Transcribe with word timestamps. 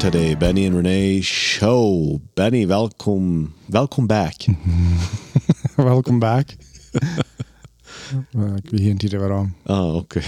today, 0.00 0.34
Benny 0.34 0.66
and 0.66 0.74
Renee 0.74 1.20
show. 1.20 2.18
Benny, 2.34 2.66
welcome, 2.66 3.52
welcome 3.68 4.06
back. 4.06 4.34
Welcome 5.76 6.18
back. 6.18 6.56
Ik 8.62 8.70
weet 8.70 9.02
niet 9.02 9.12
waarom. 9.12 9.54
ah, 9.64 9.94
oké. 9.94 10.20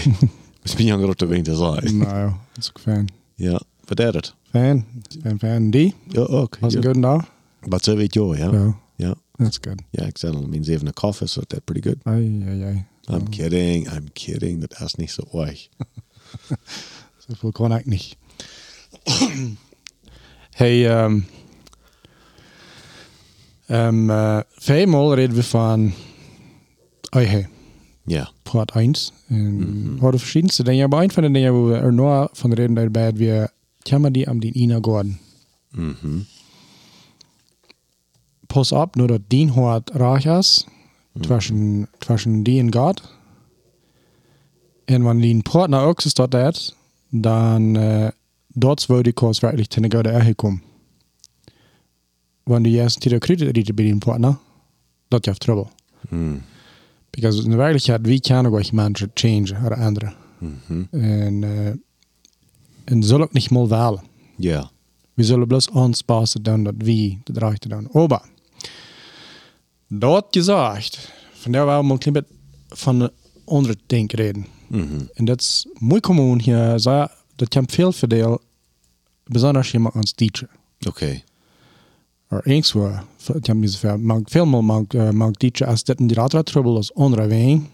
Dus 0.61 0.75
ben 0.75 0.85
je 0.85 0.93
aan 0.93 1.03
op 1.03 1.17
de 1.17 1.25
winter 1.25 1.55
zijn. 1.55 1.97
Nou, 1.97 2.31
dat 2.53 2.63
is 2.63 2.69
ook 2.69 2.79
fijn. 2.79 3.07
Ja, 3.35 3.61
wat 3.85 3.99
is 3.99 4.05
het? 4.05 4.35
Fan, 4.51 4.85
fan, 5.21 5.39
fan. 5.39 5.69
Die? 5.69 5.95
Ja, 6.07 6.21
ook. 6.21 6.57
Was 6.59 6.73
ja. 6.73 6.77
een 6.79 6.83
good 6.85 7.01
dag? 7.01 7.31
Wat 7.59 7.83
zo 7.83 7.95
weet 7.95 8.13
je, 8.13 8.21
ja. 8.21 8.51
Ja, 8.51 8.75
Ja, 8.95 9.15
that's 9.35 9.57
good. 9.61 9.81
ja 9.89 10.03
ik 10.05 10.17
zei 10.17 10.35
al, 10.35 10.47
mijn 10.47 10.63
zevende 10.63 10.93
koffie, 10.93 11.27
so 11.27 11.41
that's 11.41 11.63
pretty 11.65 11.89
good. 11.89 11.97
Ai, 12.03 12.43
ai, 12.47 12.63
ai. 12.63 12.85
I'm 13.09 13.29
kidding, 13.29 13.91
I'm 13.91 14.11
kidding, 14.13 14.59
dat 14.67 14.81
is 14.81 14.93
niet 14.95 15.11
zo 15.11 15.23
erg. 15.31 15.67
Zoveel 17.27 17.51
kon 17.51 17.75
ik 17.75 17.85
niet. 17.85 18.15
Hey, 20.49 21.03
um, 21.03 21.25
um, 23.67 24.09
uh, 24.09 24.39
vijfmaal 24.49 25.13
reden 25.13 25.35
we 25.35 25.43
van 25.43 25.93
Eihe, 27.09 27.47
Ja, 28.05 28.31
Part 28.43 28.71
1. 28.71 28.93
En 29.27 29.97
hadden 29.99 30.19
verschillende 30.19 30.63
dingen. 30.63 30.89
Maar 30.89 31.03
een 31.03 31.11
van 31.11 31.23
de 31.23 31.31
dingen 31.31 31.53
waar 31.53 31.71
we 31.71 31.77
er 31.77 31.93
nog 31.93 32.29
van 32.31 32.53
reden 32.53 32.73
daarbij, 32.73 33.13
we 33.13 33.49
komen 33.89 34.13
die 34.13 34.29
am 34.29 34.39
die 34.39 34.53
Ina 34.53 34.77
Gordon. 34.81 35.17
mhm, 35.69 36.19
Pas 38.47 38.71
op, 38.71 38.95
nur 38.95 39.19
dien 39.27 39.49
hoort 39.49 39.89
raag 39.89 40.25
is, 40.25 40.67
tussen, 41.19 41.89
tussen 41.97 42.43
die 42.43 42.59
en 42.59 42.73
God. 42.73 43.01
En 44.85 45.01
wanneer 45.01 45.33
die 45.33 45.41
partner 45.41 45.81
ook 45.81 46.01
zo 46.01 46.09
staat 46.09 46.31
dat, 46.31 46.75
dan 47.09 47.77
dort 48.53 48.87
wo 48.89 49.01
die 49.01 49.13
koers 49.13 49.41
wirklich 49.41 49.67
ten 49.69 49.89
gode 49.89 50.09
herkommen. 50.09 50.61
Wanneer 52.45 52.71
die 52.71 52.79
eerst 52.81 53.01
die 53.01 53.17
riet 53.17 53.75
bij 53.75 53.85
die 53.85 53.97
partner, 53.97 54.37
dat 55.07 55.23
je 55.25 55.29
heeft 55.29 55.41
trouble. 55.41 55.67
mm, 56.09 56.41
Because 57.09 57.43
in 57.43 57.55
werkelijkheid, 57.55 58.05
wie 58.07 58.19
kan 58.19 58.45
ook 58.47 58.71
mensen 58.71 59.11
changen, 59.13 59.65
oder 59.65 59.77
andere. 59.77 60.13
mhm, 60.39 60.87
En, 60.91 61.41
uh, 61.41 61.67
en 62.85 63.03
zullen 63.03 63.27
niet 63.31 63.49
mal 63.49 63.67
wählen. 63.69 64.01
ja, 64.37 64.71
Wir 65.15 65.25
sollen 65.25 65.47
bloß 65.47 65.67
uns 65.69 66.01
passen 66.03 66.43
dann, 66.43 66.63
dass 66.63 66.73
wir 66.77 67.17
das 67.25 67.37
Rechte 67.43 67.69
dann. 67.69 67.87
Aber, 67.93 68.21
dort 69.89 70.31
gesagt, 70.33 70.97
von 71.33 71.51
der 71.53 71.65
wir 71.67 71.83
mal 71.83 71.93
ein 71.93 72.13
bisschen 72.13 72.25
von 72.69 73.09
anderen 73.47 73.77
Dingen 73.87 74.09
reden. 74.17 74.45
mhm, 74.69 75.09
Und 75.19 75.25
das 75.29 75.37
ist 75.39 75.67
muy 75.79 75.99
kommun 76.01 76.39
hier, 76.39 76.79
so, 76.79 77.05
das 77.37 77.49
kann 77.49 77.67
viel 77.67 77.91
für 77.91 78.07
die, 78.07 78.25
besonders 79.25 79.71
jemand 79.71 79.95
als 79.95 80.13
Teacher. 80.13 80.49
oké. 80.85 81.23
Or 82.29 82.45
irgendwo, 82.47 82.89
ich 83.19 83.29
habe 83.29 83.55
mir 83.55 83.69
so 83.69 83.97
man 83.97 84.25
viel 84.25 84.45
mal 84.45 84.61
man, 84.61 84.87
uh, 84.93 85.11
man 85.11 85.33
Teacher 85.33 85.67
als 85.67 85.83
das 85.83 85.97
in 85.97 86.07
die 86.07 86.15
Ratra 86.15 86.43
Trouble 86.43 86.77
als 86.77 86.95
andere 86.95 87.29
wegen. 87.29 87.69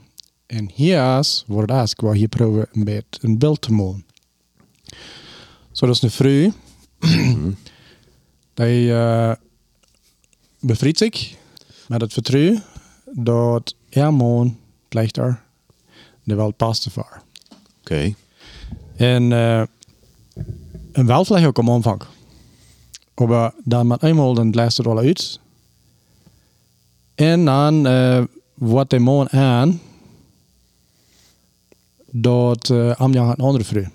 En 0.48 0.70
hier 0.74 1.20
is, 1.20 1.44
wordt 1.48 1.70
das, 1.70 1.94
waar 1.98 2.16
hier 2.16 2.28
proberen 2.28 2.68
een 2.72 2.84
beetje 2.84 3.20
een 3.22 3.38
beeld 3.38 3.62
te 3.62 3.72
maken. 3.72 4.06
Zo, 5.72 5.86
dat 5.86 5.96
is 5.96 6.02
een 6.02 6.12
vrouw. 6.12 6.52
Die 8.54 8.88
uh, 8.92 9.34
bevriest 10.60 10.98
zich 10.98 11.36
met 11.88 12.02
het 12.02 12.14
vertrouwen 12.14 12.64
dat 13.14 13.76
er 13.90 14.14
man 14.14 14.58
blijft 14.88 15.18
er 15.18 15.44
de 16.24 16.36
wel 16.36 16.52
paste 16.52 16.90
voor. 16.90 17.22
Oké, 17.80 18.14
En, 19.00 19.32
uh, 19.32 19.60
en 20.92 21.06
wel 21.06 21.26
vielleicht 21.26 21.46
ook 21.48 21.60
am 21.60 21.70
Anfang. 21.70 22.02
Aber 23.16 23.54
dann 23.66 23.88
mit 23.88 24.04
einmal, 24.04 24.34
dann 24.34 24.52
lässt 24.54 24.78
het 24.78 24.86
wel 24.86 24.98
uit. 24.98 25.40
En 27.16 27.46
dan 27.46 27.88
uh, 27.88 28.24
wordt 28.54 28.90
de 28.90 29.00
man 29.00 29.30
aan 29.30 29.82
dat 32.12 32.70
uh, 32.70 32.92
am 32.92 33.14
jaar 33.14 33.30
een 33.30 33.36
andere 33.36 33.64
vrouw. 33.64 33.88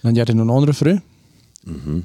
Dan 0.00 0.14
heeft 0.14 0.28
hij 0.28 0.36
een 0.36 0.50
andere 0.50 0.74
vrouw. 0.74 1.00
mhm, 1.64 1.98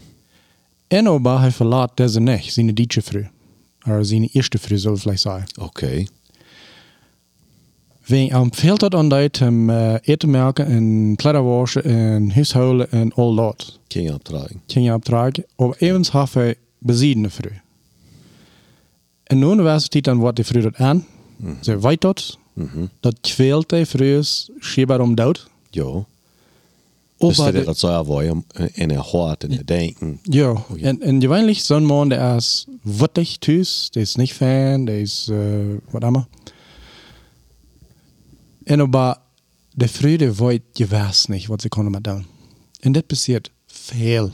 En 0.88 1.08
aber 1.08 1.40
hij 1.40 1.52
verlaat 1.52 1.98
deze 1.98 2.20
niet, 2.20 2.44
zijn 2.54 2.74
dietje 2.74 3.02
vrouw. 3.02 3.30
Of 3.86 4.06
zijn 4.06 4.30
eerste 4.32 4.58
vrouw, 4.58 4.78
zou 4.78 4.96
ik 4.96 5.02
vielleicht 5.02 5.22
zeggen. 5.22 5.48
oké. 5.62 5.88
Wie 5.88 6.10
am 8.32 8.54
fehlt 8.54 8.80
dat 8.80 8.96
aan 8.96 9.10
dat 9.10 9.38
hem 9.38 9.70
uh, 9.70 9.94
eten 10.02 10.30
maken 10.30 10.66
en 10.66 11.14
kledder 11.16 11.44
waschen 11.44 11.84
en 11.84 12.32
huishouden 12.32 12.92
en 12.92 13.14
al 13.14 13.36
dat. 13.36 13.80
King 13.88 14.12
opdragen. 14.14 14.62
kan 14.68 14.84
je 14.84 14.94
opdragen. 14.94 15.46
Aber 15.56 15.76
evens 15.80 16.10
har 16.10 16.30
hij 16.34 16.56
besiedende 16.78 17.30
vrouw. 17.30 17.52
En 19.24 19.40
nu 19.40 19.46
universiteit 19.46 20.04
dan 20.04 20.18
wordt 20.18 20.36
die 20.36 20.46
vrouw 20.46 20.62
dat 20.62 20.76
aan. 20.76 21.06
Ze 21.62 21.80
weet 21.80 22.02
dat. 22.02 22.38
Mhm, 22.54 22.86
Dat 23.00 23.16
kweelt 23.22 23.70
die 23.70 23.86
vrouw 23.86 24.22
schiebaar 24.60 25.00
om 25.00 25.16
dood. 25.16 25.50
ja. 25.70 26.06
Dus 27.18 27.40
Aber 27.40 27.52
dat 27.52 27.62
de- 27.62 27.66
dat 27.68 27.78
zou 27.78 28.08
wel 28.08 28.22
in 28.74 28.92
haar 28.92 29.06
hart 29.12 29.44
en 29.44 29.52
haar 29.54 29.66
denken. 29.66 30.20
ja, 30.24 30.54
en, 30.82 31.02
en 31.02 31.22
gewöhnlich 31.22 31.62
zo'n 31.62 31.86
man, 31.86 32.10
der 32.10 32.36
is 32.36 32.66
wittig 32.82 33.38
thuis, 33.38 33.88
der 33.92 34.02
is 34.02 34.16
niet 34.16 34.34
fan, 34.34 34.86
der 34.86 35.00
is 35.00 35.28
uh, 35.32 35.38
wat 35.92 36.04
immer. 36.04 36.26
En 38.72 38.80
aber 38.80 39.18
de 39.74 39.88
vrouw 39.88 40.16
die 40.16 40.32
weet, 40.32 40.62
je 40.74 40.86
weet 40.86 41.26
niet 41.28 41.48
wat 41.48 41.62
ze 41.62 41.70
kunnen 41.70 41.92
met 41.92 42.04
doen. 42.04 42.26
En 42.80 42.92
dit 42.92 43.08
passiert 43.08 43.52
veel, 43.68 44.30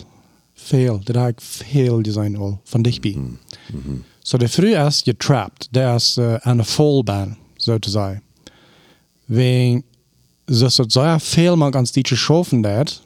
veel. 0.54 1.02
Dat 1.04 1.16
heb 1.16 1.28
ik 1.28 1.42
veel 1.42 2.00
gezien 2.02 2.38
al, 2.38 2.62
van 2.64 2.82
dichtbij. 2.82 3.18
So 4.22 4.38
de 4.38 4.48
vrouw 4.48 4.86
is 4.88 5.02
getrapt, 5.02 5.68
der 5.72 5.96
is 5.96 6.18
uh, 6.18 6.34
aan 6.34 6.58
de 6.58 6.64
volbaan, 6.64 7.38
zo 7.56 7.78
te 7.78 7.90
zeggen. 7.90 8.22
Wegen, 9.26 9.84
so 10.46 10.70
so 10.70 10.84
sehr 10.88 11.20
viel 11.20 11.56
man 11.56 11.72
ganz 11.72 11.92
die 11.92 12.16
schaffen 12.16 12.62
dat. 12.62 13.02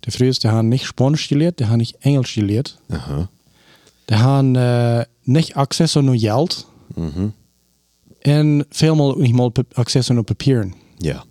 De 0.00 0.10
vrouw 0.10 0.28
is, 0.28 0.38
die 0.38 0.50
haben 0.50 0.68
nicht 0.68 0.84
Spanisch 0.84 1.26
geleerd, 1.26 1.58
die 1.58 1.66
haben 1.66 1.78
nicht 1.78 1.96
Englisch 1.98 2.32
geleerd. 2.32 2.78
Aha. 2.88 3.28
Die 4.04 4.16
haben 4.16 4.54
uh, 4.54 5.02
nicht 5.22 5.56
Access 5.56 5.96
aan 5.96 6.18
geld. 6.18 6.66
Mhm. 6.94 7.28
En 8.22 8.66
veelmaal 8.68 9.10
ook 9.10 9.20
niet 9.20 9.34
mal 9.34 9.48
pap- 9.48 9.74
access 9.74 10.10
aan 10.10 10.24
papieren. 10.24 10.74
Ja. 10.96 11.24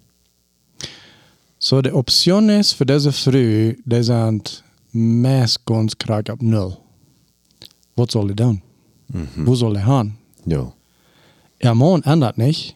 So 1.57 1.81
de 1.81 1.95
option 1.95 2.49
is 2.49 2.75
voor 2.75 2.85
deze 2.85 3.11
vrouw, 3.11 3.73
die 3.83 4.03
zijn 4.03 4.41
meest 4.89 5.59
kans 5.63 5.97
krijgen 5.97 6.33
op 6.33 6.41
nul. 6.41 6.85
Wat 7.93 8.11
zal 8.11 8.25
hij 8.25 8.33
doen? 8.33 8.61
Mhm. 9.05 9.43
Wo 9.43 9.53
soll 9.55 9.75
er 9.75 9.81
gaan? 9.81 10.17
Ja. 10.43 10.73
Er 11.57 11.77
man 11.77 12.01
ändert 12.03 12.37
nicht. 12.37 12.75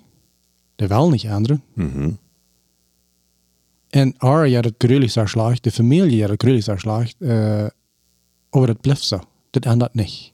Der 0.75 0.87
will 0.87 1.09
nicht 1.09 1.25
ändern. 1.25 1.63
Mhm. 1.73 2.11
En 3.89 4.13
er 4.17 4.45
ja 4.45 4.61
dat 4.61 4.73
gruwelijk 4.77 5.11
zo 5.11 5.25
slecht, 5.25 5.63
de 5.63 5.71
familie 5.71 6.17
ja 6.17 6.27
dat 6.27 6.41
gruwelijk 6.41 6.65
zo 6.65 6.77
slecht, 6.77 7.15
uh, 7.19 7.67
aber 8.49 8.67
dat 8.67 8.81
blijft 8.81 9.03
zo. 9.03 9.19
Dat 9.49 9.65
ändert 9.65 9.93
nicht. 9.93 10.31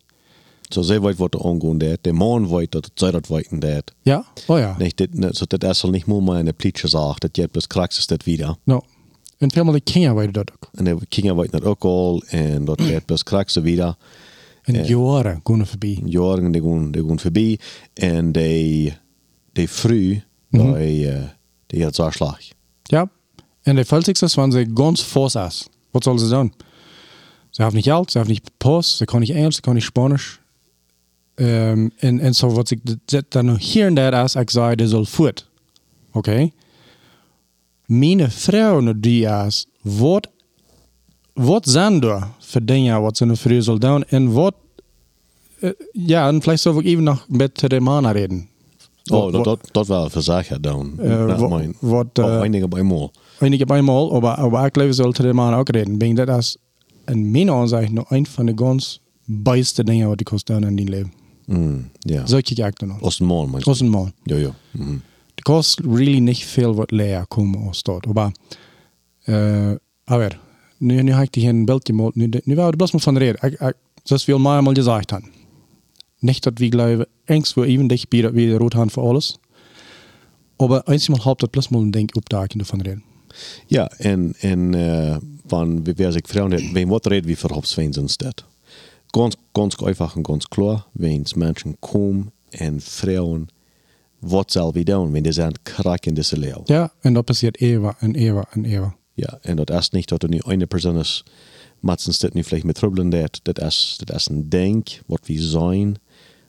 So 0.73 0.81
zij 0.81 1.01
weet 1.01 1.17
wat 1.17 1.33
er 1.33 1.45
aangaan 1.45 1.77
deed. 1.77 1.97
De 2.01 2.11
man 2.13 2.47
zij 2.93 3.11
dat 3.11 3.27
weten 3.27 3.59
deed. 3.59 3.91
Ja? 4.01 4.25
Oh 4.47 4.57
ja. 4.59 4.75
Nicht, 4.77 4.97
dit, 4.97 5.13
ne, 5.13 5.27
so 5.31 5.45
dat 5.47 5.63
is 5.63 5.83
al 5.83 5.89
niet 5.89 6.05
meer 6.05 6.37
in 6.37 6.45
de 6.45 6.53
plitsje 6.53 6.87
zacht. 6.87 7.21
Dat 7.21 7.35
je 7.35 7.47
plus 7.47 7.67
krijgt 7.67 7.97
is 7.97 8.07
dat 8.07 8.23
wieder. 8.23 8.55
No. 8.63 8.81
En 9.37 9.51
veel 9.51 9.63
de 9.73 9.81
kinderen 9.81 10.15
weten 10.15 10.33
dat 10.33 10.51
ook. 10.53 10.69
En 10.73 10.83
de 10.83 10.97
weten 11.37 11.59
dat 11.59 11.69
ook 11.69 11.83
al. 11.83 12.23
En 12.27 12.65
je 12.87 13.01
plus 13.05 13.23
krijgt 13.23 13.51
ze 13.51 13.61
wieder. 13.61 13.95
En 14.61 14.73
Ja. 14.73 14.81
jaren 14.83 15.39
gaan 15.43 15.67
voorbij. 15.67 16.01
Jaren 16.05 16.51
die 16.51 16.61
gaan, 16.61 16.91
die 16.91 17.03
gaan 17.07 17.19
voorbij. 17.19 17.59
En 17.93 18.31
die, 18.31 18.97
die 19.53 19.69
vrouw, 19.69 20.13
Mhm. 20.49 20.73
die, 20.78 21.05
uh, 21.11 21.23
die 21.67 21.84
had 21.84 21.96
zo 21.96 22.09
slag. 22.09 22.40
Ja. 22.84 23.09
En 23.61 23.75
de 23.75 23.85
is, 24.22 24.34
wanneer 24.34 24.66
ze 24.66 24.72
ganz 24.73 25.01
is. 25.35 25.67
Wat 25.91 26.03
zullen 26.03 26.19
ze 26.19 26.29
doen? 26.29 26.53
Ze 27.49 27.61
hebben 27.61 27.75
niet 27.75 27.85
geld, 27.90 28.11
ze 28.11 28.17
hebben 28.17 28.35
niet 28.35 28.51
post, 28.57 28.96
ze 28.96 29.05
kunnen 29.05 29.28
niet 29.28 29.37
Engels, 29.37 29.55
ze 29.55 29.61
kunnen 29.61 29.79
niet 29.81 29.90
Spanisch. 29.91 30.40
Um, 31.35 31.91
en, 31.97 32.19
en 32.19 32.33
zo 32.33 32.49
wat 32.49 32.72
ik 32.72 32.79
d- 33.05 33.22
dan 33.28 33.45
nog 33.45 33.59
hier 33.73 33.85
en 33.85 33.93
daar 33.93 34.23
is, 34.23 34.35
ik 34.35 34.49
zei, 34.49 34.75
dat 34.75 34.89
zal 34.89 35.05
voort. 35.05 35.49
Oké? 36.11 36.49
Mijn 37.85 38.31
vrouw 38.31 38.93
die 38.99 39.25
is, 39.25 39.66
wat, 39.81 40.28
wat 41.33 41.67
zijn 41.69 42.01
er 42.03 42.28
voor 42.39 42.66
dingen 42.66 43.01
wat 43.01 43.17
ze 43.17 43.25
een 43.25 43.37
vrouw 43.37 43.59
zal 43.61 43.79
doen? 43.79 44.03
En 44.03 44.31
wat, 44.31 44.55
eh, 45.59 45.69
ja, 45.91 46.28
en 46.28 46.41
vielleicht 46.41 46.61
zal 46.61 46.79
ik 46.79 46.85
even 46.85 47.03
nog 47.03 47.25
met 47.29 47.59
de 47.69 47.79
mannen 47.79 48.11
reden. 48.11 48.49
Oh, 49.11 49.22
Wat- 49.23 49.31
dat, 49.34 49.43
dat, 49.43 49.67
dat 49.72 49.87
wel 49.87 50.09
verzagen 50.09 50.61
dan. 50.61 50.99
Eh, 50.99 51.27
Dat 51.27 51.39
wat- 51.39 51.49
mijn- 51.49 51.75
wat, 51.79 52.19
oh, 52.19 52.25
eh, 52.35 52.39
eindigen 52.41 52.69
bij 52.69 52.84
mal. 52.84 53.11
einige 53.39 53.66
einmal, 53.66 54.16
aber, 54.16 54.37
aber 54.37 54.66
ich 54.66 54.72
glaube, 54.72 54.93
sollte 54.93 55.22
der 55.23 55.34
Mann 55.34 55.53
auch 55.53 55.69
reden. 55.75 55.99
Wegen 56.01 56.16
das 56.16 56.37
ist 56.37 56.57
in 57.05 57.31
meiner 57.31 57.53
Ansicht 57.53 57.91
noch 57.91 58.11
ein 58.11 58.25
von 58.25 58.45
den 58.45 58.55
ganz 58.55 58.99
besten 59.25 59.85
Dingen, 59.85 60.07
was 60.07 60.17
die 60.17 60.25
kosten 60.25 60.63
in 60.63 60.75
dein 60.77 60.87
Leben. 60.87 61.11
Mm, 61.51 61.89
ja. 62.05 62.25
Solche 62.27 62.55
Jagden 62.55 62.87
noch. 62.87 63.01
Als 63.01 63.19
een 63.19 63.25
man, 63.25 63.49
meinst 63.49 63.67
du? 63.67 63.71
Großen 63.71 63.89
Mann. 63.89 64.13
Ja, 64.25 64.37
ja. 64.37 64.55
Mhm. 64.71 65.01
Die 65.35 65.43
kostet 65.43 65.85
really 65.85 66.21
nicht 66.21 66.45
viel, 66.45 66.77
was 66.77 66.91
leer 66.91 67.25
kommen 67.27 67.67
aus 67.67 67.83
dort. 67.83 68.07
Aber, 68.07 68.31
äh, 69.25 69.77
aber, 70.05 70.39
nu, 70.77 71.03
nu 71.03 71.21
ik 71.21 71.31
die 71.31 71.47
een 71.47 71.65
beeld 71.65 71.85
gemaakt. 71.85 72.15
Nu, 72.15 72.29
nu 72.43 72.55
wou 72.55 72.67
ik 72.67 72.71
er 72.71 72.77
bloß 72.77 72.91
mal 72.91 73.01
van 73.01 73.17
reden. 73.17 73.49
Ik, 73.49 73.59
ik, 73.59 73.73
zoals 74.03 74.25
we 74.25 74.33
al 74.33 74.39
mehrmals 74.39 74.77
gesagt 74.77 75.11
haben. 75.11 75.29
Nicht, 76.19 76.45
dass 76.45 76.53
wir 76.57 76.69
glauben, 76.69 77.05
Angst 77.25 77.53
vor 77.53 77.65
even 77.65 77.87
dich 77.87 78.05
wie 78.09 78.33
wie 78.33 78.53
rot 78.53 78.75
haben 78.75 78.89
für 78.89 79.01
alles. 79.01 79.39
Aber 80.57 80.87
einmal 80.87 81.25
haupt 81.25 81.41
das 81.41 81.49
bloß 81.49 81.69
mal 81.71 81.81
ein 81.81 81.91
Denk 81.91 82.15
opdagen 82.15 82.59
davon 82.59 82.81
reden. 82.81 83.03
Ja, 83.67 83.87
en, 83.97 84.33
en 84.39 84.75
uh, 84.75 85.17
van 85.47 85.97
wer 85.97 86.11
sich 86.11 86.27
fragen, 86.27 86.73
wen 86.73 86.89
wat 86.89 87.07
reden 87.07 87.27
wir 87.27 87.37
für 87.37 87.49
Hopsweins 87.49 87.97
instead? 87.97 88.45
Ganz, 89.11 89.35
ganz 89.53 89.84
einfach 89.84 90.16
und 90.16 90.23
ganz 90.23 90.47
klar, 90.49 90.85
wenn 90.93 91.25
Menschen 91.35 91.78
kommen 91.79 92.31
und 92.59 92.84
fragen, 92.84 93.47
was 94.22 94.46
soll 94.49 94.75
wir 94.75 94.85
tun, 94.85 95.13
wenn 95.13 95.23
die 95.23 95.34
sind 95.34 95.66
krank 95.66 96.08
in 96.08 96.16
diese 96.16 96.35
Lehre? 96.35 96.63
Ja, 96.67 96.91
en 97.02 97.13
dat 97.13 97.25
passiert 97.25 97.61
eeuwen 97.61 97.96
en 97.99 98.16
eeuwen 98.16 98.46
en 98.52 98.66
eeuwen. 98.66 98.96
Ja, 99.13 99.40
en 99.41 99.55
dat 99.55 99.69
is 99.69 99.90
niet 99.90 100.09
dat 100.09 100.23
er 100.23 100.29
nu 100.29 100.40
eine 100.40 100.67
Person 100.67 100.97
is, 100.97 101.23
Matzen 101.81 102.13
dit 102.19 102.34
nu 102.34 102.43
vielleicht 102.43 102.66
mit 102.66 102.75
Trubeln 102.75 103.09
dat, 103.09 103.40
dat 103.43 103.61
is, 103.61 103.97
dat 104.03 104.16
is 104.16 104.29
een 104.29 104.49
denk, 104.49 105.02
wat 105.05 105.19
we 105.28 105.41
zijn, 105.41 105.96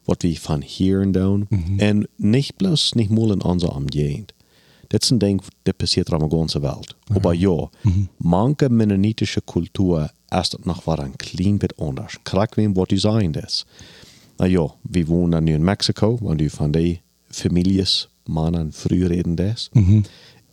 wat 0.04 0.22
we 0.22 0.36
van 0.40 0.62
hier 0.62 1.00
en 1.00 1.12
doen. 1.12 1.48
En 1.76 2.08
niet 2.16 2.56
bloos, 2.56 2.92
niet 2.92 3.10
mal 3.10 3.32
in 3.32 3.44
onze 3.44 3.72
omgeving. 3.72 4.28
Dat 4.86 5.02
is 5.02 5.10
een 5.10 5.18
denk, 5.18 5.42
dat 5.62 5.76
passiert 5.76 6.12
op 6.12 6.30
de 6.30 6.36
ganze 6.36 6.60
Welt. 6.60 6.94
Aber 7.14 7.34
ja, 7.34 7.70
manche 8.16 8.68
mennonitische 8.70 9.40
Kultur 9.40 10.10
dat 10.32 10.64
nog 10.64 10.84
wel 10.84 10.98
een 10.98 11.16
klein 11.16 11.58
bit 11.58 11.76
anders. 11.76 12.16
Kijk 12.22 12.54
wem 12.54 12.72
wat 12.72 12.92
zijn 12.94 13.32
is. 13.32 13.66
Na 14.36 14.44
ja, 14.44 14.74
we 14.82 15.04
wonen 15.04 15.44
nu 15.44 15.52
in 15.52 15.64
Mexico, 15.64 16.18
want 16.20 16.40
u 16.40 16.50
van 16.50 16.70
die 16.70 17.00
families, 17.28 18.08
mannen, 18.24 18.72
früher 18.72 19.08
reden 19.08 19.34
das. 19.34 19.70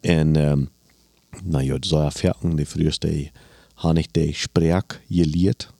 En, 0.01 0.35
um, 0.35 0.69
nou 1.43 1.63
ja, 1.63 1.77
zo 1.79 1.97
erfahren 1.97 2.55
die 2.55 2.65
früheste, 2.65 3.31
habe 3.75 3.99
ich 3.99 4.11
die 4.11 4.33
Sprache 4.33 4.99
geleerd. 5.09 5.73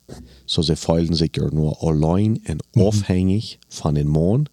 So 0.46 0.62
sie 0.62 0.76
fühlen 0.76 1.14
sich 1.14 1.32
ja 1.36 1.50
nur 1.52 1.84
allein 1.84 2.42
und 2.48 2.64
abhängig 2.76 3.60
von 3.70 3.96
den 3.96 4.08
Mond. 4.08 4.50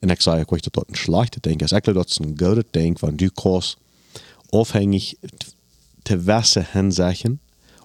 Und 0.00 0.10
ich 0.10 0.22
sage, 0.22 0.56
ich 0.56 0.62
dort 0.62 0.88
ein 0.88 0.94
schlechter 0.94 1.40
Denk. 1.40 1.62
Ich 1.62 1.68
sage, 1.68 1.92
das 1.92 2.06
ist 2.06 2.20
ein 2.20 2.36
guter 2.36 2.62
Denk, 2.62 3.02
wenn 3.02 3.16
du 3.16 3.30
kannst 3.30 3.76
abhängig 4.50 5.18
zu 6.04 6.16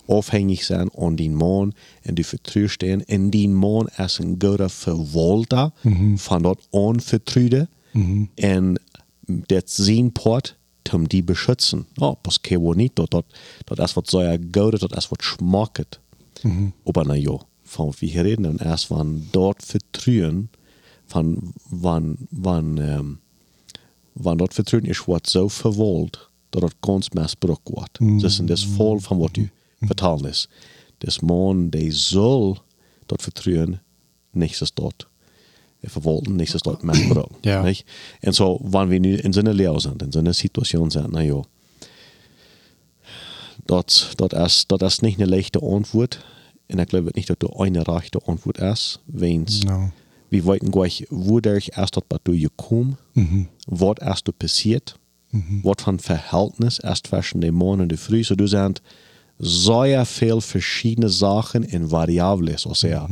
Abhängig 0.09 0.65
sein 0.65 0.89
an 0.97 1.17
den 1.17 1.35
Mond 1.35 1.75
und 2.06 2.17
du 2.17 2.23
vertraust 2.23 2.81
den. 2.81 3.03
Und 3.03 3.31
den 3.31 3.53
Mond 3.53 3.91
ist 3.97 4.19
ein 4.19 4.39
guter 4.39 4.69
Verwalter 4.69 5.73
von 6.17 6.44
dort 6.44 6.61
an 6.73 7.00
vertrauen. 7.00 7.67
Und 7.94 8.79
das 9.27 9.77
sein 9.77 10.11
Port, 10.11 10.56
um 10.91 11.07
die 11.07 11.21
beschützen. 11.21 11.85
Oh, 12.00 12.15
das 12.23 12.41
kann 12.41 12.61
wohl 12.61 12.75
nicht. 12.75 12.97
Das, 12.97 13.07
das, 13.09 13.23
das 13.67 13.91
ist 13.91 13.97
was 13.97 14.09
so 14.09 14.19
gut, 14.51 14.73
das 14.73 15.06
ist 15.06 15.11
was 15.11 15.17
schmeckt. 15.21 16.00
Mhm. 16.44 16.73
Aber 16.85 17.03
na 17.05 17.15
ja, 17.15 17.38
von 17.63 17.94
wie 18.00 18.17
reden, 18.17 18.45
und 18.45 18.62
erst 18.62 18.89
wann 18.89 19.27
dort 19.31 19.62
vertrauen, 19.62 20.50
von 21.05 21.53
wann, 21.69 22.17
wann, 22.31 22.77
ähm, 22.77 23.17
wann 24.15 24.38
dort 24.39 24.53
vertrauen 24.53 24.85
ist, 24.85 25.07
was 25.07 25.21
so 25.27 25.50
verwollt, 25.50 26.29
dass 26.51 26.62
das 26.62 26.71
ganz 26.81 27.13
missbraucht 27.13 27.69
wird. 27.69 28.01
Mhm. 28.01 28.19
Das 28.19 28.39
ist 28.39 28.50
das 28.50 28.63
voll 28.63 29.00
von 29.00 29.19
was 29.19 29.33
du 29.33 29.50
vertalen 29.81 30.25
ist. 30.25 30.49
Das 30.99 31.21
Mann, 31.21 31.71
der 31.71 31.91
soll 31.91 32.57
dort 33.07 33.21
vertrauen, 33.21 33.79
nichts 34.33 34.61
ist 34.61 34.77
dort 34.77 35.07
verwolten, 35.83 36.35
nichts 36.35 36.55
ist 36.55 36.65
dort 36.65 36.83
missbraucht. 36.83 37.45
Ja. 37.45 37.63
Nicht? 37.63 37.85
Und 38.21 38.35
so, 38.35 38.59
wenn 38.63 38.89
wir 38.89 39.23
in 39.23 39.31
so 39.33 39.39
einer 39.39 39.53
Lehre 39.53 39.79
sind, 39.79 40.01
in 40.03 40.11
so 40.11 40.19
einer 40.19 40.33
Situation 40.33 40.89
sind, 40.91 41.11
na 41.13 41.21
ja, 41.21 41.41
dat, 43.65 44.13
dat, 44.15 44.33
is, 44.33 44.67
dat 44.67 44.81
is 44.81 44.99
niet 44.99 45.19
een 45.19 45.27
leichte 45.29 45.59
antwoord. 45.59 46.25
En 46.65 46.79
ik 46.79 46.89
geloof 46.89 47.13
niet 47.13 47.27
dat 47.27 47.41
er 47.43 47.59
eine 47.59 47.83
rechte 47.83 48.19
antwoord 48.25 48.57
is. 48.61 48.99
Wens, 49.05 49.63
No. 49.63 49.91
we 50.29 50.43
weten 50.43 50.71
gleich, 50.71 51.05
wo 51.09 51.39
der 51.39 51.61
erst 51.77 51.93
dat 51.93 52.03
wat 52.07 52.19
du 52.23 52.39
gekommen, 52.39 52.97
wat 53.67 53.99
erst 54.01 54.25
du 54.27 54.31
passiert, 54.31 54.95
wat 55.63 55.81
van 55.81 55.99
Verhältnis 55.99 56.79
erst 56.79 57.07
zwischen 57.07 57.41
dem 57.41 57.55
Morgen 57.55 57.81
und 57.81 57.89
der 57.89 57.97
Früh. 57.97 58.23
So 58.23 58.35
du 58.35 58.47
sind 58.47 58.81
sehr 59.39 60.06
viel 60.06 60.41
verschiedene 60.41 61.09
Sachen 61.09 61.63
in 61.63 61.89
Variablen, 61.91 62.57
so 62.57 62.74
sehr. 62.74 63.09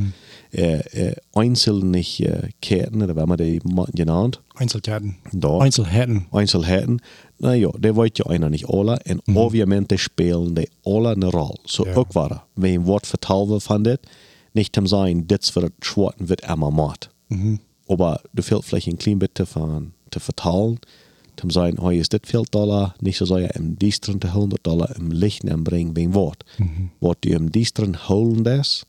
Äh, 0.52 0.80
äh, 0.80 1.16
Einzelnichkeiten, 1.34 3.02
oder 3.02 3.16
wenn 3.16 3.28
man 3.28 3.38
die 3.38 3.60
genannt. 3.94 4.42
Einzelheiten. 4.56 5.18
Da. 5.32 5.58
Einzelheiten. 5.60 6.28
Einzelheiten. 6.32 7.02
Nou 7.40 7.54
ja, 7.54 7.70
det 7.80 7.96
weet 7.96 8.18
je 8.18 8.26
einer 8.26 8.50
nicht 8.50 8.68
alle. 8.70 8.96
En 9.06 9.20
obviamente 9.36 9.98
spelen 9.98 10.56
die 10.56 10.70
alle 10.84 11.12
eine 11.12 11.30
Rolle. 11.30 11.58
So 11.66 11.86
Ja. 11.86 11.96
ook 11.96 12.14
waar, 12.14 12.46
wenn 12.56 12.86
wat 12.86 13.08
vertalen 13.08 13.50
we 13.50 13.60
van 13.60 13.84
dit, 13.84 14.00
nicht 14.54 14.78
zijn, 14.84 15.28
dit 15.28 15.52
voor 15.52 15.62
het 15.62 15.74
schwarten 15.80 16.28
wird 16.28 16.42
immer 16.42 16.72
maat. 16.74 17.10
Aber 17.88 18.22
du 18.34 18.42
fehlt 18.42 18.66
vielleicht 18.66 18.88
ein 18.88 18.98
klein 18.98 19.20
bisschen 19.20 19.46
von 19.46 19.94
zu 20.10 20.20
vertalen, 20.20 20.80
zu 21.42 21.50
sagen, 21.50 21.78
hey, 21.82 21.98
ist 22.00 22.14
das 22.14 22.22
viel 22.24 22.44
Dollar, 22.52 22.94
nicht 23.02 23.18
so 23.18 23.26
sehr 23.26 23.56
im 23.56 23.78
Distren 23.78 24.20
100 24.22 24.60
Dollar 24.66 24.96
im 24.96 25.12
Licht 25.12 25.44
bringen, 25.64 25.96
wegen 25.96 26.14
Wort. 26.14 26.44
Was 27.00 27.16
du 27.22 27.30
im 27.30 27.52
Distren 27.52 28.08
holen 28.10 28.44
das, 28.44 28.86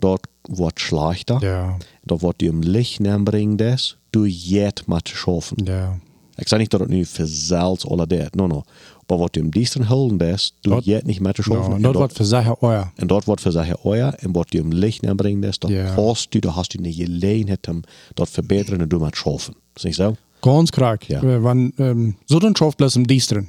dort 0.00 0.26
wird 0.48 0.80
schlechter. 0.80 1.38
Ja. 1.42 1.78
Dort 2.04 2.22
wird 2.22 2.40
du 2.40 2.46
im 2.46 2.62
Licht 2.62 3.00
bringen 3.24 3.56
das, 3.56 3.96
du 4.10 4.24
jet 4.26 4.84
mal 4.86 5.00
zu 5.04 5.16
schaffen. 5.16 5.56
Ja. 5.64 5.98
Ik 6.36 6.48
zeg 6.48 6.58
niet 6.58 6.70
dat 6.70 6.80
het 6.80 6.88
nu 6.88 7.04
verzeilt 7.04 7.86
alle 7.88 8.06
dat. 8.06 8.34
No, 8.34 8.46
no. 8.46 8.62
Maar 9.06 9.18
wat 9.18 9.34
je 9.34 9.40
hem 9.40 9.50
diensten 9.50 9.82
houden 9.82 10.16
des, 10.18 10.54
du 10.60 10.70
Dat- 10.70 10.84
jet 10.84 11.06
niet 11.06 11.20
met 11.20 11.34
te 11.34 11.42
schaffen. 11.42 11.70
No, 11.70 11.74
dat 11.74 11.82
dort, 11.82 11.96
wordt 11.96 12.16
voor 12.16 12.24
zeggen, 12.26 12.60
oh 12.60 12.70
ja. 12.70 12.92
en 12.96 13.06
dort 13.06 13.24
wordt 13.24 13.40
voor 13.42 13.52
zeggen, 13.52 13.76
oh 13.82 13.96
ja, 13.96 14.16
en 14.16 14.32
wat 14.32 14.46
je 14.52 14.58
hem 14.58 14.72
licht 14.72 15.06
aanbrengen 15.06 15.40
des, 15.40 15.58
dat 15.58 15.70
Ja. 15.70 15.94
hast 15.94 16.32
du, 16.32 16.38
da 16.38 16.48
hast 16.50 16.72
du 16.72 16.78
eine 16.78 16.92
Gelegenheit, 16.94 17.66
hem 17.66 17.80
dat 18.14 18.30
verbeteren 18.30 18.80
en 18.80 18.88
du 18.88 18.98
met 18.98 19.16
schaffen. 19.16 19.54
Is 19.74 19.82
niet 19.82 19.94
zo? 19.94 20.14
Ganz 20.42 20.70
krank. 20.70 21.08
Ja. 21.08 21.22
Ja. 21.22 21.42
Wann, 21.42 21.72
ähm, 21.78 22.16
so 22.26 22.38
dann 22.38 22.54
schafft 22.56 22.78
bloß 22.78 22.96
im 22.96 23.06
Diestren. 23.06 23.48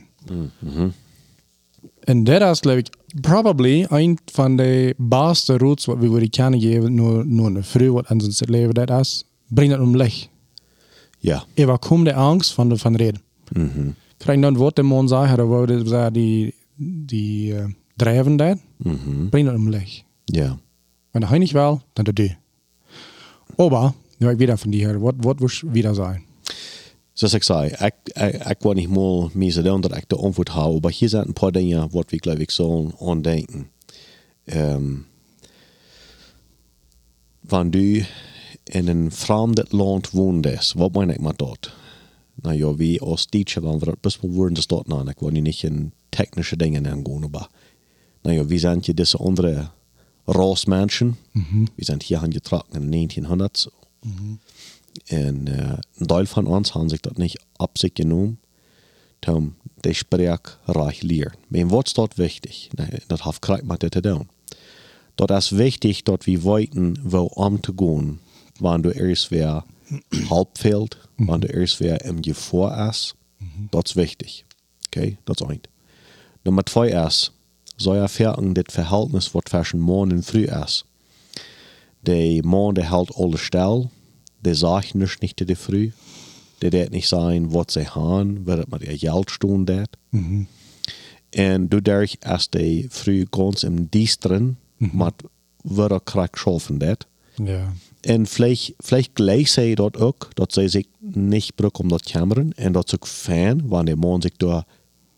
Und 2.08 2.26
das 2.26 2.58
ist, 2.58 2.62
glaube 2.64 2.82
ich, 2.82 2.92
probably 3.22 3.86
ein 3.90 4.18
von 4.32 4.58
den 4.58 4.94
besten 4.98 5.58
Routes, 5.58 5.88
was 5.88 6.02
wir 6.02 6.12
würde 6.12 6.30
kennen 6.30 6.60
geben, 6.60 6.96
nur, 6.96 7.24
nur 7.26 7.48
eine 7.48 7.64
Früh, 7.64 7.94
was 7.94 8.08
an 8.08 8.22
uns 8.22 8.38
das 8.38 8.48
Leben 8.48 8.74
das 8.74 9.08
ist, 9.08 9.26
bringt 9.50 9.74
das 9.74 9.80
um 9.82 9.96
Licht. 9.96 10.30
Ja. 11.22 11.44
Überkommt 11.56 12.08
die 12.08 12.14
Angst 12.14 12.54
von, 12.54 12.78
von 12.78 12.96
Reden. 12.96 13.20
Mhm. 13.54 13.96
Krijg 14.20 14.42
dan 14.42 14.58
wat 14.58 14.76
de 14.76 14.84
man 14.84 15.08
dat 15.08 15.40
worden 15.40 15.88
ze 15.88 16.10
die, 16.12 16.54
die 16.78 17.54
uh, 17.54 17.66
drijven 17.98 18.38
dat, 18.38 18.58
Mhm. 18.78 19.30
brengt 19.30 19.50
dat 19.50 19.58
om 19.58 19.70
Licht. 19.70 20.04
Ja. 20.26 20.58
Wenn 21.12 21.24
hij 21.24 21.38
niet 21.38 21.52
wil, 21.52 21.82
dan 21.94 22.04
dat 22.06 22.16
doe. 22.16 22.36
Aber, 23.58 23.94
ik 24.18 24.38
wieder 24.38 24.58
von 24.58 24.72
dir, 24.72 25.00
wat, 25.00 25.16
wat 25.20 25.40
wil 25.40 25.72
wieder 25.72 25.94
sein? 25.96 26.24
Zoals 27.14 27.34
ik 27.34 27.44
zei, 27.44 27.70
ik, 27.70 27.94
ik, 28.04 28.46
ik 28.48 28.58
wil 28.60 28.74
niet 28.74 28.90
meer 29.34 29.52
zo 29.52 29.62
doen 29.62 29.82
dat 29.82 29.98
ik 29.98 30.10
de 30.10 30.16
antwoord 30.16 30.50
hou, 30.50 30.80
maar 30.82 30.92
hier 30.92 31.10
zijn 31.10 31.28
een 31.28 31.34
paar 31.34 31.52
dingen 31.52 31.90
wat 31.92 32.10
we 32.10 32.18
geloof 32.20 32.38
ik 32.38 32.52
zullen 32.52 32.92
aandenken. 33.00 33.70
Um, 34.46 35.06
wanneer 37.40 37.72
du 37.72 38.06
in 38.64 38.88
een 38.88 39.12
vreemd 39.12 39.72
land 39.72 40.10
woont, 40.10 40.74
wat 40.76 40.94
meen 40.94 41.10
ik 41.10 41.22
met 41.22 41.38
dat? 41.38 41.72
Nou 42.36 42.56
ja, 42.56 42.76
wie 42.76 43.02
als 43.02 43.28
Deutsche, 43.28 43.62
wenn 43.62 43.80
wir 43.80 43.96
das 44.02 44.22
mal 44.22 44.34
würden, 44.34 44.56
das 44.56 44.68
dort 44.68 44.88
nein, 44.88 45.08
ich 45.08 45.22
will 45.22 45.42
nicht 45.42 45.64
in 45.64 45.92
technische 46.10 46.58
Dinge 46.58 46.92
angehen, 46.92 47.24
aber 47.24 47.50
nou 48.24 48.36
ja, 48.36 48.50
wir 48.50 48.60
sind 48.60 48.86
hier 48.86 48.96
diese 48.96 49.20
andere 49.20 49.72
Rassmenschen. 50.26 51.18
Wir 51.76 51.86
sind 51.86 52.04
hier 52.04 52.22
angetragen 52.22 52.76
in 52.76 52.92
den 52.92 53.10
1900s. 53.10 53.70
En 55.06 55.46
uh, 55.50 55.74
een 55.96 56.08
deel 56.08 56.26
van 56.26 56.46
ons 56.46 56.72
hebben 56.72 56.90
zich 56.90 57.00
dat 57.00 57.18
niet 57.18 57.44
op 57.56 57.78
zich 57.78 57.90
genomen. 57.94 58.40
Om 59.28 59.56
de 59.80 59.94
spreek 59.94 60.58
reich 60.66 61.02
leren. 61.02 61.34
Maar 61.48 61.68
wat 61.68 61.86
is 61.86 61.94
dat 61.94 62.14
wichtig? 62.14 62.68
Dat 63.08 63.24
heeft 63.24 63.40
krijg 63.40 63.64
met 63.64 63.80
dit 63.80 63.92
te 63.92 64.02
doen. 64.02 64.30
Dat 65.16 65.30
is 65.30 65.50
wichtig 65.50 66.02
dat 66.02 66.26
we 66.26 66.42
weten 66.42 66.98
wo 67.04 67.24
om. 67.76 68.20
Wanneer 68.60 68.94
du 68.94 69.00
eerst 69.00 69.28
weer 69.28 69.64
halb 70.28 70.58
fehlt, 70.58 70.98
wanneer 71.16 71.48
du 71.48 71.60
eerst 71.60 71.78
weer 71.78 72.06
im 72.06 72.24
gevoor 72.24 72.88
is. 72.90 73.14
Dat 73.70 73.86
is 73.86 73.94
wichtig. 73.94 74.44
Okay, 74.86 75.18
dat 75.24 75.42
is 75.42 75.48
één. 75.48 75.62
Nummer 76.42 76.64
twee 76.64 76.92
is, 76.92 77.32
zou 77.76 77.96
je 77.96 78.02
ervaren 78.02 78.54
dit 78.54 78.72
verhältnis 78.72 79.32
wat 79.32 79.46
tussen 79.46 79.80
morgen 79.80 80.12
en 80.12 80.24
früh 80.24 80.64
is. 80.64 80.86
De 82.00 82.42
man, 82.46 82.74
der 82.74 82.90
hält 82.90 83.16
alle 83.16 83.38
still. 83.38 83.90
Der 84.44 84.56
sagt 84.56 84.96
nicht, 84.96 85.22
nicht 85.22 85.42
in 85.42 85.48
der 85.48 85.56
Früh. 85.56 85.92
Der 86.62 86.72
wird 86.72 86.92
nicht 86.92 87.08
sagen, 87.08 87.54
was 87.54 87.74
sie 87.74 87.88
haben, 87.88 88.46
wird 88.46 88.72
mit 88.72 88.84
ihr 88.84 88.98
Geld 88.98 89.32
stehen 89.32 89.66
dat. 89.66 89.90
Und 91.36 91.70
dadurch 91.70 92.18
ist 92.24 92.54
der 92.54 92.84
früh 92.90 93.26
ganz 93.30 93.64
im 93.64 93.90
Dienstren, 93.90 94.58
mit 94.78 95.16
wird 95.64 95.92
er 95.92 96.00
krank 96.00 96.38
schaffen 96.38 96.80
dat. 96.80 97.08
Ja. 97.40 97.74
En 98.04 98.26
vielleicht, 98.26 98.76
vielleicht 98.82 99.16
gleich 99.16 99.52
sie 99.52 99.76
dort 99.76 99.98
auch, 99.98 100.16
dass 100.36 100.56
sie 100.56 100.68
sich 100.68 100.88
nicht 101.00 101.56
brauchen 101.56 101.84
um 101.84 101.90
das 101.90 102.04
Kameran. 102.04 102.54
Und 102.58 102.74
das 102.74 102.86
ist 102.88 103.02
auch 103.02 103.08
fein, 103.08 103.72
wenn 103.72 103.86
der 103.86 103.96
Mann 103.96 104.22
sich 104.22 104.34
da 104.38 104.66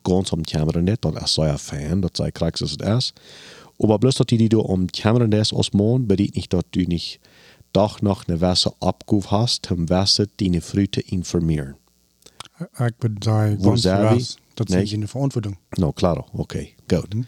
ganz 0.03 0.31
am 0.31 0.43
Kameran 0.43 0.85
nicht, 0.85 1.03
dann 1.03 1.17
ist 1.17 1.37
er 1.37 1.47
ja 1.47 1.57
fein, 1.57 2.01
dass 2.01 2.11
sie 2.15 2.31
krank 2.31 2.61
ist 2.61 2.81
ist. 2.81 3.13
Aber 3.79 3.99
bloß, 3.99 4.15
dass 4.15 4.27
die, 4.27 4.37
die 4.37 4.49
du 4.49 4.61
um 4.61 4.87
Kämmerin 4.87 5.31
des 5.31 5.51
aus 5.51 5.73
Mond, 5.73 6.07
bedeutet 6.07 6.35
nicht, 6.35 6.53
dass 6.53 6.63
du 6.71 6.81
nicht 6.81 7.19
doch 7.75 8.01
noch 8.01 8.27
eine 8.27 8.39
Wasser 8.41 8.73
abguf 8.79 9.31
hast, 9.31 9.71
um 9.71 9.89
Wasser 9.89 10.25
deine 10.39 10.61
Früchte 10.61 11.01
informieren. 11.01 11.75
Ich 12.59 12.93
würde 12.99 13.15
sagen, 13.23 13.61
ganz 13.61 13.81
zijn 13.81 14.09
we? 14.09 14.15
was, 14.15 14.37
dat 14.53 14.69
Nee. 14.69 14.81
is 14.83 14.93
in 14.93 15.01
de 15.01 15.07
verantwoording. 15.07 15.57
No, 15.77 15.91
claro, 15.91 16.25
okay, 16.31 16.73
gut. 16.87 17.13
Mhm. 17.13 17.25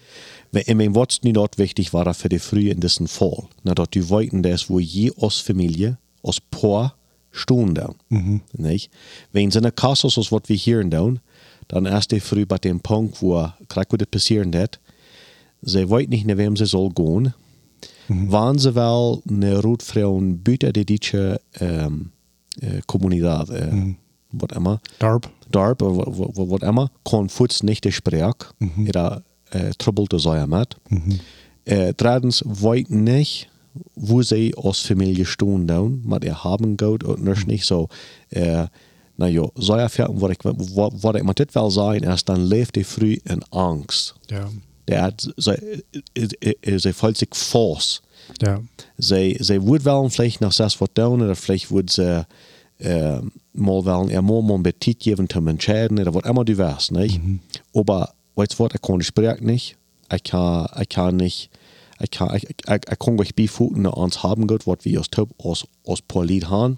In 0.52 0.78
mijn 0.78 0.94
wat 0.94 1.18
niet 1.22 1.34
dat 1.34 1.56
wichtig 1.58 1.92
war 1.92 2.14
für 2.14 2.30
die 2.30 2.40
Früh 2.40 2.70
in 2.70 2.80
diesem 2.80 3.08
Fall, 3.08 3.48
na, 3.64 3.74
dass 3.74 3.90
du 3.90 4.10
weiten 4.10 4.42
das, 4.42 4.70
wo 4.70 4.80
je 4.80 5.12
als 5.20 5.42
Familie, 5.42 5.98
als 6.24 6.40
Paar, 6.40 6.96
stehen 7.32 7.74
down. 7.74 7.96
Mhm. 8.08 8.42
Nicht? 8.54 8.90
Wenn 9.32 9.52
sie 9.52 9.58
eine 9.60 9.72
Kasse 9.72 10.08
ist, 10.08 10.32
was 10.32 10.42
wir 10.48 10.56
hier 10.56 10.84
down, 10.86 11.20
dann 11.68 11.86
erst 11.86 12.12
die 12.12 12.22
Früh 12.22 12.46
bei 12.46 12.58
dem 12.58 12.80
Punkt, 12.80 13.22
wo 13.22 13.52
gerade 13.68 13.98
das 13.98 14.08
passieren 14.08 14.54
wird, 14.54 14.80
sie 15.62 15.90
weiß 15.90 16.08
nicht, 16.08 16.26
nach 16.26 16.38
wem 16.38 16.56
sie 16.56 16.66
soll 16.66 16.90
gehen. 16.92 17.34
Waren 18.08 18.60
sie 18.60 18.74
wel 18.76 19.22
eine 19.30 19.60
Rotfrauen 19.62 20.38
büter 20.44 20.72
die 20.72 20.86
deutsche 20.86 21.40
ähm, 21.60 22.12
äh, 22.62 22.82
Kommunität, 22.86 23.50
äh, 23.50 23.96
was 24.32 24.50
immer, 24.58 24.80
Darp. 25.00 25.30
dorp 25.52 25.82
of 25.82 25.96
wa- 25.98 26.12
wa- 26.18 26.30
wa- 26.36 26.48
wat 26.50 26.62
immer 26.64 26.90
kon 27.04 27.30
voets 27.30 27.62
niet 27.62 27.82
te 27.82 27.92
spreken. 27.92 28.48
Mm 28.58 28.86
Era 28.86 29.22
uh, 29.56 29.70
trouble 29.78 30.20
zijn 30.20 30.50
met. 30.50 30.76
Uh, 31.64 31.88
Drittens 31.96 32.44
weet 32.62 32.90
niet 32.90 33.48
wo 33.94 34.22
sie 34.22 34.56
als 34.56 34.82
Familie 34.86 35.26
stehen 35.26 35.66
down, 35.66 36.02
maar 36.06 36.22
er 36.24 36.44
haben 36.44 36.76
goed 36.78 37.04
und 37.04 37.24
nicht 37.24 37.46
nicht 37.48 37.66
so. 37.66 37.88
Uh, 38.30 38.64
nou 39.16 39.32
ja, 39.32 39.50
so 39.56 39.74
erfahren, 39.74 40.20
wat 40.20 40.30
ik, 40.30 40.42
wat, 40.74 40.94
wat 41.02 41.16
ik 41.16 41.24
met 41.24 41.36
dit 41.38 41.54
wel 41.54 41.72
zijn, 41.72 42.02
is 42.02 42.24
dan 42.24 42.44
leeft 42.44 42.76
hij 42.76 42.86
früh 42.86 43.18
in 43.24 43.42
angst. 43.50 44.16
Ja. 44.26 44.48
Der 44.88 45.02
hat, 45.02 45.28
sie, 45.38 46.78
sie 46.78 46.94
fühlt 46.94 47.18
sich 47.18 47.30
force. 47.34 48.02
Ja. 48.38 48.62
Zij, 48.98 49.36
zij 49.40 49.60
wordt 49.60 49.84
wel 49.84 50.10
vielleicht 50.10 50.54
zes 50.54 50.78
wat 50.78 50.90
doen, 50.94 51.22
oder 51.22 51.36
vielleicht 51.36 51.68
wordt 51.68 51.92
ze 51.92 52.26
äh, 52.78 53.20
mal 53.52 53.84
wel 53.84 54.10
er 54.10 54.24
mal 54.24 54.44
ein 54.50 54.64
Petit 54.64 55.00
geben 55.00 55.28
zum 55.30 55.48
Entscheiden, 55.48 56.00
oder 56.00 56.14
was 56.14 56.24
immer 56.24 56.46
du 56.46 56.58
weißt, 56.58 56.92
nicht? 56.92 57.20
Aber, 57.74 58.14
weißt 58.36 58.54
du 58.54 58.64
was, 58.64 58.74
ich 58.74 58.82
kann 58.82 59.02
sprechen 59.02 59.46
nicht, 59.46 59.76
ich 60.14 60.24
kann, 60.24 60.68
ich 60.80 60.90
kann 60.90 61.16
nicht, 61.16 61.50
ich 62.00 62.12
kann, 62.12 62.36
ich, 62.36 62.44
ich, 62.44 62.56
ich 62.68 63.00
kann 63.00 63.20
euch 63.20 63.36
beifuten, 63.36 63.86
uns 63.86 64.24
haben 64.24 64.48
gut, 64.48 64.68
was 64.68 64.78
wir 64.84 65.00
aus 65.00 65.10
Top, 65.10 65.30
aus, 65.38 65.66
aus 65.86 66.02
Polit 66.02 66.50
haben. 66.50 66.78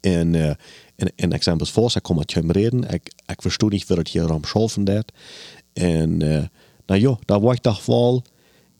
En, 0.00 0.34
uh, 0.34 0.54
en, 0.96 1.12
en 1.16 1.32
exempels 1.32 1.70
voor, 1.70 1.92
ik 1.94 2.02
kom 2.02 2.16
met 2.16 2.34
hem 2.34 2.50
reden. 2.50 2.88
Ik, 2.88 3.12
ik 3.26 3.42
verstoor 3.42 3.70
niet 3.70 3.86
wat 3.86 3.98
het 3.98 4.08
hier 4.08 4.32
am 4.32 4.44
schaffen 4.44 4.84
dat. 4.84 5.12
En, 5.72 6.22
uh, 6.22 6.44
nou 6.86 7.00
ja, 7.00 7.18
daar 7.24 7.40
word 7.40 7.56
ik 7.56 7.62
toch 7.62 7.86
wel 7.86 8.22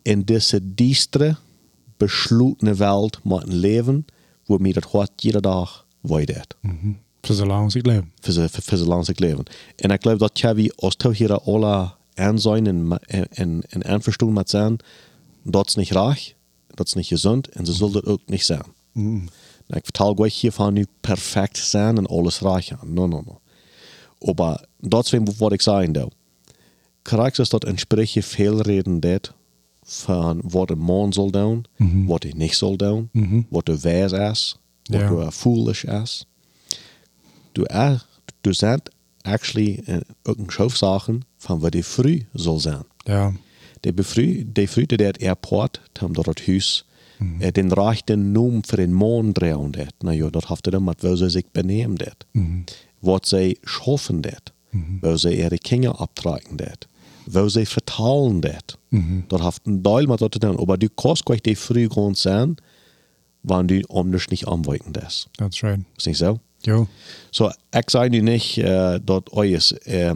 in 0.03 0.23
deze 0.23 0.75
diestere, 0.75 1.37
beslutene 1.97 2.75
Welt 2.75 3.25
met 3.25 3.43
een 3.43 3.55
leven, 3.55 4.05
mir 4.47 4.75
dat 4.75 4.87
gaat 4.87 5.11
jede 5.17 5.41
dag 5.41 5.87
weiter. 6.01 6.47
Voor 7.21 7.35
zo 7.35 7.47
lang 7.47 7.65
als 7.65 7.75
ik 7.75 7.87
leef. 7.87 8.03
Für 8.21 8.33
ze, 8.33 8.49
für, 8.49 8.63
für 8.63 8.77
ze 8.77 8.87
lang 8.87 9.05
zich 9.05 9.19
leven. 9.19 9.45
En 9.77 9.91
ik 9.91 10.03
geloof 10.03 10.19
dat 10.19 10.41
jij 10.41 10.73
als 10.77 10.97
toch 10.97 11.19
hier 11.19 11.41
alle 11.41 11.95
aan 12.15 12.41
zijn 12.41 12.67
en, 12.67 12.99
en, 13.31 13.63
en, 13.69 14.33
met 14.33 14.51
zijn, 14.51 14.77
dat 15.43 15.67
is 15.67 15.75
niet 15.75 15.91
reich, 15.91 16.35
dat 16.67 16.87
is 16.87 16.95
niet 16.95 17.07
gezond 17.07 17.49
en 17.49 17.67
ze 17.67 17.73
zullen 17.73 17.93
dat 17.93 18.05
ook 18.05 18.21
niet 18.27 18.45
zijn. 18.45 18.65
Ik 19.69 19.85
vertel 19.85 20.19
euch 20.19 20.41
hier 20.41 20.53
van 20.53 20.73
nu 20.73 20.87
perfect 21.01 21.59
zijn 21.59 21.97
en 21.97 22.07
alles 22.07 22.41
reich 22.41 22.71
aan. 22.71 22.93
No, 22.93 23.07
no, 23.07 23.23
no. 23.27 23.41
Aber 24.31 24.65
dat 24.81 25.13
is 25.13 25.21
wat 25.37 25.53
ik 25.53 25.63
zeggen 25.63 26.11
is 27.39 27.49
dat 27.49 27.65
entsprechend 27.65 28.25
veel 28.25 28.61
reden 28.61 29.01
dat 29.01 29.33
van 29.83 30.41
wat 30.45 30.71
een 30.71 30.79
man 30.79 31.13
zal 31.13 31.31
doen, 31.31 31.65
wat 32.07 32.23
hij 32.23 32.33
niet 32.37 32.55
zal 32.55 32.77
doen, 32.77 33.09
wat 33.49 33.67
de 33.67 33.81
wijs 33.81 34.13
is, 34.13 34.57
wat 34.83 35.01
Ja. 35.01 35.09
de 35.25 35.33
foolish 35.33 35.85
is. 35.85 36.27
Du, 37.53 37.63
er, 37.65 38.07
du 38.41 38.53
zijn 38.55 38.81
actually 39.23 39.83
uh, 39.89 39.97
ook 40.23 40.39
een 40.39 40.51
schoofzaken 40.51 41.23
van 41.39 41.59
wat 41.59 41.73
die 41.73 41.85
früh 41.85 42.21
zal 42.33 42.59
zijn. 42.61 42.83
Ja. 42.97 43.33
De 43.81 43.93
befrü, 43.93 44.45
de 44.53 44.69
frühte 44.69 44.97
det 44.97 45.21
airport, 45.23 45.81
tam 45.93 46.13
dat 46.13 46.27
het 46.27 46.47
huis, 46.47 46.85
eh, 47.39 47.53
den 47.53 47.73
rechten 47.73 48.33
noem 48.33 48.65
voor 48.67 48.79
een 48.79 48.95
man 48.95 49.33
draaien 49.33 49.71
dat. 49.71 49.95
Nou 49.99 50.17
ja, 50.17 50.31
dat 50.31 50.47
heeft 50.49 50.71
dan 50.71 50.85
met 50.85 51.03
waar 51.03 51.17
ze 51.17 51.29
zich 51.29 51.51
benemen 51.53 51.97
dat. 51.97 52.17
Wat 52.99 53.29
zij 53.29 53.57
schaffen 53.63 54.21
dat. 54.21 54.53
Waar 55.01 55.19
zij 55.19 55.37
ihre 55.37 55.59
Kinder 55.59 55.93
abtragen 55.95 56.57
dat. 56.57 56.87
Waar 57.31 57.51
zij 57.51 57.67
vertalen 57.67 58.41
dat. 58.41 58.79
Dat 59.27 59.41
heeft 59.41 59.61
een 59.63 59.83
deel 59.83 60.07
met 60.07 60.19
dat 60.19 60.31
te 60.31 60.39
doen. 60.39 60.65
Maar 60.67 60.79
du 60.79 60.89
kannst 60.95 61.23
gleich 61.25 61.41
die 61.41 61.57
früh 61.57 61.91
grond 61.91 62.19
zijn, 62.19 62.55
wanneer 63.41 63.67
du 63.81 63.85
anders 63.87 64.27
niet 64.27 64.45
aanwijken 64.45 64.93
das. 64.93 65.29
That's 65.31 65.61
right. 65.61 65.81
Is 65.97 66.05
niet 66.05 66.17
zo? 66.17 66.39
Jo. 66.59 66.87
Jeg 67.71 67.91
sier 67.91 68.09
nu 68.09 68.21
nicht, 68.21 68.57
äh, 68.57 68.99
dat 69.05 69.33
eues, 69.33 69.73
äh, 69.73 70.15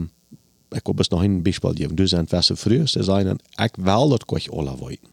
ik 0.70 0.84
wil 0.84 0.94
best 0.94 1.10
nog 1.10 1.22
een 1.22 1.42
Beispiel 1.42 1.72
geven. 1.74 1.94
Du 1.94 2.06
zijn 2.06 2.28
verse 2.28 2.56
früher, 2.56 2.88
ze 2.88 3.02
zijn, 3.02 3.38
ik 3.54 3.76
wil 3.76 4.08
dat 4.08 4.32
euch 4.32 4.50
alle 4.50 4.76
weten. 4.86 5.08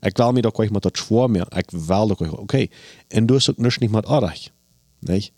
Ik 0.00 0.16
wil 0.16 0.32
mir 0.32 0.42
dat 0.42 0.58
euch 0.58 0.70
met 0.70 0.82
dat 0.82 0.96
schwor 0.96 1.30
meer, 1.30 1.46
ik 1.56 1.70
wil 1.70 2.06
dat 2.06 2.20
euch, 2.20 2.32
okay. 2.32 2.70
En 3.08 3.26
du 3.26 3.34
ist 3.34 3.58
nicht 3.58 3.80
nicht 3.80 3.92
mit 3.92 4.06
Arach, 4.06 4.50
nicht? 5.00 5.32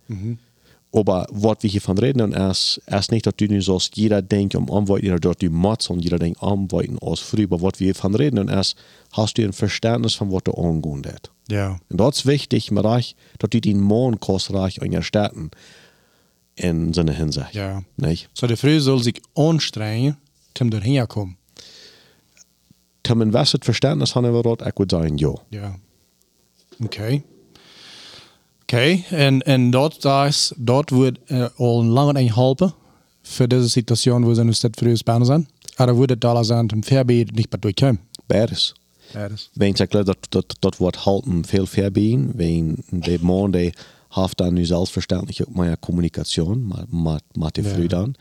Aber 0.92 1.26
was 1.30 1.59
wir 1.61 1.70
hier 1.70 1.80
von 1.80 1.99
reden, 1.99 2.20
und 2.20 2.32
erst, 2.32 2.80
erst 2.87 3.12
nicht, 3.12 3.25
dass 3.25 3.37
du 3.37 3.47
nicht 3.47 3.64
sollst, 3.64 3.97
jeder 3.97 4.23
denkt 4.23 4.56
um 4.56 4.70
Anweiten, 4.70 5.06
oder 5.06 5.20
dort 5.20 5.40
du 5.40 5.49
machst 5.49 5.88
und 5.88 6.00
jeder 6.00 6.18
denkt 6.18 6.42
Anweiten 6.42 6.99
aus 6.99 7.20
früh, 7.20 7.44
aber 7.44 7.62
was 7.62 7.78
wir 7.78 7.87
hier 7.87 7.94
von 7.94 8.14
reden, 8.14 8.38
und 8.38 8.50
erst 8.50 8.76
hast 9.12 9.38
du 9.38 9.44
ein 9.44 9.52
Verständnis 9.52 10.14
von 10.14 10.32
was 10.32 10.42
du 10.42 10.52
angehen 10.52 11.04
wird. 11.04 11.30
Ja. 11.50 11.78
En 11.88 11.97
dat 11.97 12.14
is 12.14 12.25
wichtig, 12.25 12.70
dat 12.70 13.14
dat 13.38 13.52
die 13.52 13.61
den 13.61 13.80
Mond 13.80 14.20
kostreich 14.20 14.78
in 14.78 14.92
je 14.92 15.02
staaten 15.02 15.50
in 16.54 16.92
seine 16.92 17.12
Hinsicht. 17.12 17.54
Ja. 17.54 17.82
Nicht? 17.97 18.28
So 18.32 18.47
de 18.47 18.56
vrouw 18.56 18.78
zal 18.78 18.99
zich 18.99 19.20
aanstrengen 19.35 20.18
om 20.61 20.73
erheen 20.73 21.00
te 21.00 21.06
komen. 21.06 21.37
Zum 23.02 23.32
wasset 23.32 23.64
Verständnis 23.64 24.14
haben 24.14 24.32
wir 24.32 24.42
dort, 24.42 24.62
ich 24.62 24.78
würde 24.78 24.97
sagen, 24.97 25.18
ja. 25.18 25.35
Ja. 25.50 25.78
Oké. 26.80 27.23
Oké, 28.70 29.02
en, 29.10 29.42
en 29.42 29.70
dat, 29.70 30.04
is, 30.04 30.52
dat 30.56 30.90
wordt 30.90 31.18
uh, 31.26 31.46
al 31.56 31.84
lang 31.84 32.16
en 32.16 32.32
helpen 32.32 32.74
voor 33.22 33.48
deze 33.48 33.68
situatie 33.68 34.12
waar 34.12 34.34
ze 34.34 34.44
nu 34.44 34.52
steeds 34.52 34.78
voor 34.82 34.96
Spanisch 34.96 35.26
zijn. 35.26 35.48
Maar 35.76 35.94
wordt 35.94 36.10
het 36.10 36.24
al 36.24 36.44
zijn 36.44 36.72
om 36.72 36.84
verbieden 36.84 37.34
niet 37.34 37.50
meer 37.50 37.60
doorkomen. 37.60 38.00
Beides. 38.26 38.74
Is. 39.32 39.50
Wenn 39.52 39.68
ich 39.68 39.88
glaube, 39.88 40.04
dat, 40.04 40.16
dat, 40.28 40.56
dat 40.58 40.76
wordt 40.76 40.96
halten 40.96 41.44
veel 41.44 41.66
verbieden, 41.66 42.32
wenn 42.36 42.84
de 42.90 43.18
man, 43.20 43.50
die 43.50 43.74
heeft 44.08 44.36
dan 44.36 44.54
nu 44.54 44.64
zelfverständlich 44.64 45.40
ook 45.40 45.54
meer 45.54 45.76
Kommunikation, 45.76 46.66
maar, 46.90 47.20
maar 47.32 47.50
die 47.52 47.64
früh 47.64 47.86
dan, 47.86 48.14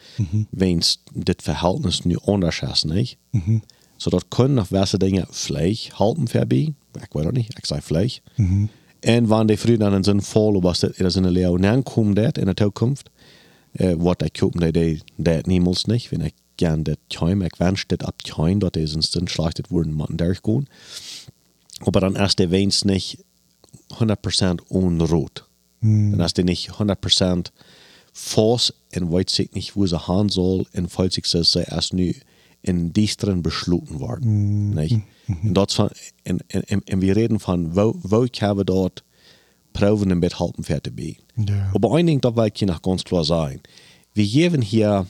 wenn 0.49 0.81
dit 1.13 1.41
Verhältnis 1.41 2.01
nu 2.01 2.17
anders 2.25 2.61
is, 2.61 2.83
nicht? 2.83 3.17
So 3.97 4.09
dat 4.09 4.25
können 4.29 4.55
noch 4.55 4.67
gewisse 4.67 4.97
Dinge 4.97 5.27
vielleicht 5.29 5.99
halten 5.99 6.27
verbieden, 6.27 6.75
ich 6.95 7.15
weiß 7.15 7.27
auch 7.27 7.31
nicht, 7.31 7.53
ich 7.59 7.65
sage 7.65 7.81
vielleicht. 7.81 8.21
En 8.99 9.27
wanneer 9.27 9.47
die 9.47 9.57
früh 9.57 9.77
dan 9.77 9.93
in 9.93 10.03
zijn 10.03 10.21
vol 10.21 10.61
was 10.61 10.79
dat 10.79 10.97
er 10.97 11.15
in 11.15 11.23
een 11.23 11.31
leeuw 11.31 11.65
aankomt 11.65 12.15
dat 12.15 12.37
in 12.37 12.45
de 12.45 12.53
toekomst, 12.53 13.09
äh, 13.71 13.93
wat 13.97 14.21
ik 14.21 14.33
koop 14.33 14.59
dat 14.59 14.73
die 14.73 15.01
dat 15.15 15.45
niemals 15.45 15.85
nicht, 15.85 16.09
wenn 16.11 16.25
ich 16.25 16.33
gern 16.55 16.83
dat 16.83 16.97
tjuim, 17.07 17.41
ik 17.41 17.55
wens 17.55 17.83
dat 17.87 18.03
ab 18.03 18.21
tjuim, 18.21 18.59
dat 18.59 18.75
is 18.75 18.93
een 18.93 19.01
stund 19.01 19.29
schlachtet 19.29 19.69
worden 19.69 19.93
man 19.93 20.15
durchgehen. 20.15 20.67
Aber 21.79 21.99
dann 21.99 22.15
erst 22.15 22.39
der 22.39 22.49
wens 22.49 22.83
nicht 22.83 23.17
100% 23.99 24.61
unrot. 24.67 25.47
Dann 25.81 26.21
hast 26.21 26.37
du 26.37 26.43
nicht 26.43 26.71
100% 26.71 27.51
Force 28.11 28.73
und 28.95 29.11
weiß 29.11 29.33
sich 29.33 29.51
nicht, 29.53 29.75
wo 29.75 29.85
sie 29.85 30.07
haben 30.07 30.29
soll 30.29 30.65
und 30.73 30.91
falls 30.91 31.15
sich 31.15 31.29
das 31.31 31.55
erst 31.55 31.93
nu 31.93 32.11
in 32.61 32.93
diesteren 32.93 33.41
beschloten 33.41 33.99
worden. 33.99 34.69
Nicht? 34.71 34.99
Und, 35.27 35.53
dort 35.53 35.71
von, 35.71 35.89
und, 36.27 36.43
und, 36.53 36.71
und, 36.71 36.93
und 36.93 37.01
wir 37.01 37.15
reden 37.15 37.39
von, 37.39 37.75
wo, 37.75 37.95
wo 38.01 38.23
ich 38.23 38.41
habe 38.41 38.65
dort 38.65 39.03
Proben 39.73 40.11
im 40.11 40.19
Bett 40.19 40.39
halten 40.39 40.63
fertig 40.63 40.95
bin. 40.95 41.15
Ja. 41.35 41.71
Aber 41.73 41.95
ein 41.95 42.07
Ding, 42.07 42.21
da 42.21 42.35
will 42.35 42.47
ich 42.47 42.59
hier 42.59 42.67
noch 42.67 42.81
ganz 42.81 43.03
klar 43.03 43.23
sagen. 43.23 43.61
Wir 44.13 44.25
geben 44.25 44.61
hier 44.61 45.05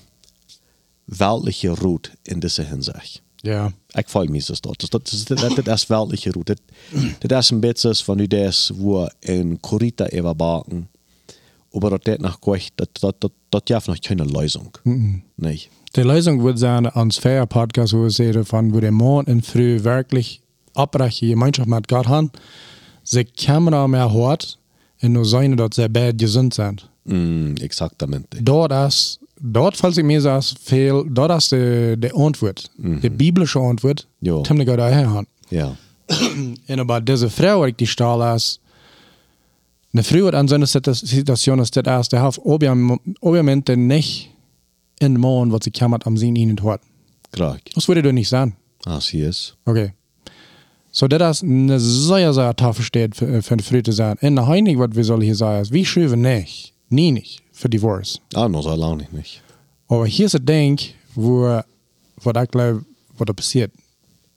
weltliche 1.07 1.71
Ruhe 1.71 2.01
in 2.25 2.41
dieser 2.41 2.65
Hinsicht. 2.65 3.23
Ja. 3.41 3.71
Ik 3.93 4.09
val 4.09 4.25
me 4.25 4.39
zo 4.39 4.53
dat. 4.59 4.79
Dus 4.79 4.89
dat 4.89 5.11
is, 5.11 5.25
dat, 5.25 5.55
dat 5.55 5.67
is 5.67 5.87
weltliche 5.87 6.31
route. 6.31 6.57
Dat, 7.19 7.29
dat 7.29 7.41
is 7.41 7.49
een 7.49 7.59
beetje 7.59 7.95
van 7.95 8.19
u 8.19 8.27
des, 8.27 8.71
wo 8.75 9.07
een 9.19 9.59
corita 9.59 10.05
even 10.05 10.37
baken. 10.37 10.89
Aber 11.71 11.99
dat 11.99 12.19
nog 12.19 12.39
kwijt, 12.39 12.71
dat, 12.75 12.89
dat, 12.91 13.15
dat, 13.17 13.31
dat 13.49 13.67
heeft 13.67 13.87
nog 13.87 13.97
geen 13.99 14.31
Lösung. 14.31 14.71
Nee. 15.35 15.67
Die 15.95 16.01
Lösung 16.01 16.43
wird 16.43 16.59
sein, 16.59 16.85
ans 16.85 17.17
Fair 17.17 17.45
Podcast, 17.45 17.93
wo 17.93 18.03
wir 18.03 18.09
sehen, 18.11 18.45
von 18.45 18.73
wo 18.73 18.79
der 18.79 18.89
in 19.27 19.41
früh 19.41 19.83
wirklich 19.83 20.41
abreiche 20.75 21.27
Gemeinschaft 21.27 21.67
mit 21.67 21.87
Gott 21.87 22.07
haben, 22.07 22.31
sie 23.03 23.25
Kamera 23.25 23.87
mehr 23.87 24.13
hört 24.13 24.59
und 25.01 25.13
nur 25.13 25.25
sein, 25.25 25.57
dass 25.57 25.75
sie 25.75 25.89
beide 25.89 26.15
gesund 26.15 26.53
sind. 26.53 26.87
Mm, 27.05 27.55
exactamente. 27.59 28.41
Dort 28.41 28.71
ist 28.71 29.19
dort, 29.41 29.77
falls 29.77 29.97
ich 29.97 30.03
mir 30.03 30.21
das 30.21 30.53
fehl, 30.63 31.03
dort 31.09 31.31
ist 31.37 31.51
die, 31.51 31.95
die 31.97 32.13
Antwort, 32.13 32.69
die 32.77 33.09
biblische 33.09 33.59
Antwort, 33.59 34.07
Ja. 34.21 34.43
ziemlich 34.43 34.67
gut 34.67 34.77
daher. 34.77 35.23
Ja. 35.49 35.75
En 36.67 36.79
aber 36.79 37.01
diese 37.01 37.29
Frau, 37.29 37.65
die 37.65 37.73
die 37.73 37.87
stahl 37.87 38.35
ist, 38.35 38.59
eine 39.93 40.03
Frau 40.03 40.27
an 40.27 40.47
so 40.47 40.53
einer 40.55 40.67
Situ- 40.67 40.93
Situation 40.93 41.57
ist, 41.59 41.75
das 41.75 42.01
ist, 42.01 42.11
der 42.13 42.21
hat 42.21 42.39
obviamente 42.43 43.75
nicht 43.75 44.29
in 44.99 45.13
den 45.13 45.21
Mond, 45.21 45.51
was 45.51 45.63
sie 45.63 45.71
kammert 45.71 46.05
am 46.05 46.17
Sinn 46.17 46.35
ihnen 46.35 46.61
hat. 46.63 46.81
Graag. 47.31 47.61
Das 47.73 47.87
würde 47.87 48.01
du 48.01 48.11
nicht 48.13 48.29
sagen. 48.29 48.55
Als 48.85 49.11
hij 49.11 49.21
is. 49.21 49.55
Okay. 49.65 49.93
So, 50.91 51.07
das 51.07 51.37
ist 51.37 51.43
eine 51.43 51.79
sehr, 51.79 52.33
sehr 52.33 52.55
taffe 52.55 52.81
Stadt 52.81 53.15
für, 53.15 53.41
für 53.41 53.53
eine 53.53 53.63
Frau 53.63 53.81
zu 53.81 53.91
sein. 53.91 54.17
Und 54.21 54.47
heinig, 54.47 54.77
was 54.77 54.95
wir 54.95 55.03
sollen 55.03 55.21
hier 55.21 55.35
sagen, 55.35 55.61
ist, 55.61 55.71
wir 55.71 55.85
schreiben 55.85 56.21
nicht, 56.21 56.73
nie 56.89 57.11
nicht, 57.11 57.41
für 57.51 57.69
Divorce. 57.69 58.19
Ah, 58.33 58.47
nog 58.47 58.63
zo 58.63 58.75
lang 58.75 58.97
niet. 59.11 59.41
Aber 59.87 60.05
hier 60.07 60.25
ist 60.25 60.35
ein 60.35 60.45
Ding, 60.45 60.79
wo, 61.15 61.61
was 62.23 62.43
ich 62.43 62.51
glaube, 62.51 62.85
was 63.17 63.25
da 63.25 63.33
passiert. 63.33 63.71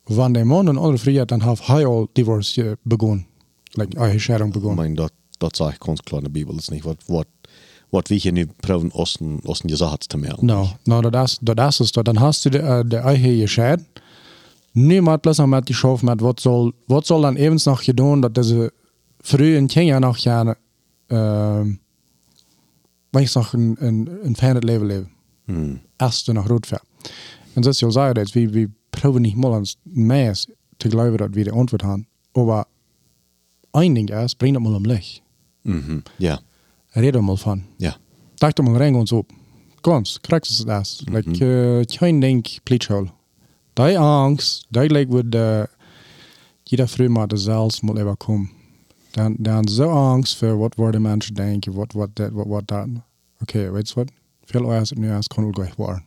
Wenn 0.06 0.34
der 0.34 0.44
Mann 0.44 0.68
und 0.68 0.78
alle 0.78 0.98
Frau 0.98 1.24
dann 1.24 1.44
hat 1.44 1.60
er 1.68 1.86
all 1.86 2.08
Divorce 2.16 2.58
äh, 2.58 2.76
begonnen. 2.84 3.26
Like, 3.74 3.96
eine 3.98 4.20
Scheidung 4.20 4.52
begonnen. 4.52 4.76
meen, 4.76 4.94
dat, 4.94 5.12
dat 5.38 5.56
zegt 5.56 5.80
ganz 5.80 6.02
klar 6.02 6.18
in 6.18 6.24
de 6.24 6.30
Bibel. 6.30 6.52
Dat 6.54 6.62
is 6.62 6.68
niet 6.68 6.84
wat, 6.84 7.26
wat, 7.92 8.08
wat 8.08 8.08
we 8.08 8.14
hier 8.14 8.32
nu 8.32 8.46
proberen 8.60 8.92
Osten, 8.92 9.40
Osten 9.44 9.68
gezegd 9.68 10.08
te 10.08 10.16
melden. 10.16 10.46
No, 10.46 10.68
no, 10.84 11.10
das, 11.10 11.38
das 11.40 11.80
ist 11.80 11.96
es. 11.96 12.04
Dann 12.04 12.20
hast 12.20 12.44
du 12.44 12.50
die, 12.50 12.58
äh, 12.58 12.84
die 12.84 12.96
Eiche 12.96 13.36
gescheit. 13.36 13.80
Niemand 14.74 15.24
noch 15.24 15.46
mit 15.46 15.68
die 15.68 15.74
Schauf 15.74 16.02
mit, 16.02 16.22
was 16.22 16.42
soll, 16.42 16.72
was 16.86 17.06
soll 17.06 17.22
dann 17.22 17.36
eben 17.36 17.60
noch 17.66 17.82
getan, 17.82 18.22
dass 18.22 18.32
diese 18.32 18.72
frühen 19.20 19.68
Kinder 19.68 20.00
noch 20.00 20.16
gerne, 20.16 20.56
ähm, 21.10 21.78
wenn 23.12 23.22
ich 23.22 23.34
noch 23.34 23.52
ein, 23.52 23.76
ein, 23.78 24.08
ein 24.24 24.36
fernes 24.36 24.62
Leben 24.64 24.88
leben. 24.88 25.10
Hmm. 25.46 25.80
Erst 25.98 26.28
noch 26.28 26.48
rot 26.48 26.66
fährt. 26.66 26.82
Und 27.54 27.66
das 27.66 27.76
ist 27.76 27.82
ja 27.82 27.90
sagen, 27.90 28.14
dass 28.14 28.34
wir, 28.34 28.54
wir 28.54 28.70
probieren 28.90 29.22
nicht 29.22 29.36
mal 29.36 29.52
ans 29.52 29.76
Mees 29.84 30.48
zu 30.78 30.88
glauben, 30.88 31.18
dass 31.18 31.34
wir 31.34 31.44
die 31.44 31.52
Antwort 31.52 31.84
haben. 31.84 32.06
Aber 32.32 32.66
ein 33.72 33.94
Ding 33.94 34.08
ist, 34.08 34.38
bring 34.38 34.54
das 34.54 34.62
mal 34.62 34.74
um 34.74 34.84
Licht. 34.84 35.22
Mhm. 35.64 36.02
Ja. 36.18 36.40
Red 36.94 37.20
mal 37.20 37.36
von. 37.36 37.64
Ja. 37.78 37.96
Dacht 38.38 38.62
mal 38.62 38.76
rein 38.76 38.94
und 38.94 39.08
so. 39.08 39.24
Ganz, 39.82 40.20
kriegst 40.22 40.60
du 40.60 40.64
das. 40.64 41.04
Like, 41.10 41.26
uh, 41.40 41.84
kein 41.84 42.20
Ding, 42.20 42.44
Plitschol. 42.64 43.10
Die 43.76 43.96
Angst, 43.96 44.66
die 44.70 44.88
like 44.88 45.10
wird 45.10 45.34
uh, 45.34 45.66
jeder 46.68 46.86
früh 46.86 47.08
mal 47.08 47.26
das 47.26 47.42
selbst 47.42 47.82
mal 47.82 47.98
überkommen. 47.98 48.50
Dann, 49.12 49.36
dann 49.38 49.66
so 49.66 49.90
Angst 49.90 50.36
für, 50.36 50.58
was 50.58 50.78
worden 50.78 51.02
Menschen 51.02 51.34
denken, 51.34 51.76
was, 51.76 51.88
was, 51.94 52.10
das, 52.14 52.30
was, 52.32 52.46
was, 52.48 52.62
das. 52.66 52.88
Okay, 53.42 53.72
weißt 53.72 53.96
du 53.96 54.00
was? 54.00 54.06
Viel 54.46 54.64
euer 54.64 54.82
ist 54.82 54.96
mir 54.96 55.14
als 55.16 55.28
kann 55.28 55.50
gleich 55.52 55.78
waren. 55.78 56.02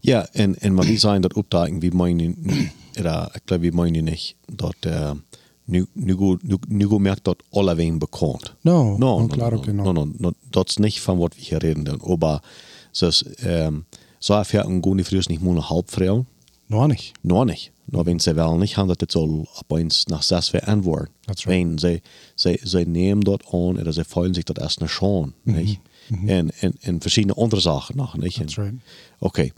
Ja, 0.00 0.26
en, 0.32 0.56
en 0.60 0.74
maar 0.74 0.84
wie 0.84 0.98
zijn 0.98 1.22
dat 1.22 1.34
opdagen, 1.34 1.80
wie 1.80 1.94
meinen, 1.94 2.36
oder, 2.98 3.30
ik 3.34 3.42
glaube, 3.44 3.62
wie 3.62 3.72
meinen 3.72 4.04
nicht, 4.04 4.36
dat 4.46 4.76
uh, 4.86 5.10
nu, 5.64 5.86
nu, 5.92 6.14
go- 6.14 6.38
nu, 6.42 6.56
nu 6.68 6.98
merkt 6.98 7.24
dat 7.24 7.42
alle 7.50 7.74
wen 7.74 7.98
bekommt. 7.98 8.54
No, 8.60 8.82
No, 8.82 8.96
no, 8.98 9.18
no, 9.20 9.26
klar, 9.26 9.52
no, 9.52 9.72
no, 9.72 9.82
no. 9.82 9.92
no, 9.92 10.10
no, 10.18 10.32
dat 10.50 10.68
is 10.68 10.76
niet 10.76 11.00
van 11.00 11.18
wat 11.18 11.34
we 11.34 11.40
hier 11.40 11.58
reden. 11.58 12.00
Aber 12.02 12.42
dus, 12.92 13.24
um, 13.44 13.84
zo 14.18 14.34
erfährt 14.34 14.66
een 14.66 14.82
goede 14.82 15.04
vrouw 15.04 15.20
niet 15.26 15.40
meer 15.40 15.50
een 15.56 15.58
halbvrouw. 15.62 16.24
Noch 16.66 16.86
nicht. 16.86 17.12
Nog 17.20 17.44
niet. 17.44 17.70
Nou, 17.84 18.04
wenn 18.04 18.20
ze 18.20 18.34
wel 18.34 18.56
niet 18.56 18.70
gaan, 18.74 18.86
dat 18.86 19.00
het 19.00 19.12
zal 19.12 19.48
opeens 19.62 20.04
nach 20.04 20.22
zes 20.24 20.50
weer 20.50 20.64
antwoorden. 20.64 21.08
That's 21.20 21.44
right. 21.44 21.62
Wenn 21.66 21.78
ze, 21.78 22.00
ze, 22.34 22.60
ze 22.62 22.78
nemen 22.78 23.20
dat 23.24 23.42
aan, 23.52 23.78
oder 23.78 23.92
ze 23.92 24.04
fühlen 24.04 24.34
sich 24.34 24.44
dat 24.44 24.58
erst 24.58 24.80
nicht 24.80 24.92
schon. 24.92 25.32
Nicht? 25.42 25.78
En, 26.26 26.50
en, 26.60 26.72
en 26.80 27.00
verschiedene 27.00 27.34
andere 27.34 27.60
Sachen 27.60 27.96
noch. 27.96 28.16
Nicht? 28.16 28.36
That's 28.38 28.56
right. 28.58 28.74
Okay. 29.18 29.52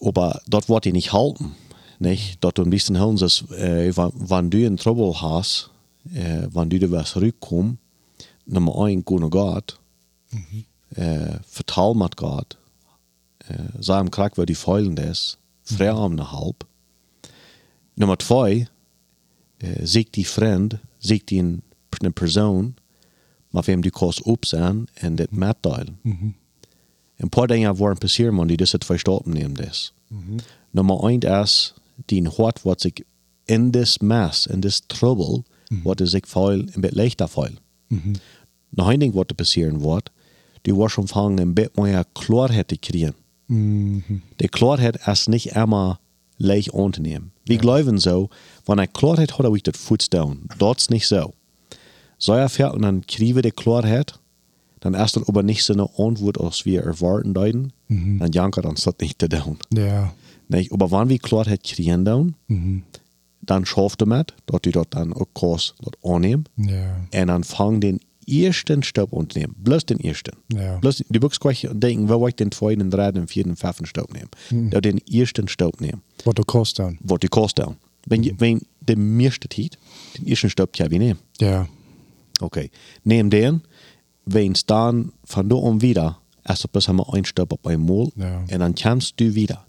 Aber 0.00 0.40
dort 0.48 0.68
wird 0.68 0.84
die 0.84 0.92
nicht 0.92 1.12
halten. 1.12 1.54
Nicht? 1.98 2.38
Liebsten 2.58 2.98
hören 2.98 3.16
sie 3.16 3.24
es, 3.26 3.42
äh, 3.50 3.96
wenn, 3.96 4.12
wenn 4.30 4.50
du 4.50 4.58
einen 4.58 4.76
Trouble 4.76 5.20
hast, 5.20 5.70
äh, 6.14 6.48
wenn 6.52 6.68
du 6.70 6.78
da 6.78 6.90
was 6.90 7.10
zurückkommst, 7.10 7.78
Nummer 8.46 8.84
ein, 8.84 9.04
geh 9.04 9.14
nach 9.16 9.30
Gott, 9.30 9.78
äh, 10.96 11.38
vertrau 11.46 11.94
mit 11.94 12.16
Gott, 12.16 12.56
äh, 13.48 13.54
sei 13.80 13.96
am 13.98 14.10
Krieg, 14.10 14.36
wo 14.36 14.44
die 14.44 14.54
Feulen 14.54 14.96
ist, 14.96 15.38
frei 15.62 15.90
am 15.90 16.12
eine 16.12 16.30
halb. 16.30 16.66
Nummer 17.96 18.18
zwei, 18.18 18.68
äh, 19.60 19.86
sieg 19.86 20.12
die 20.12 20.24
Freund, 20.24 20.78
sieg 20.98 21.26
die 21.26 21.40
ein- 21.42 21.62
eine 22.00 22.10
Person, 22.10 22.74
mit 23.52 23.66
wem 23.68 23.80
du 23.82 23.90
kannst 23.90 24.26
aufsehen 24.26 24.88
und 25.02 25.16
das 25.16 25.28
mitteilen. 25.30 26.34
Een 27.16 27.28
paar 27.28 27.46
dingen 27.46 27.76
worden 27.78 27.98
passieren, 27.98 28.34
man, 28.34 28.48
die 28.48 28.56
dus 28.56 28.72
het 28.72 28.84
verstoppen 28.84 29.32
nemen. 29.32 29.54
Dus. 29.54 29.92
Nummer 30.72 30.98
1 31.08 31.20
is, 31.20 31.74
hart 32.36 32.62
wat 32.62 32.80
zich 32.80 32.92
in 33.44 33.70
this 33.70 33.98
mess, 33.98 34.46
in 34.46 34.60
this 34.60 34.82
trouble, 34.86 35.42
wat 35.82 36.00
is 36.00 36.10
zich 36.10 36.28
veel 36.28 36.50
een 36.50 36.80
beetje 36.80 36.96
leichter 36.96 37.28
veel. 37.28 37.50
Nog 38.68 38.92
een 38.92 38.98
ding 38.98 39.14
wat 39.14 39.30
er 39.30 39.34
passieren 39.34 39.78
wordt, 39.78 40.10
die 40.62 40.74
wordt 40.74 40.98
ontvangen 40.98 41.38
een 41.38 41.54
beetje 41.54 41.82
meer 41.82 42.04
Klarheit 42.12 42.68
te 42.68 42.76
krijgen. 42.76 43.14
Die 44.36 44.48
Klarheit 44.48 45.06
is 45.06 45.26
niet 45.26 45.44
immer 45.44 45.98
leicht 46.36 46.74
aan 46.74 46.90
te 46.90 47.00
nemen. 47.00 47.32
We 47.44 47.58
geloven 47.58 48.00
zo, 48.00 48.28
wanneer 48.64 48.84
ik 48.84 48.92
Klarheit 48.92 49.38
ik 49.38 49.64
dat 49.64 49.76
voets 49.76 50.08
down. 50.08 50.42
Dat 50.56 50.76
is 50.76 50.88
niet 50.88 51.04
zo. 51.04 51.32
Zo 52.16 52.32
erfährt 52.32 52.74
und 52.74 52.82
dann 52.82 53.04
kriegen 53.04 53.34
wir 53.34 53.42
die 53.42 53.50
Klarheit, 53.50 54.18
dann 54.78 54.94
erst 54.94 55.16
dann 55.16 55.24
aber 55.26 55.42
nicht 55.42 55.64
so 55.64 55.72
eine 55.72 55.88
Antwort, 55.98 56.40
als 56.40 56.64
wir 56.64 56.82
erwarten 56.82 57.34
deuten, 57.34 57.72
dann 58.18 58.32
jankert 58.32 58.64
uns 58.64 58.84
das 58.84 58.94
nicht 58.98 59.20
down. 59.32 59.58
Ja. 59.72 60.14
Nicht? 60.48 60.72
Aber 60.72 60.90
wenn 60.90 61.08
wir 61.08 61.18
Klarheit 61.18 61.62
kriegen 61.64 62.04
down, 62.04 62.34
dann 63.42 63.66
schafft 63.66 64.00
du 64.00 64.06
mit, 64.06 64.32
dass 64.46 64.62
du 64.62 64.70
dort 64.70 64.94
dann 64.94 65.12
auch 65.12 65.26
Kurs 65.34 65.74
dort 65.82 65.96
annehmen, 66.04 66.44
Ja. 66.56 66.96
und 67.20 67.28
dann 67.28 67.44
fang 67.44 67.80
den 67.80 68.00
ersten 68.26 68.82
Stopp 68.82 69.12
unternehmen. 69.12 69.54
Bloß 69.58 69.84
den 69.84 70.00
ersten. 70.00 70.32
Ja. 70.52 70.78
Bloß, 70.78 71.04
du 71.08 71.20
musst 71.20 71.40
gleich 71.40 71.66
denken, 71.70 72.08
wo 72.08 72.26
ich 72.26 72.34
den 72.36 72.50
zweiten, 72.52 72.78
den 72.80 72.90
dritten, 72.90 73.14
den 73.16 73.28
vierten, 73.28 73.54
fünften 73.56 73.84
Stopp 73.86 74.12
nehmen. 74.14 74.30
Mhm. 74.50 74.70
den 74.80 74.98
ersten 75.06 75.46
Stopp 75.48 75.80
nehmen. 75.80 76.00
Wat 76.24 76.38
du 76.38 76.42
kost 76.42 76.78
dan. 76.78 76.96
Was 77.02 77.18
die 77.20 77.28
kostet 77.28 77.66
down. 77.66 77.76
Wenn, 78.06 78.22
je- 78.22 78.34
wenn 78.38 78.60
der 78.80 78.96
meiste 78.98 79.48
Zeit, 79.48 79.78
den 80.18 80.26
ersten 80.26 80.48
Stopp 80.50 80.72
kann 80.72 80.90
ich 80.92 80.98
nehmen. 80.98 81.18
Ja. 81.40 81.68
Okay. 82.40 82.70
Neem 83.04 83.28
den, 83.30 83.60
wenn 84.26 84.52
es 84.52 84.64
dann 84.64 85.12
von 85.24 85.48
da 85.48 85.56
an 85.56 85.82
wieder, 85.82 86.18
erst 86.46 86.70
bis 86.72 86.88
haben 86.88 86.96
wir 86.96 87.12
ein 87.14 87.24
Stopp 87.24 87.52
auf 87.52 87.64
einmal, 87.66 88.08
Ja. 88.16 88.40
und 88.40 88.58
dann 88.58 88.74
kannst 88.74 89.18
du 89.20 89.34
wieder. 89.34 89.64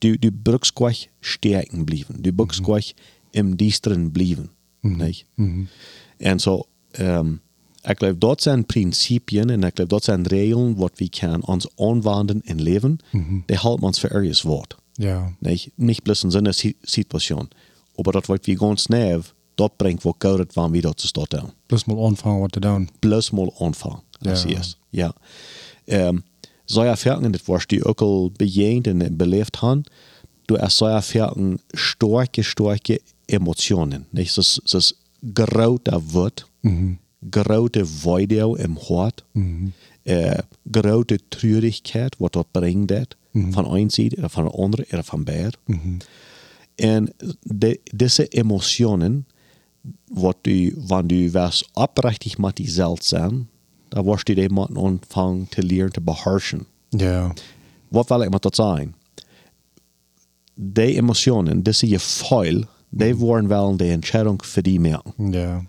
Du, 0.00 0.16
du 0.18 0.30
brauchst 0.32 0.74
gleich 0.74 1.10
stärken 1.20 1.84
bleiben. 1.86 2.22
Du 2.22 2.32
brauchst 2.32 2.62
gleich 2.62 2.94
im 3.32 3.56
Diesteren 3.56 4.12
bleiben. 4.12 4.50
Nicht? 4.82 5.26
Und 5.36 5.68
so, 6.40 6.66
ähm, 6.94 7.40
ich 7.88 7.96
glaube, 7.96 8.14
dort 8.16 8.40
sind 8.42 8.68
Prinzipien 8.68 9.50
und 9.50 9.62
ich 9.64 9.74
glaube, 9.74 9.88
dort 9.88 10.04
sind 10.04 10.30
Regeln, 10.30 10.78
was 10.78 10.92
wir 10.96 11.08
können 11.08 11.42
uns 11.42 11.68
anwenden 11.78 12.40
in 12.42 12.58
Leben, 12.58 12.98
die 13.12 13.58
halten 13.58 13.84
uns 13.84 13.98
für 13.98 14.08
irgendwas 14.08 14.44
Wort. 14.44 14.76
Ja. 14.98 15.32
Nicht, 15.40 15.78
nicht 15.78 16.04
bloß 16.04 16.24
in 16.24 16.30
so 16.30 16.38
einer 16.38 16.52
Si- 16.52 16.76
Situation. 16.82 17.48
Aber 17.96 18.12
das, 18.12 18.28
was 18.28 18.40
wir 18.44 18.56
ganz 18.56 18.88
näher, 18.90 19.22
dort 19.56 19.78
bringt, 19.78 20.04
wo 20.04 20.14
Gott 20.18 20.48
wann 20.54 20.72
wieder 20.74 20.94
zu 20.96 21.06
starten 21.08 21.52
Plus 21.68 21.86
mal 21.86 21.98
anfangen 22.04 22.42
wat 22.42 22.52
te 22.52 22.60
doen. 22.60 22.90
bloß 23.00 23.32
mal 23.32 23.50
anfangen. 23.58 24.00
Das 24.20 24.44
Ja. 24.44 24.58
ist. 24.58 24.76
Ja. 24.92 25.14
Erfahrungen, 26.82 27.32
das 27.32 27.46
was 27.46 27.66
die 27.66 27.82
auch 27.82 28.00
al 28.00 28.30
bejegend 28.30 28.88
und 28.88 29.18
belebt 29.18 29.60
haben, 29.62 29.84
du 30.46 30.58
hast 30.58 30.78
so 30.78 30.86
Erfahrungen 30.86 31.60
starke, 31.74 32.42
starke 32.42 33.00
Emotionen. 33.26 34.06
Nicht? 34.12 34.36
Das, 34.36 34.60
das 34.70 34.94
große 35.34 36.02
Wort, 36.12 36.46
große 37.30 38.04
Weide 38.04 38.54
im 38.58 38.78
Hort, 38.88 39.24
äh, 40.04 40.42
große 40.70 41.18
Traurigkeit, 41.30 42.16
was 42.18 42.30
dort 42.32 42.52
bringt, 42.52 42.90
das, 42.90 43.06
von 43.52 43.66
einer 43.66 43.90
Seite 43.90 44.16
oder 44.18 44.28
von 44.28 44.46
der 44.46 44.58
anderen 44.58 44.86
oder 44.92 45.02
von 45.02 45.24
beiden. 45.24 45.52
Und 46.80 47.14
de, 47.44 47.78
diese 47.92 48.32
Emotionen, 48.32 49.26
wat 50.10 50.38
du, 50.42 50.72
wann 50.76 51.08
du 51.08 51.32
was 51.34 51.64
oprechtig 51.74 52.38
mit 52.38 52.58
dir 52.58 52.70
selbst 52.70 53.08
sein, 53.08 53.48
da 53.90 54.04
wirst 54.04 54.28
du 54.28 54.34
die 54.34 54.48
mit 54.48 54.76
anfangen 54.76 55.48
zu 55.50 55.60
lernen 55.60 55.92
zu 55.92 56.00
beherrschen. 56.00 56.66
Ja. 56.92 57.34
Was 57.90 58.08
will 58.10 58.24
ich 58.24 58.30
mit 58.30 58.44
das 58.44 58.56
sagen? 58.56 58.94
Die 60.56 60.96
Emotionen, 60.96 61.64
diese 61.64 61.86
Gefühle, 61.86 62.68
die 62.90 63.18
wollen 63.18 63.48
wel 63.48 63.76
die 63.76 63.88
Entscheidung 63.88 64.42
für 64.42 64.62
die 64.62 64.78
merken. 64.78 65.32
Ja. 65.32 65.64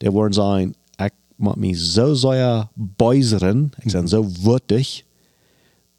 Die 0.00 0.12
wollen 0.12 0.32
sagen, 0.32 0.74
ich 1.00 1.12
muss 1.36 1.56
mich 1.56 1.80
so 1.80 2.14
sehr 2.14 2.70
beusern, 2.76 3.72
ich 3.84 3.92
bin 3.92 4.06
so 4.06 4.24
würdig, 4.44 5.04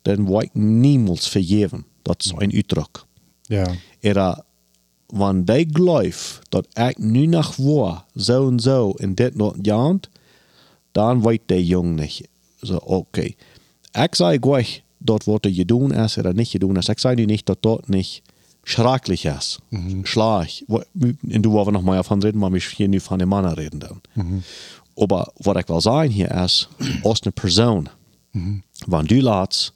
dann 0.03 0.27
will 0.27 0.43
ich 0.43 0.51
niemals 0.53 1.27
vergeben. 1.27 1.85
Das 2.03 2.17
ist 2.25 2.35
ein 2.37 2.53
Ausdruck. 2.55 3.05
Ja. 3.49 3.67
Oder 4.03 4.45
wenn 5.11 5.45
die 5.45 5.67
glaubt, 5.67 6.41
dass 6.51 6.65
ich 6.77 6.99
nu 6.99 7.27
noch 7.27 7.57
war, 7.57 8.05
so 8.15 8.43
und 8.43 8.59
so 8.59 8.95
in 8.99 9.15
dit 9.15 9.35
noch 9.35 9.55
Dann 10.95 11.23
weiß 11.23 11.39
der 11.49 11.61
Junge 11.61 12.01
nicht. 12.01 12.29
So, 12.61 12.81
okay. 12.87 13.35
Ich 13.93 14.15
sage 14.15 14.47
euch, 14.49 14.83
dort 14.99 15.27
wordt 15.27 15.45
er 15.45 15.51
gedaan 15.51 15.91
is 15.91 16.17
oder 16.17 16.33
nicht 16.33 16.51
gedaan 16.51 16.77
is. 16.77 16.87
Ik 16.89 16.99
zei 16.99 17.15
nu 17.15 17.25
niet 17.25 17.45
dat 17.45 17.61
dat 17.61 17.87
niet 17.89 18.21
schrecklich 18.63 19.25
ist. 19.25 19.59
Schlag. 20.03 20.47
Wo- 20.67 20.83
En 21.29 21.41
du 21.41 21.51
wollen 21.51 21.65
wir 21.67 21.71
noch 21.73 21.83
mal 21.83 21.95
davon 21.95 22.21
reden, 22.23 22.39
weil 22.41 22.51
wir 22.53 22.61
hier 22.61 22.87
nu 22.87 22.99
von 22.99 23.19
den 23.19 23.27
Männern 23.29 23.53
reden 23.53 23.79
dann. 23.79 24.01
Aber 24.97 25.31
was 25.43 25.57
ich 25.57 25.67
will 25.69 25.81
sagen 25.81 26.11
hier 26.11 26.31
ist, 26.31 26.69
als 27.03 27.21
eine 27.23 27.31
Person, 27.33 27.89
wenn 28.87 29.05
du 29.07 29.19
lässt, 29.21 29.73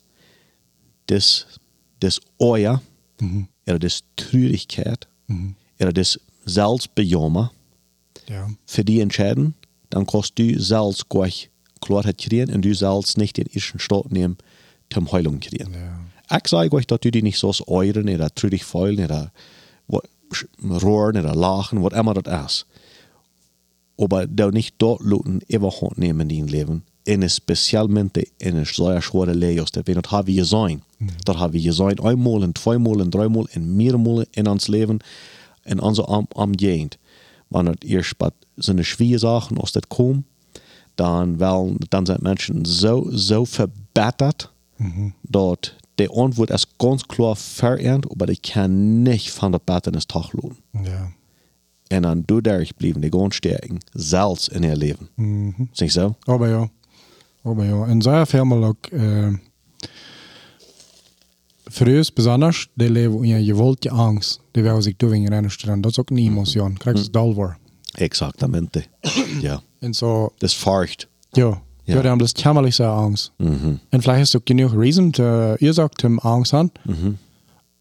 das, 1.08 1.45
das 1.99 2.19
Euer, 2.39 2.82
oder 3.67 3.79
das 3.79 4.03
Traurigkeit, 4.15 5.08
oder 5.79 5.91
das 5.93 6.19
Selbstbejammer, 6.45 7.51
Ja. 8.29 8.49
für 8.65 8.84
die 8.84 9.01
entscheiden, 9.01 9.53
dann 9.89 10.06
kannst 10.06 10.38
du 10.38 10.60
selbst 10.60 11.10
gleich 11.10 11.49
Klarheit 11.82 12.17
kriegen 12.17 12.54
und 12.54 12.63
du 12.63 12.73
selbst 12.73 13.17
nicht 13.17 13.38
den 13.38 13.47
ersten 13.47 13.80
Start 13.80 14.12
nehmen, 14.12 14.38
zum 14.89 15.12
Heilung 15.12 15.39
kriegen. 15.39 15.73
Ja. 15.73 16.38
Ich 16.38 16.47
sage 16.47 16.75
euch, 16.75 16.88
dass 16.88 16.99
du 16.99 17.12
die 17.12 17.21
nicht 17.21 17.39
so 17.39 17.52
euren 17.67 18.10
oder 18.10 18.34
trüdig 18.34 18.63
feulen 18.63 19.06
oder 19.06 19.32
rohren 20.63 21.17
oder 21.17 21.36
lachen, 21.36 21.84
was 21.84 21.93
immer 21.93 22.13
das 22.13 22.45
ist. 22.45 22.65
Aber 23.97 24.28
du 24.28 24.49
nicht 24.49 24.75
dort 24.78 25.02
luten 25.02 25.41
überhaupt 25.47 25.97
nehmen 25.97 26.30
in 26.30 26.45
dein 26.45 26.47
Leben, 26.47 26.84
in 27.04 27.30
specialmente 27.30 28.28
in 28.38 28.56
een 28.56 28.65
zeer 28.65 29.02
schwere 29.02 29.36
leos. 29.36 29.71
Dat 29.71 29.86
dat 29.86 30.10
hebben 30.10 30.34
we 30.34 30.39
gezien. 30.39 30.82
Dat 31.23 31.38
hebben 31.38 31.62
we 31.62 31.67
gezien 31.67 32.06
eenmaal 32.06 32.43
en 32.43 32.52
tweemaal 32.52 32.99
en 32.99 33.10
driemaal 33.10 33.47
en 33.47 33.75
meermaal 33.75 34.23
in 34.32 34.47
ons 34.47 34.67
leven 34.67 34.99
in 35.63 35.82
onze 35.82 36.06
am, 36.06 36.28
omgeving. 36.34 36.91
Wanneer 37.50 37.74
het 37.74 37.84
eerst 37.84 38.14
wat 38.18 38.34
zijn 38.56 38.86
schwere 38.86 39.18
Sachen, 39.18 39.58
als 39.58 39.72
dat 39.72 39.88
komt, 39.88 40.26
dan, 40.96 41.38
wel, 41.38 41.76
dan 41.78 42.06
zijn 42.06 42.20
mensen 42.22 42.66
zo, 42.66 43.10
zo 43.10 43.44
verbeterd, 43.44 44.52
dat 45.22 45.76
de 45.96 46.10
antwoord 46.10 46.50
is 46.50 46.66
ganz 46.78 47.06
klar 47.06 47.38
verernt, 47.38 48.16
maar 48.18 48.28
die 48.28 48.40
kan 48.54 49.02
niet 49.02 49.32
van 49.32 49.52
de 49.52 49.60
betternis 49.64 50.06
tagloon. 50.06 50.58
Ja. 50.72 51.12
En 51.88 52.02
dan 52.02 52.24
door 52.26 52.42
daar 52.42 52.70
blijven 52.78 53.02
die 53.02 53.12
ganz 53.12 53.36
sterken, 53.36 53.78
zelfs 53.94 54.50
in 54.50 54.64
haar 54.64 54.76
leven. 54.76 55.10
Mhm. 55.16 55.64
Zeg 55.72 55.94
je 55.94 56.00
zo? 56.00 56.16
Aber 56.20 56.50
ja. 56.50 56.70
Aber 57.44 57.66
ja. 57.66 57.86
En 57.86 58.02
zij 58.02 58.26
firma 58.26 58.56
ook. 58.56 58.88
Uh, 61.69 61.75
Früher 61.75 62.05
besonders, 62.13 62.67
die 62.73 62.89
leven 62.89 63.23
in 63.23 63.43
je 63.43 63.55
wilt 63.55 63.84
je 63.84 63.89
angst. 63.89 64.39
Die 64.51 64.63
wil 64.63 64.82
zich 64.82 64.93
doen 64.97 65.13
in 65.13 65.27
rennen 65.27 65.51
staan. 65.51 65.82
Dat 65.82 65.91
is 65.91 65.99
ook 65.99 66.10
een 66.10 66.17
emotie. 66.17 66.73
Krijg 66.77 67.03
je 67.03 67.10
dal 67.10 67.34
voor. 67.34 67.58
Exactamente. 67.91 68.84
ja. 69.41 69.62
En 69.79 69.93
zo, 69.93 70.34
Das 70.38 70.53
furcht. 70.53 71.08
ja. 71.32 71.62
Ja. 71.84 71.95
Ja, 71.95 72.01
dan 72.01 72.19
is 72.21 72.32
jammerlich 72.36 72.75
so 72.75 72.84
Angst. 72.84 73.32
Mhm. 73.38 73.79
En 73.89 74.01
vielleicht 74.01 74.19
hast 74.19 74.34
du 74.34 74.39
genug 74.43 74.73
Reason, 74.75 75.12
te, 75.12 75.55
ihr 75.60 75.73
sagt, 75.73 76.03
um 76.03 76.19
Angst 76.19 76.53
haben. 76.53 76.71
Mhm. 76.84 77.17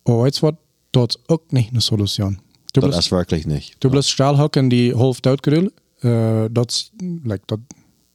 Aber 0.04 0.24
jetzt 0.24 0.40
wird 0.42 0.56
dort 0.90 1.18
auch 1.26 1.40
nicht 1.50 1.70
eine 1.70 1.80
Solution. 1.80 2.38
Du 2.72 2.80
Das 2.80 2.96
ist 2.98 3.10
wirklich 3.10 3.46
nicht. 3.46 3.76
du 3.80 3.90
bist 3.90 4.08
Stahlhocken, 4.08 4.70
die 4.70 4.94
halb 4.94 5.20
doodgerullen. 5.22 5.70
Uh, 6.04 6.46
dat, 6.50 6.90
like, 7.24 7.42
dat, 7.46 7.58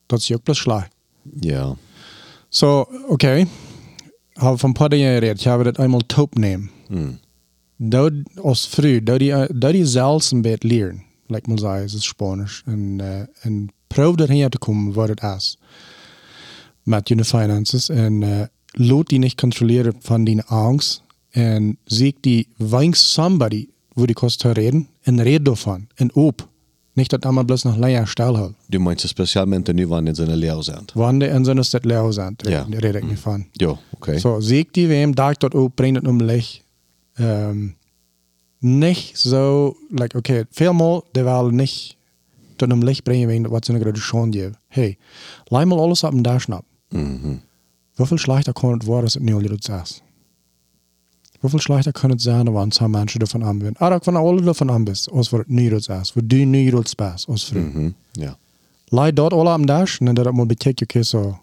dat 0.08 0.20
is 0.20 0.28
je 0.28 0.36
ook 0.36 0.44
plus 0.44 0.58
schlag. 0.58 0.88
Ja. 1.42 1.76
So, 2.50 2.88
okay. 3.08 3.48
Habe 4.38 4.58
von 4.58 4.72
ein 4.72 4.74
paar 4.74 4.90
Dingen 4.90 5.14
geredet. 5.14 5.40
Ich 5.40 5.48
habe 5.48 5.64
das 5.64 5.78
einmal 5.78 6.02
top 6.08 6.38
nehmen. 6.38 6.70
Mhm. 6.90 7.20
Da, 7.78 8.10
als 8.44 8.66
früh, 8.66 9.02
da 9.02 9.18
die, 9.18 9.30
da 9.54 9.72
die 9.72 9.86
selbst 9.86 10.32
ein 10.32 10.42
bisschen 10.42 10.70
lernen. 10.70 11.04
Like 11.28 11.48
man 11.48 11.58
sagt, 11.58 11.86
es 11.86 11.94
ist 11.94 12.06
Spanisch. 12.06 12.64
Und, 12.66 13.02
uh, 13.02 13.26
und 13.44 13.72
probeer 13.88 14.28
dahin 14.28 14.50
te 14.50 14.58
komen 14.58 14.94
wat 14.94 15.10
het 15.10 15.24
is. 15.24 15.58
Met 16.84 17.08
je 17.08 17.26
finances. 17.26 17.90
En 17.90 18.22
uh, 18.22 18.42
laat 18.72 19.08
die 19.08 19.20
niet 19.20 19.36
controleren 19.36 19.96
van 20.00 20.24
die 20.24 20.42
angst. 20.42 21.02
En 21.30 21.78
zie 21.84 22.16
die 22.20 22.48
weinig 22.58 22.98
somebody, 22.98 23.68
wo 23.94 24.06
die 24.06 24.16
te 24.16 24.52
reden. 24.52 24.88
En 25.02 25.22
red 25.22 25.46
daarvan. 25.46 25.88
En 25.96 26.16
op. 26.16 26.48
Niet 26.94 27.10
dat 27.10 27.26
allemaal 27.26 27.44
bloß 27.44 27.64
nog 27.64 27.76
länger 27.76 28.08
stilhouden. 28.08 28.56
Du 28.66 28.80
meinst 28.80 29.08
specialmente 29.08 29.74
nu, 29.74 29.88
wann 29.88 30.08
in 30.08 30.16
seine 30.16 30.36
Lehre 30.36 30.64
sind. 30.64 30.92
Wanneer 30.94 31.30
en 31.30 31.46
zijn 31.46 31.56
dat 31.56 31.86
leer 31.86 32.14
zijn. 32.14 32.36
Ja. 32.38 32.66
Daar 32.70 32.80
red 32.80 32.96
ik 32.96 33.10
niet 33.10 33.20
van. 33.20 33.48
Ja, 33.52 33.78
okay. 33.90 34.20
So, 34.20 34.40
zie 34.40 34.68
die 34.72 34.88
wem, 34.88 35.16
dag 35.16 35.38
dat 35.38 35.54
op, 35.54 35.76
breng 35.76 35.96
het 35.96 36.08
om 36.08 36.22
licht. 36.22 36.64
Um, 37.20 37.76
nicht 38.60 39.18
so, 39.18 39.76
like, 39.90 40.18
okay, 40.18 40.46
vielmal, 40.50 41.04
die 41.12 41.24
willen 41.24 41.56
nicht 41.56 41.98
tot 42.56 42.72
om 42.72 42.84
licht 42.84 43.04
brengen 43.04 43.28
wegen 43.28 43.50
wat 43.50 43.66
ze 43.66 43.80
gerade 43.80 44.00
schon 44.00 44.32
geben. 44.32 44.58
Hey, 44.68 44.98
leih 45.44 45.66
mal 45.66 45.80
alles 45.80 46.04
op 46.04 46.14
een 46.14 46.22
dag 46.22 46.42
schnappen. 46.42 46.68
Mhm. 46.90 47.36
Hoeveel 47.94 48.18
slechter 48.18 48.54
kan 48.54 48.72
het 48.72 48.84
worden 48.84 49.04
als 49.04 49.14
het 49.14 49.24
nu 49.24 49.34
al 49.34 49.42
dat 49.42 49.70
is? 49.84 50.02
Hoeveel 51.44 51.60
slechter 51.60 51.92
kan 51.92 52.10
het 52.10 52.22
zijn 52.22 52.52
wanneer 52.52 52.74
zo'n 52.74 52.90
mensen 52.92 53.20
ervan 53.20 53.44
aan 53.44 53.60
zijn? 53.60 53.76
Ah, 53.78 53.98
van 54.02 54.16
alle 54.16 54.44
ervan 54.46 54.72
aan 54.72 54.84
bent, 54.84 55.08
als 55.12 55.30
wat 55.30 55.44
het 55.48 55.70
dat 55.70 56.02
is. 56.02 56.14
Wat 56.14 56.30
du 56.30 56.46
nu 56.46 56.70
dat 56.70 56.96
is, 57.16 57.28
als 57.28 57.46
vroeger. 57.46 57.72
Mhm. 57.80 57.90
Ja. 58.12 58.38
Leid 58.86 59.16
dort 59.16 59.34
alle 59.34 59.50
am 59.50 59.66
Dash 59.66 60.00
und 60.00 60.06
dann 60.06 60.16
dat 60.16 60.34
mal 60.34 60.46
betekent, 60.46 60.82
okay, 60.90 61.04
so. 61.04 61.38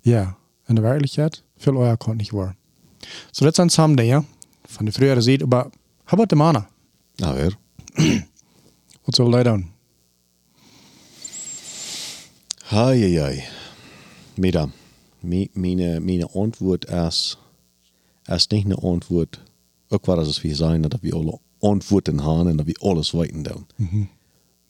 Ja, 0.00 0.36
in 0.68 0.74
der 0.76 0.84
Wirklichkeit, 0.84 1.42
viel 1.58 1.76
euer 1.76 1.96
kommt 1.96 2.16
nicht 2.16 2.32
wahr. 2.32 2.54
So, 3.32 3.44
das 3.44 3.56
sind 3.56 3.72
some 3.72 3.94
Dinge 3.96 4.24
von 4.66 4.86
der 4.86 4.92
früheren 4.94 5.22
Zeit, 5.22 5.42
aber 5.42 5.70
how 6.06 6.12
about 6.12 6.26
the 6.30 6.36
Mana? 6.36 6.66
Nou 7.18 7.34
weer. 7.36 7.52
Was 9.04 9.16
soll 9.16 9.30
der 9.32 9.44
tun? 9.44 9.64
Hei, 12.70 12.96
hei, 13.00 13.20
hei. 13.20 13.42
Mira, 14.36 14.68
mi- 15.22 15.50
meine, 15.54 16.00
meine 16.00 16.26
Antwort 16.34 16.84
ist, 16.86 17.38
ist 18.36 18.52
nicht 18.52 18.66
eine 18.66 18.82
Antwort, 18.82 19.40
auch 19.90 20.06
war 20.06 20.16
das 20.16 20.42
wir 20.42 20.54
sein, 20.56 20.82
dass 20.82 21.02
wir 21.02 21.14
alle 21.14 21.38
Antworten 21.62 22.22
haben 22.24 22.50
und 22.50 22.58
dass 22.58 22.66
wir 22.66 22.74
alles 22.82 23.14
weiten 23.14 23.44
tun. 23.44 24.08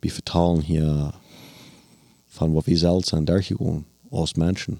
Wir 0.01 0.11
vertalen 0.11 0.61
hier 0.61 1.13
von 2.29 2.55
was 2.55 2.67
wir 2.67 2.79
selbst 2.79 3.11
sind 3.11 3.29
durchgegangen 3.29 3.85
als 4.11 4.37
Menschen. 4.37 4.79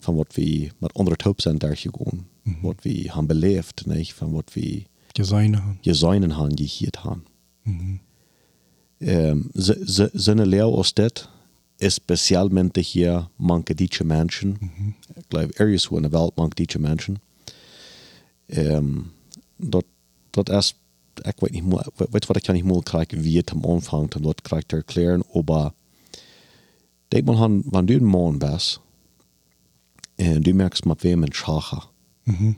Von 0.00 0.16
was 0.18 0.36
wir 0.36 0.70
mit 0.80 0.96
anderen 0.96 1.18
Top 1.18 1.42
sind 1.42 1.62
durchgegangen. 1.62 2.26
Was 2.62 2.76
wir 2.82 3.14
haben? 3.14 3.28
Von 3.28 4.34
was 4.34 4.44
wir 4.54 4.82
Geseine. 5.14 5.78
geseinen 5.82 6.36
haben, 6.36 6.54
gehiert 6.54 7.02
haben. 7.04 7.24
Um, 9.00 9.50
ze- 9.54 9.80
ze- 9.86 10.10
zijn 10.14 10.42
leer 10.46 10.64
als 10.64 10.92
dit, 10.94 11.28
specialmente 11.80 12.80
hier 12.80 13.28
manche 13.36 13.74
deutsche 13.74 14.04
Menschen, 14.04 14.94
ich 15.16 15.28
glaube, 15.28 15.54
ergens 15.56 15.86
in 15.90 16.02
der 16.02 16.12
Welt 16.12 16.36
manche 16.36 16.54
deutsche 16.56 16.78
Menschen, 16.80 17.18
dat, 19.56 19.84
dat 20.30 20.48
is, 20.48 20.74
ik 21.14 21.40
weet 21.40 21.50
niet, 21.50 21.64
moe- 21.64 21.92
weet 22.10 22.26
wat 22.26 22.36
ik 22.36 22.42
kan 22.42 22.54
niet 22.54 22.64
moeilijk 22.64 22.88
krijgen 22.88 23.20
wie 23.20 23.42
am 23.50 23.64
Anfang, 23.64 24.10
dan 24.10 24.22
dat 24.22 24.42
krijg 24.42 24.62
ik 24.62 24.68
te 24.68 24.76
erklären, 24.76 25.22
aber 25.34 25.72
denk 27.08 27.24
mal 27.24 27.42
an, 27.42 27.62
wann 27.64 27.86
du 27.86 27.94
ein 27.94 28.04
Mann 28.04 28.38
bist, 28.38 28.80
und 30.16 30.46
du 30.46 30.52
merkst 30.54 30.84
mit 30.84 31.02
wem 31.02 31.24
ein 31.24 31.32
Schacher, 31.32 31.90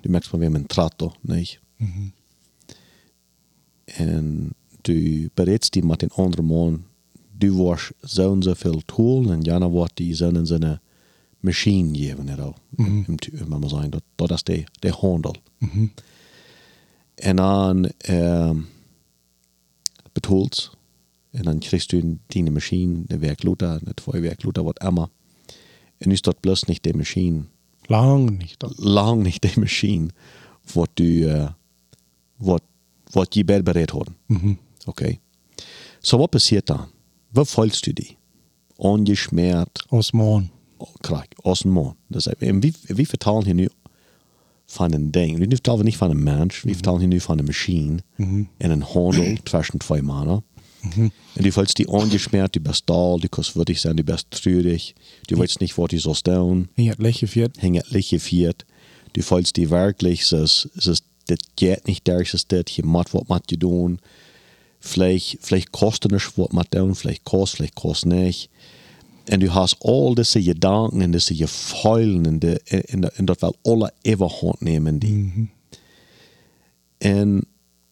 du 0.03 0.09
merkst 0.09 0.33
mit 0.33 0.41
wem 0.41 0.57
ein 0.57 0.69
Trato, 0.69 1.13
nicht? 1.23 1.61
en 3.85 4.51
du 4.83 5.29
berätst 5.35 5.75
die 5.75 5.85
met 5.85 6.03
een 6.03 6.11
andere 6.11 6.43
man, 6.43 6.85
du 7.39 7.57
was 7.57 7.91
zo 8.03 8.33
en 8.33 8.43
zoveel 8.43 8.83
tool 8.85 9.31
en 9.31 9.43
Jana 9.43 9.69
wordt 9.69 9.97
die 9.97 10.15
zo 10.15 10.31
en 10.31 10.47
zo'n 10.47 10.79
machine 11.41 11.99
geven. 11.99 12.27
You 12.27 12.37
know, 12.37 12.55
mm 12.71 13.05
-hmm. 13.05 13.69
zeggen, 13.69 13.91
dat, 13.91 14.03
dat 14.15 14.31
is 14.31 14.43
de, 14.43 14.65
de 14.79 14.91
handel. 14.91 15.35
En 17.15 17.37
dan 17.37 17.91
um, 18.09 18.69
betaalt 20.13 20.77
en 21.31 21.43
dan 21.43 21.59
krijgt 21.59 21.91
du 21.91 22.19
die 22.27 22.51
machine, 22.51 23.03
de 23.07 23.19
werkluter, 23.19 23.81
de 24.53 24.63
wat 24.63 24.83
immer. 24.83 25.09
En 25.99 26.11
is 26.11 26.21
dat 26.21 26.41
plus 26.41 26.63
niet 26.63 26.83
de 26.83 26.95
machine 26.95 27.45
Lang 27.83 28.39
nicht. 28.39 28.59
Dat. 28.59 28.79
lang 28.79 29.23
niet 29.23 29.43
de 29.43 29.53
machine 29.61 30.09
wat 30.73 30.91
du 30.95 31.05
uh, 31.05 31.51
wat 32.37 32.63
wat 33.11 33.35
je 33.35 33.45
bij 33.45 33.63
bereid 33.63 33.91
hadden. 33.91 34.17
Mhm. 34.27 34.55
Okay. 34.85 35.21
So 36.01 36.19
wat 36.19 36.31
passiert 36.31 36.67
dan? 36.67 36.89
Wat 37.29 37.49
volgst 37.49 37.85
du 37.85 37.93
die? 37.93 38.17
Ongeschmert, 38.77 39.87
Aus 39.89 40.11
Mann. 40.11 40.51
krijg, 41.01 41.27
als 41.43 41.65
een 41.65 41.71
man. 41.71 41.97
Dus, 42.07 42.27
en 42.27 42.61
wie, 42.61 42.75
wie 42.87 43.09
vertalen 43.09 43.45
hier 43.45 43.55
nu 43.55 43.69
van 44.71 44.93
een 44.93 45.11
ding? 45.11 45.39
We 45.39 45.47
vertalen 45.49 45.85
niet 45.85 45.97
van 45.97 46.11
een 46.11 46.23
mens, 46.23 46.63
we 46.63 46.77
hier 46.99 47.07
nu 47.07 47.21
van 47.21 47.39
een 47.39 47.45
machine 47.45 47.99
en 48.57 48.71
een 48.71 48.83
handel 48.83 49.37
tussen 49.43 49.79
twee 49.79 50.03
mannen. 50.03 50.45
En 51.35 51.43
du 51.43 51.53
volgst 51.53 51.77
die 51.77 51.89
ongeschmert, 51.89 52.53
du 52.53 52.61
bist 52.61 52.83
da, 52.87 53.17
du 53.17 53.29
kannst 53.29 53.55
würdig 53.55 53.79
sein, 53.79 53.97
du 53.97 54.03
bist 54.03 54.31
trürig, 54.31 54.95
du 55.27 55.37
weißt 55.37 55.61
nicht, 55.61 55.77
was 55.77 55.89
du 55.89 55.99
sollst 55.99 56.25
tun. 56.25 56.69
Lichtje 56.77 57.29
viert. 57.29 57.61
hängert 57.61 57.91
geviert. 57.91 58.65
Du 59.13 59.23
fühlst 59.23 59.57
die 59.57 59.69
wirklich, 59.69 60.33
es 60.33 60.69
ist, 60.75 61.05
das 61.27 61.39
geht 61.57 61.87
nicht 61.87 62.09
es 62.09 62.35
ist 62.35 62.53
je 62.53 62.83
macht, 62.83 63.13
was 63.13 63.29
man 63.29 63.43
tun. 63.43 63.99
Vielleicht, 64.81 65.39
vielleicht 65.43 65.73
kostet 65.73 66.13
es, 66.13 66.33
was 66.37 66.53
man 66.53 66.65
tun, 66.71 66.95
vielleicht 66.95 67.25
kostet, 67.25 67.57
vielleicht 67.57 67.75
kostet 67.75 68.13
nicht. 68.13 68.51
En 69.25 69.41
du 69.41 69.49
har 69.49 69.73
all 69.81 70.15
disse 70.15 70.43
gedanken 70.43 71.01
en 71.01 71.11
disse 71.11 71.35
gefeilen 71.35 72.27
en, 72.27 72.39
de, 72.39 72.61
en, 72.65 73.17
en 73.17 73.25
dat 73.25 73.41
wel 73.41 73.57
alle 73.63 73.93
overhand 74.03 74.61
nemen 74.61 74.99
die. 74.99 75.51
En 76.99 77.45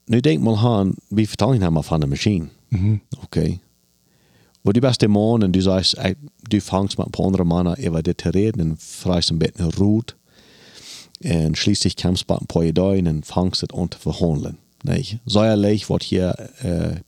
nu 0.05 0.21
denk 0.21 0.43
mal 0.43 0.59
han, 0.59 0.95
vi 1.09 1.27
vertellen 1.27 1.63
hem 1.63 1.83
van 1.83 2.01
de 2.01 2.07
machine. 2.07 2.49
Oké. 3.23 3.59
Wo 4.63 4.73
die 4.73 4.81
beste 4.81 5.09
man 5.09 5.43
en 5.43 5.51
du 5.51 5.61
sagst, 5.61 5.97
du 6.49 6.61
ein 7.07 7.11
paar 7.11 7.27
anderen 7.27 7.49
Männern 7.49 7.77
über 7.79 8.03
das 8.03 8.15
zu 8.17 8.31
reden 8.31 8.71
und 8.71 8.83
freist 8.83 9.31
ein 9.31 9.39
bisschen 9.39 9.71
Ruhe. 9.71 10.03
Und 11.25 11.59
schließlich 11.59 11.97
du 11.97 12.09
mit 12.29 12.41
ein 12.41 12.47
paar 12.47 12.63
Ideen 12.63 13.07
und 13.07 13.27
fangst 13.27 13.63
es 13.63 13.75
an 13.75 13.91
zu 13.91 13.99
verhandeln. 13.99 14.59
Nee, 14.85 15.19
säuerlich, 15.27 15.91
was 15.91 16.05
hier 16.05 16.35
äh, 16.63 17.01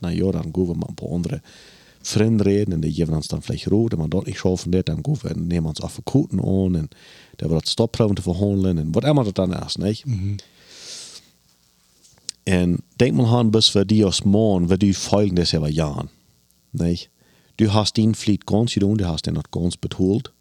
na 0.00 0.12
ja, 0.12 0.30
dann 0.30 0.52
gehen 0.52 0.68
wir 0.68 0.76
mit 0.76 0.96
ein 2.00 2.18
paar 2.18 2.22
anderen 2.22 2.38
Freunden 2.38 2.40
reden 2.40 2.72
und 2.74 2.82
die 2.82 2.92
geben 2.92 3.14
uns 3.14 3.28
dann 3.28 3.42
vielleicht 3.42 3.70
Ruhe, 3.70 3.90
wenn 3.90 3.98
man 3.98 4.10
dort 4.10 4.26
nicht 4.26 4.38
schaffen 4.38 4.72
wird, 4.72 4.88
dann 4.88 5.02
gehen 5.02 5.22
wir 5.22 5.30
und 5.36 5.48
nehmen 5.48 5.66
uns 5.66 5.80
auf 5.80 5.96
den 5.96 6.04
Kuten 6.04 6.40
an 6.40 6.76
und 6.76 6.96
der 7.38 7.50
wird 7.50 7.68
stoppen 7.68 8.16
zu 8.16 8.22
verhandeln 8.22 8.78
und 8.78 8.94
was 8.94 9.04
immer 9.04 9.24
das 9.24 9.34
dann 9.34 9.52
ist, 9.52 9.78
nicht? 9.78 10.04
En 12.44 12.78
denk 12.98 13.14
mal 13.16 13.38
an, 13.38 13.50
bis 13.50 13.74
wir 13.74 13.84
die 13.84 14.04
aus 14.04 14.24
morgen, 14.24 14.70
wir 14.70 14.78
die 14.78 14.94
folgen 14.94 15.36
das 15.36 15.54
aber 15.54 15.68
Jahren. 15.68 16.08
Nicht? 16.72 17.10
Du 17.58 17.72
hast 17.72 17.96
den 17.96 18.14
Fleet 18.14 18.46
ganz 18.46 18.72
gedaan, 18.72 18.96
du 18.96 19.06
hast 19.06 19.26
den 19.26 19.34
noch 19.34 19.50
ganz 19.50 19.76
betont. 19.76 20.32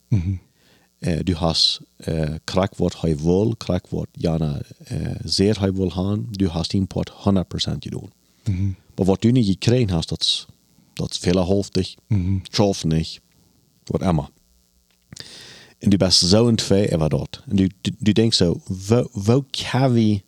Äh, 1.01 1.23
du 1.23 1.39
hast 1.39 1.83
äh, 1.97 2.39
krak 2.45 2.77
wat 2.77 3.01
hij 3.01 3.17
wil, 3.19 3.55
krak 3.57 3.89
wat 3.89 4.07
jana 4.11 4.61
äh, 4.85 5.15
sehr 5.23 5.59
hij 5.59 5.73
wil 5.75 5.95
haben, 5.95 6.27
du 6.31 6.53
hast 6.53 6.73
ihn 6.73 6.87
pot 6.87 7.11
100% 7.25 7.79
gedaan. 7.79 8.11
Aber 8.95 9.07
was 9.07 9.19
du 9.19 9.31
nicht 9.31 9.59
gekriegt 9.59 9.91
hast, 9.91 10.47
das 10.99 11.09
das 11.09 11.17
fehlerhaftig, 11.17 11.97
mhm. 12.09 12.43
schaffen 12.51 12.89
nicht, 12.89 13.21
was 13.87 14.01
immer. 14.01 14.29
Und 15.81 15.91
du 15.93 15.97
bist 15.97 16.19
so 16.19 16.49
in 16.49 16.57
twee 16.57 16.91
aber 16.93 17.09
dort. 17.09 17.43
Und 17.49 17.59
du, 17.59 17.69
du, 17.83 17.91
du 17.99 18.13
denkst 18.13 18.37
so, 18.37 18.61
wo, 18.67 19.09
wo 19.13 19.45
kann 19.53 19.95
wir, 19.95 20.21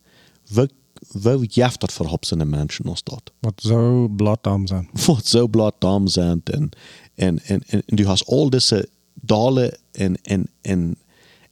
wo, 0.49 0.65
wo 1.13 1.43
jaft 1.43 1.83
dat 1.83 1.91
verhopsende 1.91 2.45
Menschen 2.45 2.87
ons 2.87 3.03
dat? 3.03 3.31
Wat 3.41 3.61
zo 3.61 4.07
bloedam 4.07 4.67
zijn. 4.67 4.89
Wat 5.05 5.25
zo 5.25 5.47
bloeddam 5.47 6.07
zijn 6.07 6.41
en, 6.43 6.69
en, 7.15 7.39
en, 7.45 7.63
en, 7.67 7.83
en 7.85 7.95
du 7.95 8.05
hast 8.05 8.27
all 8.27 8.49
deze 8.49 8.89
dale 9.13 9.77
en, 9.91 10.15
en, 10.21 10.49
en 10.61 10.97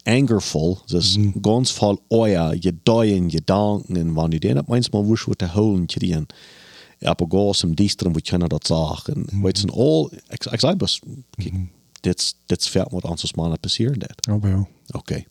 angervol, 0.04 0.78
dus 0.86 1.18
mm. 1.18 1.34
ganz 1.42 1.72
voll 1.72 1.98
euer, 2.08 2.58
je 2.60 2.74
deien, 2.84 3.30
je 3.30 3.42
danken, 3.46 3.96
en 3.96 4.14
wanneer 4.14 4.40
du 4.40 4.54
den 4.54 4.64
manchmal 4.68 5.06
wusch 5.06 5.26
wat 5.26 5.38
te 5.38 5.48
holen 5.48 5.86
kriegen, 5.86 6.26
aber 7.02 7.28
gas 7.28 7.64
im 7.64 7.76
Distrum, 7.76 8.16
wo 8.16 8.20
können 8.20 8.50
das 8.50 8.68
sagen. 8.68 9.28
Mm. 9.32 9.44
Weet 9.44 9.58
zijn 9.58 9.72
all, 9.72 10.10
ik, 10.30 10.46
ik 10.46 10.60
zei 10.60 10.76
best, 10.76 11.06
mm. 11.06 11.70
dit, 12.02 12.36
dit 12.46 12.68
fährt 12.68 12.92
wat 12.92 13.06
anders 13.06 13.34
mal 13.34 13.58
passieren 13.58 14.00
dat. 14.00 14.28
Oh, 14.28 14.44
ja. 14.44 14.68
Oké. 14.92 14.98
Okay. 14.98 15.26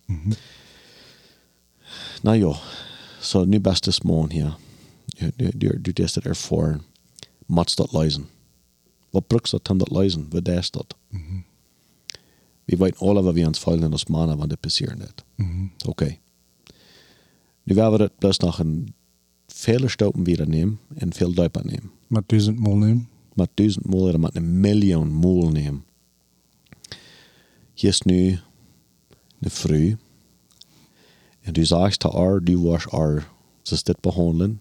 Nou 2.22 2.36
ja, 2.36 2.56
så 3.20 3.44
nu 3.44 3.60
bestes 3.60 4.02
mån 4.02 4.30
her. 4.30 4.58
Du, 5.36 5.50
du, 5.54 5.80
du 5.80 5.92
det 5.92 6.16
er 6.16 6.34
for 6.34 6.80
mats 7.46 7.74
dat 7.74 7.92
leisen. 7.92 8.28
Vad 9.10 9.26
bruks 9.26 9.50
dat 9.50 9.68
han 9.68 9.78
dat 9.78 9.90
leisen? 9.90 10.26
Vad 10.30 10.44
det 10.44 10.72
dat? 10.72 10.94
Vi 12.64 12.76
vet 12.76 13.02
alla 13.02 13.22
vad 13.22 13.34
vi 13.34 13.42
ens 13.42 13.58
fallen 13.58 13.94
oss 13.94 14.08
mana 14.08 14.36
vad 14.36 14.48
det 14.48 14.56
passerar 14.56 14.96
det. 14.96 15.24
Okej. 15.84 15.86
Okay. 15.86 16.18
Nu 17.64 17.74
werden 17.74 17.98
det 17.98 18.20
bloß 18.20 18.42
noch 18.42 18.60
en 18.60 18.94
vele 19.58 19.88
stoppen 19.88 20.24
wieder 20.24 20.48
nehmen 20.48 20.78
en 20.94 21.12
veel 21.12 21.32
duiper 21.34 21.64
nehmen. 21.64 21.90
Met 22.06 22.28
duizend 22.28 22.58
mol 22.58 22.76
nemen. 22.76 23.08
Met 23.34 23.48
duizend 23.54 23.86
mol 23.86 24.06
eller 24.06 24.20
met 24.20 24.36
een 24.36 24.60
miljoen 24.60 25.12
mol 25.12 25.50
nehmen. 25.50 25.84
Hier 27.74 27.90
ist 27.90 28.04
nu 28.04 28.38
de 29.38 29.50
fru. 29.50 29.96
En 31.40 31.52
du 31.52 31.64
sagst 31.64 32.00
til 32.00 32.12
haar, 32.12 32.44
du 32.44 32.58
was 32.62 32.84
haar, 32.84 33.28
så 33.62 33.76
dit 33.82 34.00
behandelen. 34.00 34.60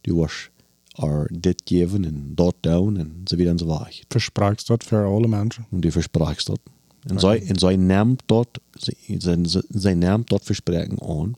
Du 0.00 0.14
was 0.14 0.50
haar 0.92 1.30
dit 1.32 1.62
geven 1.64 2.04
en 2.04 2.34
dat 2.34 2.54
doen 2.60 2.96
en 2.96 3.20
zo 3.24 3.36
weer 3.36 3.48
en 3.48 3.58
zo 3.58 3.66
weg. 3.66 4.02
Verspraakt 4.08 4.66
dat 4.66 4.84
voor 4.84 5.04
alle 5.04 5.28
mensen. 5.28 5.66
En 5.70 5.80
du 5.80 5.90
versprachst 5.90 6.46
dat. 6.46 6.60
En 7.02 7.20
zij, 7.20 7.42
en 7.42 7.58
zij 7.58 7.76
neemt 7.76 8.22
dat, 8.26 8.48
zij, 8.72 8.94
zij 9.68 9.94
neemt 9.94 10.28
dat 10.28 10.44
verspreken 10.44 11.02
aan. 11.02 11.34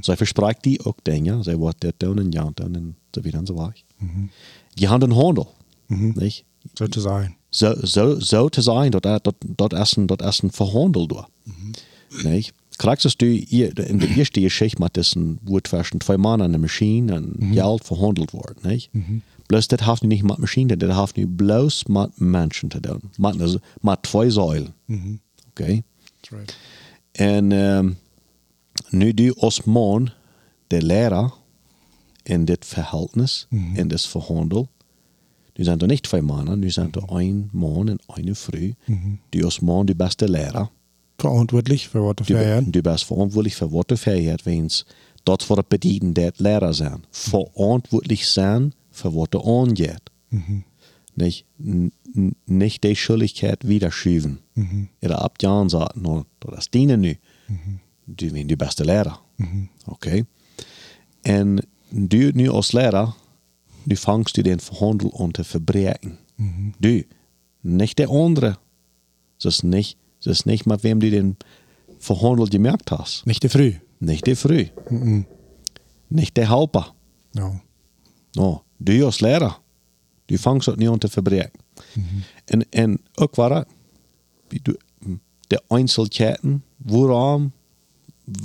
Zij 0.00 0.16
verspraakt 0.16 0.62
die 0.62 0.84
ook 0.84 0.98
dingen. 1.02 1.42
Zij 1.42 1.56
wordt 1.56 1.80
dit 1.80 1.94
doen 1.96 2.18
en 2.18 2.30
ja 2.30 2.50
doen 2.54 2.74
en 2.74 2.96
zo 3.10 3.20
weer 3.20 3.34
en 3.34 3.46
zo 3.46 3.54
weg. 3.54 3.82
Die 4.74 4.88
hebben 4.88 5.10
een 5.10 5.16
handel. 5.16 5.54
Niet? 5.86 6.44
Zo 6.74 6.86
te 6.86 7.00
zijn. 7.00 7.36
Zo, 7.48 7.74
zo, 7.82 8.18
zo 8.18 8.48
te 8.48 8.62
zijn, 8.62 8.90
dat, 8.90 9.02
dat, 9.02 9.34
dat, 9.46 9.72
is 9.72 9.96
een, 9.96 10.06
dat 10.06 10.22
is 10.22 10.42
een 10.42 10.52
verhandel 10.52 11.06
door. 11.06 11.28
Niet? 12.22 12.52
Krijgst 12.78 13.20
du 13.20 13.26
hier 13.26 13.76
in 13.76 13.98
der 13.98 14.16
ersten 14.16 14.40
Geschichte 14.40 14.80
mit 14.80 14.94
diesen, 14.94 15.40
wo 15.42 15.58
zwischen 15.58 16.00
zwei 16.00 16.16
Mann 16.16 16.40
an 16.40 16.52
der 16.52 16.60
Maschine 16.60 17.16
und 17.16 17.40
mhm. 17.40 17.52
Geld 17.52 17.84
verhandelt 17.84 18.32
wird, 18.32 18.64
nicht? 18.64 18.94
Mhm. 18.94 19.22
Bloß 19.48 19.66
das 19.66 19.82
hat 19.84 20.04
nicht 20.04 20.22
mit 20.22 20.38
Maschinen, 20.38 20.78
das 20.78 20.96
hat 20.96 21.16
nicht 21.16 21.36
bloß 21.36 21.88
mit 21.88 22.20
Menschen 22.20 22.70
zu 22.70 22.80
tun. 22.80 23.00
Mit, 23.18 23.40
also, 23.40 23.58
mit 23.82 23.98
zwei 24.06 24.30
Säulen. 24.30 24.74
Mhm. 24.86 25.18
Okay? 25.50 25.82
That's 26.22 26.32
right. 26.32 26.56
En 27.14 27.52
um, 27.52 27.96
nu 28.90 29.12
du 29.12 29.32
als 29.40 29.66
man, 29.66 30.10
der 30.70 30.82
Lehrer, 30.82 31.32
in 32.24 32.44
dit 32.46 32.64
Verhältnis, 32.64 33.46
in 33.50 33.88
das 33.88 34.04
Verhandel, 34.04 34.68
du 35.54 35.64
sind 35.64 35.82
doch 35.82 35.86
nicht 35.86 36.06
zwei 36.06 36.20
Männer, 36.22 36.56
du 36.56 36.70
sind 36.70 36.94
doch 36.96 37.08
ein 37.10 37.48
Mann 37.52 37.88
und 37.90 38.00
eine 38.08 38.34
Frau. 38.34 38.72
Du 39.30 39.44
als 39.44 39.62
Mann, 39.62 39.86
du 39.86 39.94
bist 39.94 40.20
der 40.20 40.28
Lehrer. 40.28 40.70
Verantwoordelijk 41.20 41.80
voor 41.90 42.02
wat 42.04 42.18
de 42.18 42.26
Du, 42.26 42.34
vijand. 42.34 42.72
du 42.74 42.80
bist 42.82 43.04
verantwortlich 43.04 43.56
für 43.56 43.72
was 43.72 43.86
du 43.88 43.96
fähig 43.96 44.44
wenn's 44.46 44.84
dort 45.24 45.42
vor 45.42 45.56
der 45.56 45.64
bedienen 45.64 46.14
der 46.14 46.32
Lehrer 46.38 46.72
sein. 46.72 47.02
Verantwortlich 47.10 48.28
sein 48.28 48.72
für 48.92 49.12
was 49.14 49.28
du 49.30 49.40
angeht. 49.40 50.02
Nicht, 51.16 51.44
n- 51.58 51.90
n- 52.14 52.36
nicht 52.46 52.84
die 52.84 52.94
Schuldigkeit 52.94 53.66
wieder 53.66 53.90
schieben. 53.90 54.38
Oder 55.02 55.22
abjahren 55.22 55.68
sagen, 55.68 56.02
no, 56.02 56.24
das 56.40 56.70
dienen 56.70 57.00
nu. 57.00 57.14
Du 58.08 58.30
bist 58.30 58.50
der 58.50 58.56
beste 58.56 58.84
Lehrer. 58.84 59.20
Okay. 59.86 60.24
Und 61.26 61.62
du 61.90 62.32
nu 62.34 62.52
als 62.52 62.72
Lehrer, 62.72 63.14
du 63.86 63.96
fangst 63.96 64.36
du 64.36 64.42
den 64.42 64.60
Verhandel 64.60 65.10
an 65.14 65.34
zu 65.34 65.44
verbreken. 65.44 66.18
Du, 66.80 67.04
nicht 67.62 67.98
der 67.98 68.10
andere. 68.10 68.58
Das 69.42 69.56
ist 69.56 69.64
nicht, 69.64 69.98
das 70.22 70.38
ist 70.38 70.46
nicht 70.46 70.66
mit 70.66 70.82
wem 70.82 71.00
du 71.00 71.10
den 71.10 71.36
Verhandel 71.98 72.48
gemerkt 72.48 72.90
hast. 72.90 73.26
Niet 73.26 73.40
te 73.40 73.48
vroeg. 73.48 73.80
Nicht 73.98 74.26
der 74.26 74.36
Früh. 74.36 74.66
Nicht 76.08 76.36
der 76.36 76.48
Helper. 76.48 76.94
Ja. 77.34 77.60
No, 78.36 78.62
du 78.78 79.04
als 79.04 79.20
Lehrer. 79.20 79.60
Du 80.26 80.38
fangst 80.38 80.66
dat 80.66 80.76
niet 80.76 80.88
aan 80.88 80.98
te 80.98 81.08
verbreken. 81.08 81.60
En, 82.44 82.70
en 82.70 83.00
waar, 83.14 83.66
wie 84.48 84.60
du, 84.62 84.76
de 85.46 85.62
Einzelketten, 85.68 86.64
waarom, 86.76 87.52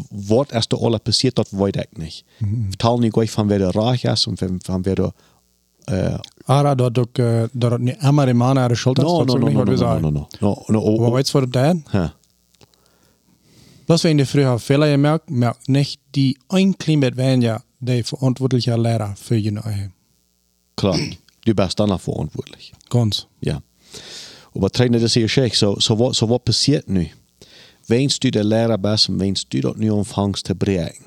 wat 0.09 0.53
is 0.53 0.65
er 0.67 0.77
alle 0.77 0.99
passiert, 0.99 1.35
dat 1.35 1.49
weet 1.49 1.75
ik 1.75 1.97
niet. 1.97 2.23
Vertel 2.67 2.99
niet 2.99 3.13
gleich 3.13 3.31
van 3.31 3.47
wer 3.47 3.57
der 3.57 3.71
reich 3.71 4.03
is 4.03 4.25
en 4.25 4.59
van, 4.61 4.81
wer 4.81 4.95
der, 4.95 5.11
uh, 5.91 6.19
Ara, 6.45 6.75
dat 6.75 6.97
ook, 6.97 7.17
uh, 7.17 7.43
dat 7.51 7.79
niet 7.79 7.99
de 7.99 8.69
schuld 8.71 8.97
is. 8.97 9.03
no, 9.03 9.23
no, 9.23 9.37
no, 9.37 9.49
no, 9.49 9.53
wat 9.53 9.65
no, 9.65 9.99
no, 9.99 10.09
no, 10.09 10.27
no, 10.39 10.63
no, 10.67 10.81
no, 10.81 10.97
Maar 10.97 11.07
oh, 11.07 11.13
weet 11.13 11.29
je 11.29 11.39
wat 11.39 11.55
is? 11.55 11.81
huh. 11.91 12.09
Bloß 13.85 14.03
wenn 14.03 14.17
die 14.17 14.25
früher 14.25 14.59
Fehler 14.59 14.89
gemerkt, 14.89 15.29
merkt 15.29 15.67
nicht 15.67 15.99
die 16.15 16.37
ein 16.47 16.77
Klimat 16.77 17.15
werden 17.17 17.41
ja 17.41 17.61
der 17.79 18.03
verantwortliche 18.03 18.75
Lehrer 18.77 19.15
für 19.15 19.41
die 19.41 19.51
neue. 19.51 19.91
Klar, 20.75 20.97
du 21.45 21.53
bist 21.53 21.79
dann 21.79 21.91
auch 21.91 22.01
verantwortlich. 22.01 22.73
Ganz. 22.89 23.27
Ja. 23.41 23.61
Aber 24.55 24.69
trainen 24.69 25.01
das 25.01 25.13
hier 25.13 25.27
schlecht. 25.27 25.55
So, 25.57 25.79
so, 25.79 25.99
wat, 25.99 26.15
so 26.15 26.29
wat 26.29 26.45
passiert 26.45 26.87
nu? 26.89 27.05
Wens 27.93 28.19
du 28.19 28.31
der 28.31 28.43
Lehrer 28.43 28.77
bist 28.77 29.09
und 29.09 29.19
wens 29.19 29.47
du 29.47 29.61
dat 29.61 29.77
nu 29.77 29.93
anfängst 29.93 30.45
te 30.45 30.55
breken. 30.55 31.05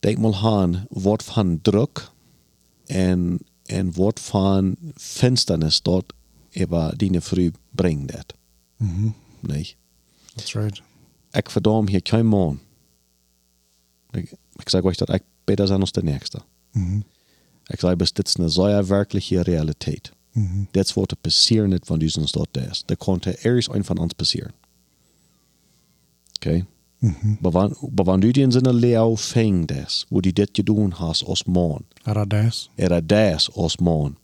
Denk 0.00 0.18
mal 0.18 0.34
aan 0.34 0.86
wat 0.90 1.22
van 1.22 1.60
druk 1.62 2.10
en, 2.86 3.38
en 3.66 3.92
wat 3.94 4.20
van 4.20 4.76
finsternis 4.96 5.82
dort 5.82 6.12
über 6.50 6.96
die 6.96 7.20
früh 7.20 7.50
bringt 7.70 8.12
dat. 8.12 8.34
Nicht? 9.40 9.76
That's 10.34 10.54
right. 10.54 10.82
Ik 11.32 11.50
verdam 11.50 11.88
hier 11.88 12.02
kein 12.02 12.26
Mann. 12.26 12.60
Ik 14.56 14.68
zeg 14.68 14.82
euch 14.82 14.96
dat 14.96 15.12
ik 15.12 15.22
beter 15.44 15.66
zijn 15.66 15.80
als 15.80 15.92
der 15.92 16.04
Nächste. 16.04 16.42
Ik 17.66 17.80
zeg, 17.80 17.96
bis 17.96 18.12
dit 18.12 18.28
is 18.28 18.38
een 18.38 18.50
zeer 18.50 18.86
werkliche 18.86 19.42
Realität. 19.42 20.12
Das 20.72 20.94
wordt 20.94 21.20
passieren 21.20 21.70
nicht, 21.70 21.88
wenn 21.88 22.00
du 22.00 22.20
uns 22.20 22.32
dort 22.32 22.56
ist. 22.56 22.84
Das 22.86 22.98
konnte 22.98 23.30
erst 23.42 23.70
ein 23.70 23.84
von 23.84 23.98
uns 23.98 24.14
passieren. 24.14 24.52
Okay? 26.44 26.64
Aber 27.42 27.54
wenn, 27.54 27.76
aber 27.90 28.12
wenn 28.12 28.20
du 28.20 28.32
dir 28.32 28.44
in 28.44 28.50
seiner 28.52 28.72
Lehre 28.72 29.16
fängst, 29.16 30.06
wo 30.10 30.20
du 30.20 30.32
das 30.32 30.52
getan 30.52 30.98
hast 30.98 31.24
als 31.26 31.46
Mann, 31.46 31.84
Ara 32.04 32.24
das. 32.26 32.70
oder 32.78 33.02
das 33.02 33.50
als 33.56 33.80
Mann, 33.80 34.16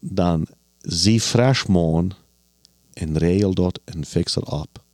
dann 0.00 0.46
zie 0.82 1.20
fresh 1.20 1.68
man 1.68 2.14
en 2.94 3.16
regel 3.16 3.54
dat 3.54 3.80
en 3.84 4.04
fix 4.04 4.34
het 4.34 4.48
op. 4.48 4.84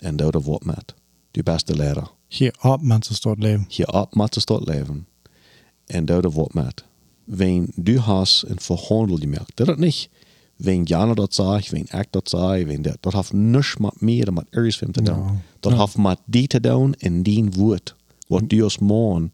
En 0.00 0.16
doe 0.16 0.30
er 0.30 0.42
wat 0.42 0.64
met. 0.64 0.94
De 1.30 1.42
beste 1.42 1.76
leraar. 1.76 2.10
Hier 2.28 2.54
ab 2.58 2.82
mensen 2.82 3.14
stort 3.14 3.38
leven. 3.38 3.64
Je 3.68 3.92
op 3.92 4.14
met 4.14 4.30
te 4.30 4.40
stad 4.40 4.66
leven. 4.66 5.06
En 5.86 6.04
doe 6.04 6.20
er 6.20 6.30
wat 6.30 6.54
met. 6.54 6.84
Wenn 7.24 7.72
du 7.74 7.98
hast 7.98 8.42
en 8.42 8.60
verhandel 8.60 9.20
je 9.20 9.26
merkt. 9.28 9.56
Dat 9.56 9.66
het 9.66 9.78
niet. 9.78 10.08
Wenn 10.62 10.84
Jana 10.84 11.14
dat 11.14 11.34
zei, 11.34 11.62
wenn 11.70 12.00
ik 12.00 12.06
dat 12.10 12.28
zei, 12.28 12.66
wenn 12.66 12.86
heeft 13.00 13.32
niks 13.32 13.76
met 13.76 14.00
meer 14.00 14.24
dan 14.24 14.34
met 14.34 14.46
ergens 14.50 14.78
van 14.78 14.90
te 14.90 15.02
doen. 15.02 15.18
No. 15.18 15.36
Dat 15.60 15.72
heeft 15.72 15.96
met 15.96 16.18
die 16.24 16.46
te 16.46 16.60
doen 16.60 16.94
en 16.94 17.22
die 17.22 17.44
woord. 17.50 17.94
Wat 18.26 18.48
du 18.48 18.62
als 18.62 18.78
man 18.78 19.30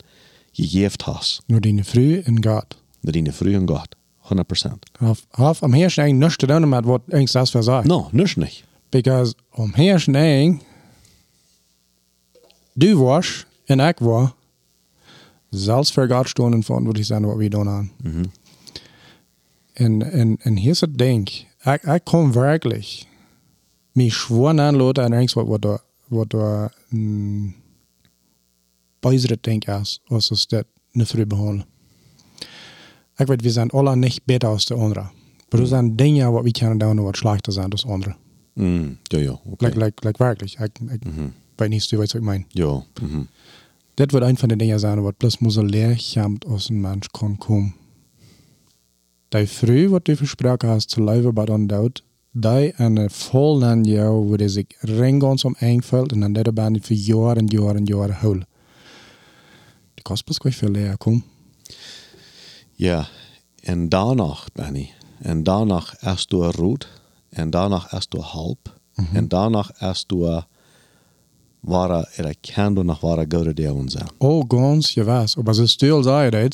gegeven 0.52 1.04
hast. 1.04 1.42
Nur 1.46 1.60
die 1.60 1.84
früh 1.84 2.22
in 2.24 2.44
God. 2.44 2.76
Dat 3.00 3.12
die 3.12 3.32
vrouw 3.32 3.52
en 3.52 3.68
God. 3.68 3.96
100%. 4.26 4.68
Haf, 4.98 5.26
haf 5.30 5.62
am 5.62 5.72
herrschen 5.72 6.04
eng 6.04 6.18
nichts 6.18 6.36
zu 6.38 6.46
tun 6.46 6.68
mit 6.68 6.84
was 6.84 7.00
irgendwas 7.06 7.32
das 7.32 7.50
versagt. 7.50 7.86
No, 7.86 8.08
niks 8.12 8.34
niet. 8.34 8.64
Because 8.88 9.34
am 9.50 9.72
herrschen 9.74 10.14
eng, 10.14 10.60
du 12.72 12.98
warst 12.98 13.46
en 13.64 13.80
ik 13.80 13.98
war, 13.98 14.34
zelfs 15.50 15.90
für 15.90 16.08
Gott 16.08 16.32
von, 16.64 16.86
würde 16.86 17.00
ich 17.00 17.06
sagen, 17.06 17.26
was 17.26 17.38
wir 17.38 17.50
tun 17.50 17.68
haben. 17.68 17.90
En, 19.78 20.02
en, 20.02 20.38
en 20.40 20.56
hier 20.56 20.72
ist 20.72 20.82
das 20.82 20.90
Ding, 20.90 21.28
komme 22.06 22.34
wirklich, 22.34 23.06
mich 23.92 24.14
schworen 24.14 24.58
an 24.58 24.74
Leute 24.74 25.02
an 25.04 25.12
irgendwas, 25.12 25.46
was 25.46 25.60
da, 25.60 25.80
was 26.08 26.28
da, 26.28 26.70
mm, 26.90 27.54
bessere 29.02 29.36
Ding 29.36 29.62
ist, 29.62 30.00
als 30.08 30.30
es 30.30 30.48
das 30.48 30.64
nicht 30.92 31.10
früh 31.10 31.26
behandeln. 31.26 31.64
Ich 33.18 33.28
weet, 33.28 33.44
wir 33.44 33.52
sind 33.52 33.74
alle 33.74 33.96
nicht 33.96 34.24
besser 34.26 34.48
als 34.48 34.64
der 34.64 34.78
andere. 34.78 35.10
Aber 35.50 35.60
er 35.60 35.66
sind 35.66 36.00
Dinge, 36.00 36.32
was 36.32 36.44
wir 36.44 36.52
können 36.52 36.80
tun, 36.80 37.04
was 37.04 37.18
schlechter 37.18 37.52
sind 37.52 37.74
als 37.74 37.84
andere. 37.84 38.16
Mm, 38.54 38.98
ja, 39.12 39.18
ja. 39.18 39.32
Okay. 39.32 39.66
Like, 39.66 39.76
like, 39.76 40.04
like 40.04 40.20
wirklich. 40.20 40.56
Ich, 40.56 40.60
ich 40.60 41.58
weet 41.58 41.70
niet, 41.70 41.92
du 41.92 41.98
weißt, 41.98 42.14
was 42.14 42.20
ich 42.20 42.24
meine. 42.24 42.44
Ja. 42.54 42.82
Mhm. 43.00 43.28
Das 43.96 44.08
wird 44.12 44.24
ein 44.24 44.36
von 44.36 44.48
den 44.48 44.58
Dingen 44.58 44.78
sein, 44.78 45.02
was 45.04 45.14
bloß 45.14 45.40
muss 45.40 45.58
ein 45.58 45.68
Lehrchamt 45.68 46.46
aus 46.46 46.66
dem 46.66 46.80
Mensch 46.80 47.08
kann 47.12 47.38
kommen. 47.38 47.74
Die 49.32 49.46
früh, 49.46 49.90
was 49.90 50.04
du 50.04 50.16
versprochen 50.16 50.70
hast, 50.70 50.90
zu 50.90 51.00
leben 51.00 51.34
bei 51.34 51.46
den 51.46 51.68
Tod, 51.68 52.02
die 52.32 52.72
eine 52.76 53.10
vollen 53.10 53.84
Jahr, 53.84 54.12
wo 54.12 54.36
die 54.36 54.48
sich 54.48 54.68
ring 54.82 55.20
ganz 55.20 55.44
um 55.44 55.56
einfällt 55.58 56.12
und 56.12 56.20
dann 56.20 56.34
der 56.34 56.52
Band 56.52 56.84
für 56.84 56.94
Jahre 56.94 57.40
und 57.40 57.52
Jahre 57.52 57.78
und 57.78 57.88
Jahre 57.88 58.22
holen. 58.22 58.44
Die 59.98 60.02
kostet 60.02 60.26
bloß 60.26 60.40
gleich 60.40 60.56
viel 60.56 60.70
leer, 60.70 60.96
komm. 60.98 61.22
Ja. 62.76 63.06
En 63.62 63.90
danach, 63.90 64.48
Benny, 64.50 64.90
en 65.24 65.42
danach 65.42 65.94
erst 66.00 66.30
du 66.30 66.44
rood, 66.44 66.86
en 67.30 67.50
danach 67.50 67.92
erst 67.92 68.14
du 68.14 68.22
halb, 68.22 68.70
en 69.12 69.28
danach 69.28 69.72
erst 69.80 70.12
du 70.12 70.40
ware, 71.66 72.06
er 72.16 72.32
kan 72.42 72.74
du 72.74 72.82
nach 72.82 73.02
ware 73.02 73.26
gode 73.26 73.54
der 73.54 73.74
und 73.74 73.90
sein. 73.90 74.08
Oh, 74.18 74.44
ganz, 74.44 74.94
je 74.94 75.06
weiß. 75.06 75.36
Aber 75.38 75.54
so 75.54 75.66
stil 75.66 76.02
zei 76.02 76.24
je 76.24 76.50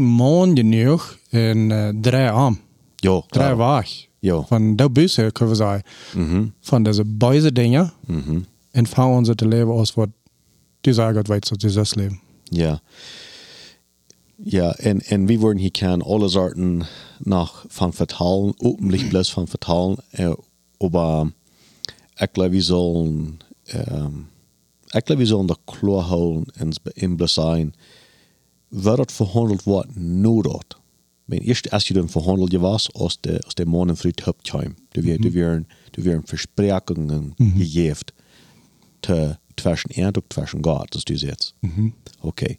mohn 0.00 0.56
genoeg 0.56 1.18
in 1.30 1.70
uh, 1.70 1.88
drei 2.00 2.30
arm. 2.30 2.60
Ja, 2.96 3.22
Drei. 3.28 3.54
Wag. 3.54 3.88
Ja. 4.18 4.42
Van 4.42 4.76
de 4.76 4.90
bussen 4.90 5.32
kunnen 5.32 5.56
we 5.56 5.60
zeggen. 5.60 5.82
Mhm. 6.14 6.46
Van 6.60 6.82
deze 6.82 7.04
beide 7.04 7.52
dingen. 7.52 7.92
Mhm. 8.06 8.40
En 8.70 8.86
vouwen 8.86 9.24
ze 9.24 9.34
te 9.34 9.48
leven 9.48 9.72
als 9.72 9.94
wat 9.94 10.08
die 10.80 10.92
zeggen 10.92 11.26
weet 11.26 11.48
dat 11.48 11.60
ze 11.60 11.70
zes 11.70 11.94
leven. 11.94 12.20
Ja. 12.44 12.80
Ja, 14.44 14.74
en, 14.74 15.00
en 15.00 15.26
wie 15.26 15.38
worden 15.38 15.60
hier 15.60 15.70
kan 15.70 16.02
alle 16.02 16.28
soorten 16.28 16.82
nach 17.18 17.64
van 17.68 17.92
vertalen, 17.92 18.54
openlijk 18.56 19.08
plus 19.08 19.32
van 19.32 19.48
vertalen, 19.48 19.96
äh, 20.10 20.34
aber 20.78 21.32
ich 22.16 22.32
glaube, 22.32 22.52
wir 22.52 22.62
sollen, 22.62 23.38
ähm, 23.66 24.26
ich 24.92 25.04
glaube, 25.04 25.18
wir 25.18 25.26
sollen 25.26 25.46
da 25.46 25.54
klar 25.64 26.08
houden 26.08 26.46
en 26.54 26.72
in 26.94 27.28
zijn, 27.28 27.74
verhandeld 29.12 29.62
wordt, 29.62 29.96
nu 29.96 30.42
dat. 30.42 30.80
Men 31.24 31.38
eerst 31.38 31.70
als 31.70 31.88
je 31.88 31.94
dan 31.94 32.08
verhandeld 32.08 32.50
je 32.50 32.58
was, 32.58 32.92
als 32.92 33.18
de, 33.20 33.40
als 33.44 33.54
de 33.54 33.66
man 33.66 33.88
en 33.88 33.96
vrouw 33.96 34.12
opkwam, 34.24 34.74
er 34.90 35.02
werden, 35.02 35.24
er 35.24 35.32
werden, 35.32 35.68
er 35.90 36.02
werden 36.02 36.22
Versprechungen 36.26 37.34
gegeven, 37.36 38.06
te, 39.00 39.38
zwischen 39.54 39.90
er 39.90 40.06
und 40.16 40.32
zwischen 40.32 40.62
Gott, 40.62 40.94
das 40.94 41.04
du 41.04 41.14
jetzt. 41.14 41.54
Okay. 42.20 42.58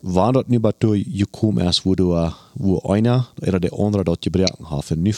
Wann 0.00 0.34
dat 0.34 0.48
nu 0.48 0.58
wat 0.60 0.76
du 0.78 0.92
gekommen 1.04 1.66
ist, 1.66 1.84
wo 1.84 1.94
du, 1.94 2.14
äh, 2.14 2.30
wo 2.54 2.78
einer 2.80 3.28
oder 3.40 3.58
der 3.58 3.72
andere 3.72 4.04
dort 4.04 4.22
gebrochen 4.22 4.70
hat, 4.70 4.90
und 4.90 5.02
nu 5.02 5.12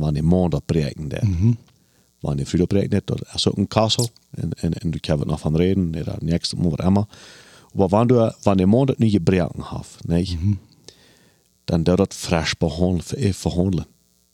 wann 0.00 0.14
der 0.14 0.22
Mann 0.22 0.50
dort 0.50 0.66
brechen 0.66 1.08
der. 1.08 1.22
Wann 2.20 2.36
der 2.36 2.46
Frau 2.46 2.58
dort 2.58 2.70
brechen 2.70 2.94
hat, 2.94 3.10
oder 3.10 3.24
so 3.36 3.52
ein 3.54 3.68
Kassel, 3.68 4.08
und, 4.36 4.62
und, 4.62 4.84
und 4.84 4.92
du 4.92 4.98
kannst 5.00 5.26
noch 5.26 5.38
von 5.38 5.56
reden, 5.56 5.94
oder 5.96 6.18
nächstes 6.20 6.58
Mal, 6.58 6.72
was 6.72 6.86
immer. 6.86 7.08
Aber 7.74 7.90
wann 7.90 8.08
du, 8.08 8.34
wann 8.44 8.58
der 8.58 8.66
Mann 8.66 8.86
dort 8.86 9.00
nu 9.00 9.10
gebrochen 9.10 9.70
hat, 9.70 9.86
nicht? 10.06 10.38
Dann 11.66 11.84
der 11.84 11.96
dort 11.96 12.14
frisch 12.14 12.54
verhandeln. 12.58 13.86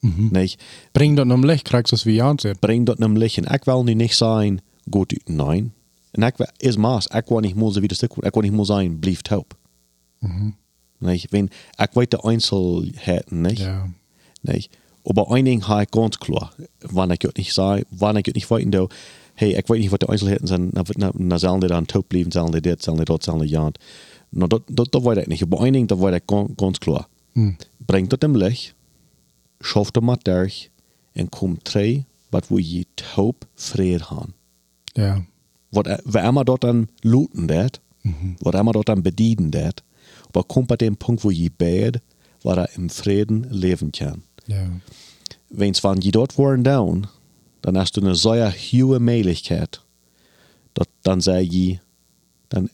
Nicht? 0.03 0.61
Breng 0.93 1.17
dat 1.17 1.31
om 1.31 1.45
licht, 1.45 1.65
krijg 1.65 1.87
je 1.87 1.93
als 1.93 2.05
wie 2.05 2.23
zit. 2.37 2.61
Bring 2.61 2.87
dat 2.87 2.99
naar 2.99 3.09
licht. 3.09 3.37
En 3.37 3.55
ik 3.55 3.65
wil 3.65 3.85
nu 3.85 3.95
niet 3.95 4.15
zijn, 4.15 4.61
goed 4.91 5.13
uit, 5.13 5.29
nein. 5.37 5.73
En 6.11 6.23
ik 6.23 6.37
wil, 6.37 6.47
is 6.57 6.77
maas, 6.77 7.07
ik 7.07 7.27
wil 7.27 7.39
niet 7.39 7.55
meer 7.55 7.73
zo 7.73 7.81
wie 7.81 7.95
stuk 7.95 8.13
Ik 8.17 8.33
wil 8.35 8.43
niet 8.43 8.53
meer 8.53 8.65
zijn, 8.65 8.99
blijf 8.99 9.23
taub. 9.23 9.59
Nee, 10.99 11.25
wenn, 11.31 11.51
ik 11.77 11.91
weet 11.93 12.11
de 12.11 12.23
Einzelheiten 12.23 13.41
nicht. 13.41 13.59
Ja. 13.59 13.89
Nee. 14.41 14.69
Aber 15.05 15.31
ein 15.31 15.45
Ding 15.45 15.67
habe 15.67 15.83
ich 15.83 15.91
ganz 15.91 16.19
klar, 16.19 16.53
wann 16.81 17.11
ich 17.11 17.25
es 17.25 17.35
nicht 17.37 17.55
sage, 17.55 17.87
wann 17.91 18.17
ich 18.17 18.29
es 18.29 18.35
nicht 18.35 18.51
weiten 18.51 18.71
darf, 18.71 18.89
hey, 19.41 19.59
ich 19.59 19.69
weiß 19.69 19.79
nicht, 19.79 19.91
was 19.91 19.99
die 20.01 20.09
Einzelheiten 20.09 20.47
sind, 20.47 20.75
na, 20.75 20.85
na, 20.97 21.11
na 21.15 21.39
sollen 21.39 21.63
die 21.63 21.67
dann 21.67 21.87
taub 21.87 22.11
bleiben, 22.11 22.31
sollen 22.31 22.53
die 22.53 22.61
das, 22.61 22.83
sollen 22.83 22.99
die 22.99 23.07
dort, 23.07 23.23
sollen 23.23 23.41
die 23.41 23.49
ja. 23.49 23.71
Na, 24.33 24.47
das, 24.47 24.61
das, 24.69 24.89
das 24.91 25.05
weiß 25.05 25.19
ich 25.19 25.29
nicht. 25.29 25.43
Aber 25.43 25.63
ein 25.63 25.73
Ding, 25.73 25.87
da 25.87 25.99
weiß 25.99 26.21
ich 26.21 26.57
ganz, 26.57 26.79
klar. 26.79 27.09
Bringt 27.87 28.13
das 28.13 28.21
im 28.23 28.35
Licht, 28.35 28.75
schafft 29.63 29.97
das 29.97 30.05
mal 30.05 30.19
durch 30.23 30.71
und 31.15 31.31
kommt 31.31 31.63
drei, 31.65 32.05
was 32.31 32.51
wir 32.51 32.59
je 32.59 32.85
taub 32.97 33.47
Frieden 33.55 34.11
haben. 34.11 34.35
Ja. 34.95 35.23
Wat, 35.71 35.87
wat 36.05 36.25
immer 36.25 36.45
dort 36.45 36.65
dann 36.65 36.89
looten 37.03 37.47
dat, 37.47 37.81
wat 38.41 38.55
immer 38.55 38.73
dort 38.73 38.89
dann 38.89 39.03
bedienen 39.03 39.51
dat, 39.51 39.83
aber 40.29 40.45
kommt 40.45 40.69
bei 40.69 40.77
dem 40.77 40.97
Punkt, 40.97 41.25
wo 41.25 41.31
je 41.31 41.49
bad, 41.49 42.03
wo 42.43 42.51
er 42.51 42.69
im 42.77 42.91
Frieden 42.91 43.47
leben 43.51 43.93
kann. 43.93 44.23
Ja. 44.47 44.69
Wenn's 45.49 45.83
wann 45.83 46.01
je 46.01 46.11
dort 46.11 46.37
waren 46.37 46.65
down, 46.65 47.07
dann 47.63 47.77
hast 47.77 47.97
du 47.97 48.01
eine 48.01 48.15
solche 48.15 48.51
hohe 48.51 49.01
Möglichkeit, 49.01 49.81
dat, 50.75 50.89
dann 51.03 51.21
sei 51.21 51.43
je, 51.43 51.79
dann, 52.49 52.71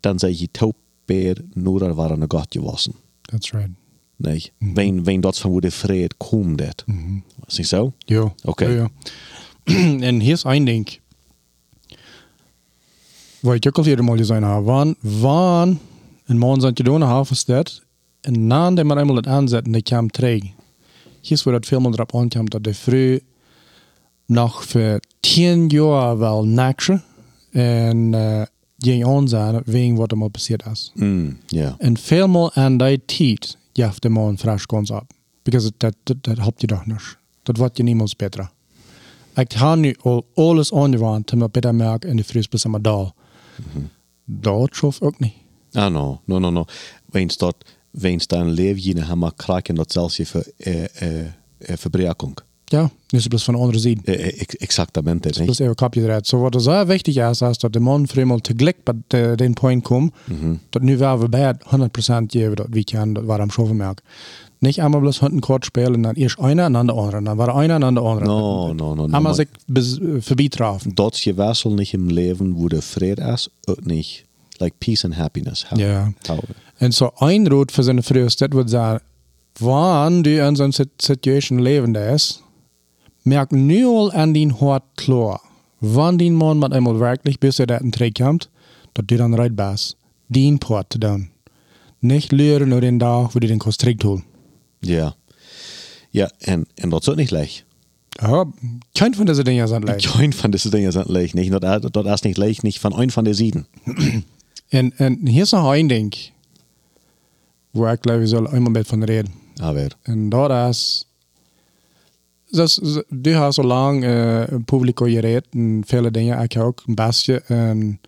dann 0.00 0.18
sei 0.18 0.30
je 0.30 0.48
taub 0.52 0.76
bad, 1.06 1.42
nur 1.54 1.80
da 1.80 1.96
war 1.96 2.10
er 2.10 2.28
Gott 2.28 2.50
gewesen. 2.50 2.94
That's 3.28 3.52
right. 3.54 3.70
Nee, 4.18 4.52
wenn, 4.60 5.04
wenn 5.04 5.20
dort 5.20 5.36
von 5.36 5.52
wo 5.52 5.60
der 5.60 5.72
Fried 5.72 6.18
kommt, 6.18 6.60
dat. 6.60 6.84
Is 7.46 7.58
niet 7.58 7.66
zo? 7.66 7.92
Ja. 7.98 8.34
Oké. 8.44 8.66
Ja, 8.66 8.74
ja. 8.74 8.90
en 10.08 10.20
hier 10.20 10.32
is 10.32 10.44
één 10.44 10.64
ding. 10.64 11.00
Ik 13.40 13.66
ook 13.66 13.78
al 13.78 13.84
eerder 13.84 14.04
mal 14.04 14.16
gezegd 14.16 14.42
heb. 14.42 14.64
Wann, 14.64 14.96
wann 15.00 15.78
een 16.24 16.38
man 16.38 16.60
zijn 16.60 16.74
te 16.74 16.82
doen 16.82 17.16
heeft, 17.16 17.30
is 17.30 17.44
dat. 17.44 17.82
En 18.20 18.46
nadat 18.46 18.84
man 18.84 18.98
eenmaal 18.98 19.16
het 19.16 19.26
aanzetten, 19.26 19.72
die 19.72 19.82
kwam 19.82 20.10
terug. 20.10 20.42
Hier 21.20 21.32
is 21.32 21.42
waar 21.42 21.54
dat 21.54 21.66
veel 21.66 21.80
meer 21.80 21.92
erop 21.92 22.14
aankomt, 22.14 22.50
dat 22.50 22.64
de 22.64 22.74
vrouw 22.74 23.18
nog 24.26 24.64
voor 24.64 25.00
tien 25.20 25.66
jaar 25.68 26.18
wel 26.18 26.44
naksen. 26.44 27.04
En 27.50 28.12
uh, 28.12 28.42
geen 28.78 29.06
aanzetten, 29.06 29.62
wegen 29.64 29.94
wat 29.94 30.10
er 30.10 30.18
mal 30.18 30.28
passiert 30.28 30.66
is. 30.66 30.92
Mm, 30.94 31.38
ja. 31.46 31.74
En 31.78 31.96
veel 31.98 32.28
meer 32.28 32.50
aan 32.54 32.76
die 32.76 33.04
tijd 33.04 33.58
jaft 33.72 34.02
de 34.02 34.08
man 34.08 34.38
fresh 34.38 34.64
ganz 34.66 34.90
op. 34.90 35.12
Because 35.42 35.72
dat, 35.76 35.94
dat, 36.02 36.16
dat 36.20 36.38
helpt 36.38 36.60
je 36.60 36.66
toch 36.66 36.86
niet. 36.86 37.16
Dat 37.42 37.56
wordt 37.56 37.76
je 37.76 37.82
niemals 37.82 38.16
beter. 38.16 38.50
Ik 39.34 39.52
heb 39.52 39.76
nu 39.76 39.96
al 40.00 40.26
alles 40.34 40.72
aangewend 40.72 41.32
om 41.32 41.38
me 41.38 41.48
beter 41.50 41.74
merken 41.74 42.10
in 42.10 42.16
de 42.16 42.44
bis 42.50 42.64
maar 42.64 42.82
daar. 42.82 43.10
Dat 44.24 44.74
schaf 44.74 45.00
ook 45.00 45.18
niet. 45.18 45.32
Ah, 45.72 45.92
no, 45.92 46.20
no, 46.24 46.38
no, 46.38 46.50
no. 46.50 46.64
Wens 47.06 47.36
dat, 47.36 47.56
wens 47.90 48.26
dan 48.26 48.50
leef 48.50 48.78
je 48.78 48.90
in 48.90 48.98
een 48.98 49.34
kraken 49.36 49.74
dat 49.74 49.92
zelfs 49.92 50.16
je 50.16 50.26
ver, 50.26 50.52
eh, 50.56 51.02
eh, 51.02 51.26
eh, 51.58 51.76
verbreking. 51.76 52.38
Ja, 52.72 52.80
nu 52.82 53.18
is 53.18 53.24
het 53.24 53.28
plus 53.28 53.44
van 53.44 53.54
de 53.54 53.60
andere 53.60 53.78
zijde. 53.78 54.00
Eh, 54.04 54.14
eh, 54.26 54.40
ex- 54.40 54.56
exactamente, 54.56 55.28
Dus 55.28 55.38
niet? 55.38 55.60
even 55.60 55.74
kapje. 55.74 56.18
Zo 56.22 56.38
wat 56.38 56.54
er 56.54 56.60
zo 56.60 56.86
wichtig 56.86 57.16
is, 57.16 57.40
is 57.40 57.58
dat 57.58 57.72
de 57.72 57.80
man 57.80 58.06
vreemd 58.06 58.42
tegelijk 58.44 58.76
bij 58.84 58.94
de, 59.06 59.32
den 59.36 59.52
point 59.52 59.82
komt, 59.82 60.12
dat 60.70 60.82
nu 60.82 60.96
wel 60.98 61.18
we 61.18 61.28
bij 61.28 61.54
100% 61.54 62.30
geven 62.32 62.56
dat 62.56 62.66
we 62.70 62.84
kunnen, 62.84 63.12
dat 63.12 63.24
we 63.24 63.32
am 63.38 63.50
schaffen 63.50 63.76
merken. 63.76 64.04
Niet 64.58 64.78
einmal 64.78 65.00
bloß 65.00 65.18
hinten 65.20 65.40
kurz 65.40 65.66
spielen 65.66 65.94
und 65.94 66.02
dann 66.02 66.14
erst 66.16 66.38
einer 66.38 66.66
und 66.66 66.72
dann 66.74 66.86
der 66.86 66.96
andere. 66.96 67.22
Dann 67.22 67.36
war 67.36 67.48
einer 67.56 67.74
und 67.74 67.80
dann 67.80 67.94
der 67.94 68.04
andere. 68.04 68.26
No, 68.26 68.72
no, 68.74 68.94
no, 68.94 69.06
no. 69.06 69.16
Einmal 69.16 69.34
sich 69.34 69.48
äh, 69.74 70.20
vorbeitrafen. 70.20 70.94
Dat 70.94 71.20
je 71.20 71.34
wessel 71.34 71.70
niet 71.74 71.92
im 71.92 72.08
Leben, 72.08 72.54
wo 72.56 72.68
der 72.68 72.82
Fried 72.82 73.18
ist, 73.18 73.50
ook 73.66 73.84
niet, 73.84 74.24
like 74.58 74.74
peace 74.78 75.04
and 75.04 75.14
happiness. 75.16 75.66
Ja. 75.74 76.12
Und 76.80 76.94
so 76.94 77.10
ein 77.18 77.46
Rot 77.48 77.72
für 77.72 77.82
seine 77.82 78.02
Frühe 78.02 78.24
ist, 78.24 78.40
das 78.40 78.50
wird 78.52 78.70
sagen, 78.70 79.00
wann 79.58 80.22
du 80.22 80.30
in 80.46 80.56
so 80.56 80.62
einer 80.62 80.72
Sit- 80.72 81.02
Situation 81.02 81.58
leben 81.58 81.94
ist, 81.94 82.42
merk 83.24 83.52
nur 83.52 84.14
an 84.14 84.34
den 84.34 84.60
Hort 84.60 84.84
klar, 84.96 85.40
wann 85.80 86.18
den 86.18 86.34
Mann 86.34 86.58
mit 86.58 86.72
einmal 86.72 86.98
wirklich 87.00 87.38
bis 87.38 87.58
er 87.58 87.66
das 87.66 87.82
Trick 87.92 88.18
kommt, 88.18 88.48
dass 88.94 89.06
du 89.06 89.16
dann 89.16 89.34
reit 89.34 89.56
bist, 89.56 89.96
den 90.28 90.58
Port 90.58 90.92
zu 90.92 90.98
tun. 90.98 91.28
Nicht 92.00 92.32
lüren 92.32 92.68
nur 92.68 92.80
den 92.80 92.98
Tag, 92.98 93.34
wo 93.34 93.38
du 93.38 93.46
den 93.46 93.58
kannst 93.58 93.80
Trick 93.80 94.02
holen. 94.04 94.24
Ja. 94.80 95.14
Ja, 96.10 96.30
en, 96.40 96.66
en 96.74 96.90
dat 96.90 97.00
is 97.02 97.08
ook 97.08 97.16
niet 97.16 97.30
leicht. 97.30 97.64
Ja, 98.20 98.44
kein 98.92 99.14
von 99.14 99.26
diesen 99.26 99.44
Dingen 99.44 99.68
sind 99.68 99.84
leicht. 99.84 100.10
Kein 100.12 100.32
van 100.32 100.50
deze 100.50 100.70
dingen 100.70 100.92
zijn 100.92 101.06
leicht. 101.08 101.34
Niet, 101.34 101.60
dat, 101.60 101.92
dat 101.92 102.06
is 102.06 102.20
niet 102.20 102.36
leicht, 102.36 102.62
niet 102.62 102.78
van 102.78 102.98
een 103.00 103.10
van 103.10 103.24
de 103.24 103.34
zieden. 103.34 103.66
Und, 104.70 105.00
und 105.00 105.28
hier 105.28 105.42
ist 105.42 105.52
noch 105.52 105.70
ein 105.70 105.88
Ding, 105.88 106.14
wo 107.72 107.86
ich 107.86 108.00
glaube, 108.00 108.24
ich 108.24 108.30
soll 108.30 108.46
einmal 108.46 108.72
mit 108.72 108.86
von 108.86 109.02
reden. 109.02 109.32
Aber, 109.60 109.88
En 110.02 110.28
dat 110.28 110.68
is. 110.68 111.06
Dus, 112.52 112.80
du 113.08 113.34
har 113.34 113.52
så 113.52 113.62
lang 113.62 114.04
uh, 114.04 114.44
publiek 114.64 114.98
geredet 114.98 115.46
en 115.50 115.82
vele 115.86 116.10
dingen. 116.10 116.42
Ik 116.42 116.56
ook 116.56 116.82
een 116.86 116.94
beetje. 116.94 117.42
En, 117.46 118.00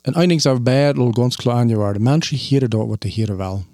en 0.00 0.20
een 0.20 0.28
ding 0.28 0.44
is 0.44 0.62
bij 0.62 0.94
al 0.94 1.12
ganz 1.12 1.36
klar 1.36 1.56
aangeworden. 1.56 2.02
Mensen 2.02 2.36
hier 2.36 2.68
dat 2.68 2.86
wat 2.86 3.00
de 3.00 3.08
hier 3.08 3.36
wel. 3.36 3.64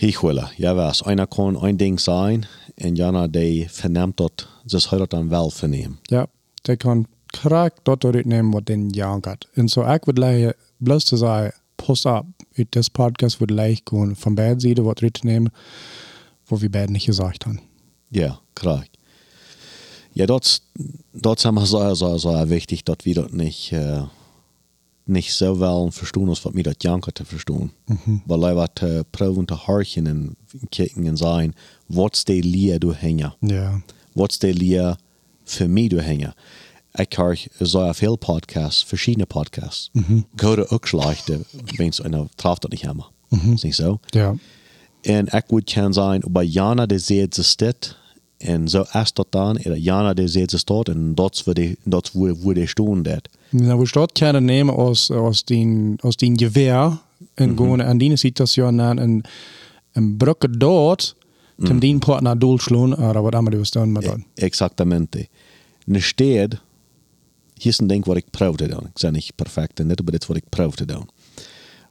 ich 0.00 0.22
will. 0.22 0.42
Ja, 0.56 0.76
was. 0.76 1.02
Einer 1.02 1.26
kann 1.26 1.56
ein 1.56 1.76
Ding 1.76 1.98
sein, 1.98 2.46
en 2.76 2.96
Jana, 2.96 3.28
die 3.28 3.68
vernimmt 3.68 4.18
dat, 4.18 4.48
das 4.64 4.90
hört 4.90 5.12
dann 5.12 5.30
wel 5.30 5.50
vernehmen. 5.50 5.98
Ja, 6.08 6.26
de 6.62 6.76
kan 6.76 7.06
korrekt 7.42 7.80
dat 7.82 8.04
eruit 8.04 8.26
nemen 8.26 8.52
wat 8.52 8.66
den 8.66 8.88
jang 8.88 9.24
gaat. 9.24 9.48
En 9.52 9.68
zo 9.68 9.80
ik 9.80 10.04
would 10.04 10.18
leggen, 10.18 10.54
bloos 10.76 11.04
te 11.04 11.16
zeggen, 11.16 11.54
pas 11.74 12.04
op, 12.04 12.26
uit 12.54 12.66
deze 12.72 12.90
podcast 12.90 13.38
would 13.38 13.50
leicht 13.50 13.80
gewoon 13.84 14.16
van 14.16 14.34
beide 14.34 14.60
zijden 14.60 14.84
wat 14.84 14.96
eruit 14.96 15.12
te 15.12 15.26
nemen, 15.26 15.52
wat 16.46 16.60
we 16.60 16.70
beide 16.70 16.92
niet 16.92 17.02
gezegd 17.02 17.44
hebben. 17.44 17.62
Ja, 18.10 18.40
korrekt. 18.52 18.98
Ja, 20.12 20.26
dat 20.26 20.62
dat 21.12 21.38
is 21.38 21.50
maar 21.50 21.66
zo, 21.66 21.94
zo, 21.94 22.16
zo 22.16 22.46
wichtig, 22.46 22.82
dat 22.82 23.02
we 23.02 23.12
dat 23.12 23.32
niet, 23.32 23.70
uh, 23.72 24.02
niet 25.04 25.24
zo 25.24 25.58
wel 25.58 25.90
verstaan 25.90 26.28
als 26.28 26.42
wat 26.42 26.52
we 26.52 26.62
dat 26.62 26.82
janken 26.82 27.12
te 27.12 27.24
verstaan. 27.24 27.72
Weil 28.26 28.40
wij 28.40 28.54
wat 28.54 28.80
uh, 28.84 29.00
proberen 29.10 29.44
te 29.44 29.54
harken 29.54 30.06
en 30.06 30.36
kijken 30.68 31.06
en 31.06 31.16
zijn, 31.16 31.54
wat 31.86 32.14
is 32.14 32.24
de 32.24 32.42
leer 32.42 32.78
door 32.78 32.96
hengen? 32.98 33.34
Ja. 33.40 33.82
Is 34.14 34.38
de 34.38 34.54
leer 34.54 34.96
voor 35.44 35.68
mij 35.70 35.88
door 35.88 36.02
hengen? 36.02 36.34
Ik 36.92 37.12
hoor 37.12 37.38
zo 37.62 37.92
veel 37.92 38.16
podcasts, 38.16 38.84
verschillende 38.84 39.26
podcasts. 39.26 39.90
Goede 40.36 40.68
ook 40.68 40.86
slechte, 40.86 41.40
mensen, 41.76 42.04
en 42.04 42.10
dat 42.10 42.28
treft 42.34 42.60
dat 42.60 42.70
niet 42.70 42.80
helemaal. 42.80 43.12
Is 43.54 43.62
niet 43.62 43.74
zo? 43.74 43.98
Ja. 44.06 44.34
En 45.00 45.26
ik 45.26 45.44
would 45.46 45.72
kan 45.72 45.92
zijn, 45.92 46.22
bij 46.30 46.44
Jana 46.44 46.86
de 46.86 46.98
zeedse 46.98 47.42
stad, 47.42 47.96
en 48.40 48.68
zo 48.68 48.84
is 48.92 49.12
dat 49.12 49.26
dan, 49.30 49.58
er 49.58 49.76
Jana 49.76 50.14
de 50.14 50.28
zeedse 50.28 50.58
stad, 50.58 50.88
en 50.88 51.14
dat 51.14 51.44
is 51.46 51.74
dat 51.84 52.10
waar 52.12 52.54
de 52.54 52.66
stoen 52.66 53.02
dat. 53.02 53.28
Na, 53.48 53.76
wo 53.76 53.84
dort 53.92 54.12
keine 54.12 54.40
nehmen 54.40 54.74
aus, 54.74 55.10
aus 55.10 55.44
den, 55.44 55.96
aus 56.02 56.16
den 56.16 56.36
Gewehr 56.36 56.98
und 57.36 57.56
gehen 57.56 57.80
an 57.80 57.98
die 57.98 58.16
Situation 58.16 58.80
an 58.80 58.98
und, 58.98 59.28
und 59.94 60.18
Brücke 60.18 60.48
dort, 60.48 61.16
zum 61.64 61.80
den 61.80 62.00
Port 62.00 62.22
nach 62.22 62.38
durchschlagen, 62.38 62.94
oder 62.94 63.22
was 63.22 63.32
immer 63.32 63.50
du 63.50 63.58
was 63.58 63.70
tun 63.70 63.92
mit 63.92 64.04
dort. 64.04 64.20
Exactamente. 64.36 65.28
Ne 65.86 66.00
stad, 66.00 66.60
hier 67.58 67.72
is 67.72 67.78
een 67.78 67.86
ding 67.86 68.04
wat 68.04 68.16
ik 68.16 68.30
proef 68.30 68.56
te 68.56 68.68
doen. 68.68 68.86
Ik 68.86 68.98
zeg 68.98 69.10
niet 69.10 69.32
perfect, 69.34 69.80
en 69.80 69.88
dit 69.88 70.02
maar 70.02 70.12
dit 70.12 70.22
is 70.22 70.28
wat 70.28 70.36
ik 70.36 70.48
proef 70.48 70.74
te 70.74 70.84
doen. 70.84 71.08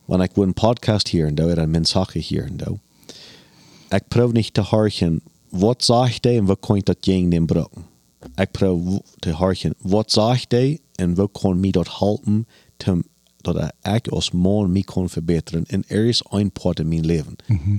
Wanneer 0.05 0.29
ik 0.29 0.37
een 0.37 0.53
podcast 0.53 1.07
hier 1.07 1.27
en 1.27 1.35
daar, 1.35 1.57
en 1.57 1.69
mensaje 1.69 2.19
hier 2.19 2.45
en 2.45 2.57
daar, 2.57 2.79
ik 3.89 4.07
proef 4.07 4.31
niet 4.31 4.53
te 4.53 4.61
horen, 4.61 5.21
wat 5.49 5.83
zegt 5.83 6.23
hij 6.23 6.37
en 6.37 6.45
wat 6.45 6.59
kan 6.59 6.81
dat 6.83 7.05
jeng 7.05 7.31
den 7.31 7.45
broken. 7.45 7.85
Ik 8.35 8.51
proef 8.51 9.01
te 9.19 9.31
horen, 9.31 9.75
wat 9.77 10.11
zegt 10.11 10.51
hij 10.51 10.79
en 10.95 11.15
wat 11.15 11.29
kan 11.31 11.59
mij 11.59 11.71
dat 11.71 11.97
helpen, 11.97 12.47
dat 13.37 13.73
ik 13.81 14.07
als 14.07 14.31
man 14.31 14.71
mij 14.71 14.81
kan 14.81 15.09
verbeteren. 15.09 15.65
En 15.65 15.83
er 15.87 16.05
is 16.05 16.23
een 16.29 16.51
part 16.51 16.79
in 16.79 16.87
mijn 16.87 17.05
leven. 17.05 17.35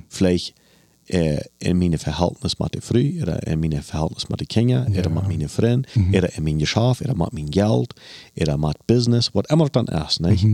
Vielleicht 0.09 0.53
eh, 1.05 1.39
in 1.59 1.79
mijn 1.79 1.99
verhältnis 1.99 2.57
met 2.57 2.73
de 2.73 2.81
vrouw, 2.81 3.21
oder 3.21 3.49
in 3.49 3.59
mijn 3.59 3.83
verhältnis 3.83 4.27
met 4.27 4.39
de 4.39 4.47
kinderen, 4.47 4.89
oder 4.89 5.13
met 5.13 5.27
mijn 5.27 5.49
vriend, 5.49 5.87
oder 6.09 6.37
in 6.37 6.43
mijn 6.43 6.59
geschäft, 6.59 7.01
oder 7.01 7.17
met 7.17 7.33
mijn 7.33 7.47
geld, 7.53 8.01
oder 8.35 8.59
met 8.59 8.77
business, 8.85 9.31
wat 9.33 9.51
immer 9.51 9.71
dan 9.71 9.87
is, 9.87 10.19
nicht? 10.19 10.47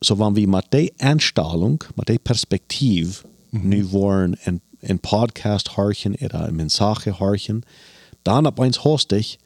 So, 0.00 0.18
wenn 0.18 0.34
wir 0.34 0.48
mit 0.48 0.66
der 0.68 0.90
Einstellung, 0.98 1.82
mit 1.94 2.08
der 2.08 2.18
Perspektive, 2.18 3.24
nu 3.50 3.90
wollen 3.90 4.36
ein, 4.44 4.60
ein 4.88 4.98
Podcast 4.98 5.76
horchen 5.76 6.14
oder 6.14 6.44
eine 6.44 6.52
Mensage 6.52 7.18
horchen, 7.18 7.64
dann 8.24 8.46
ab 8.46 8.60
eins 8.60 8.84
hostig, 8.84 9.38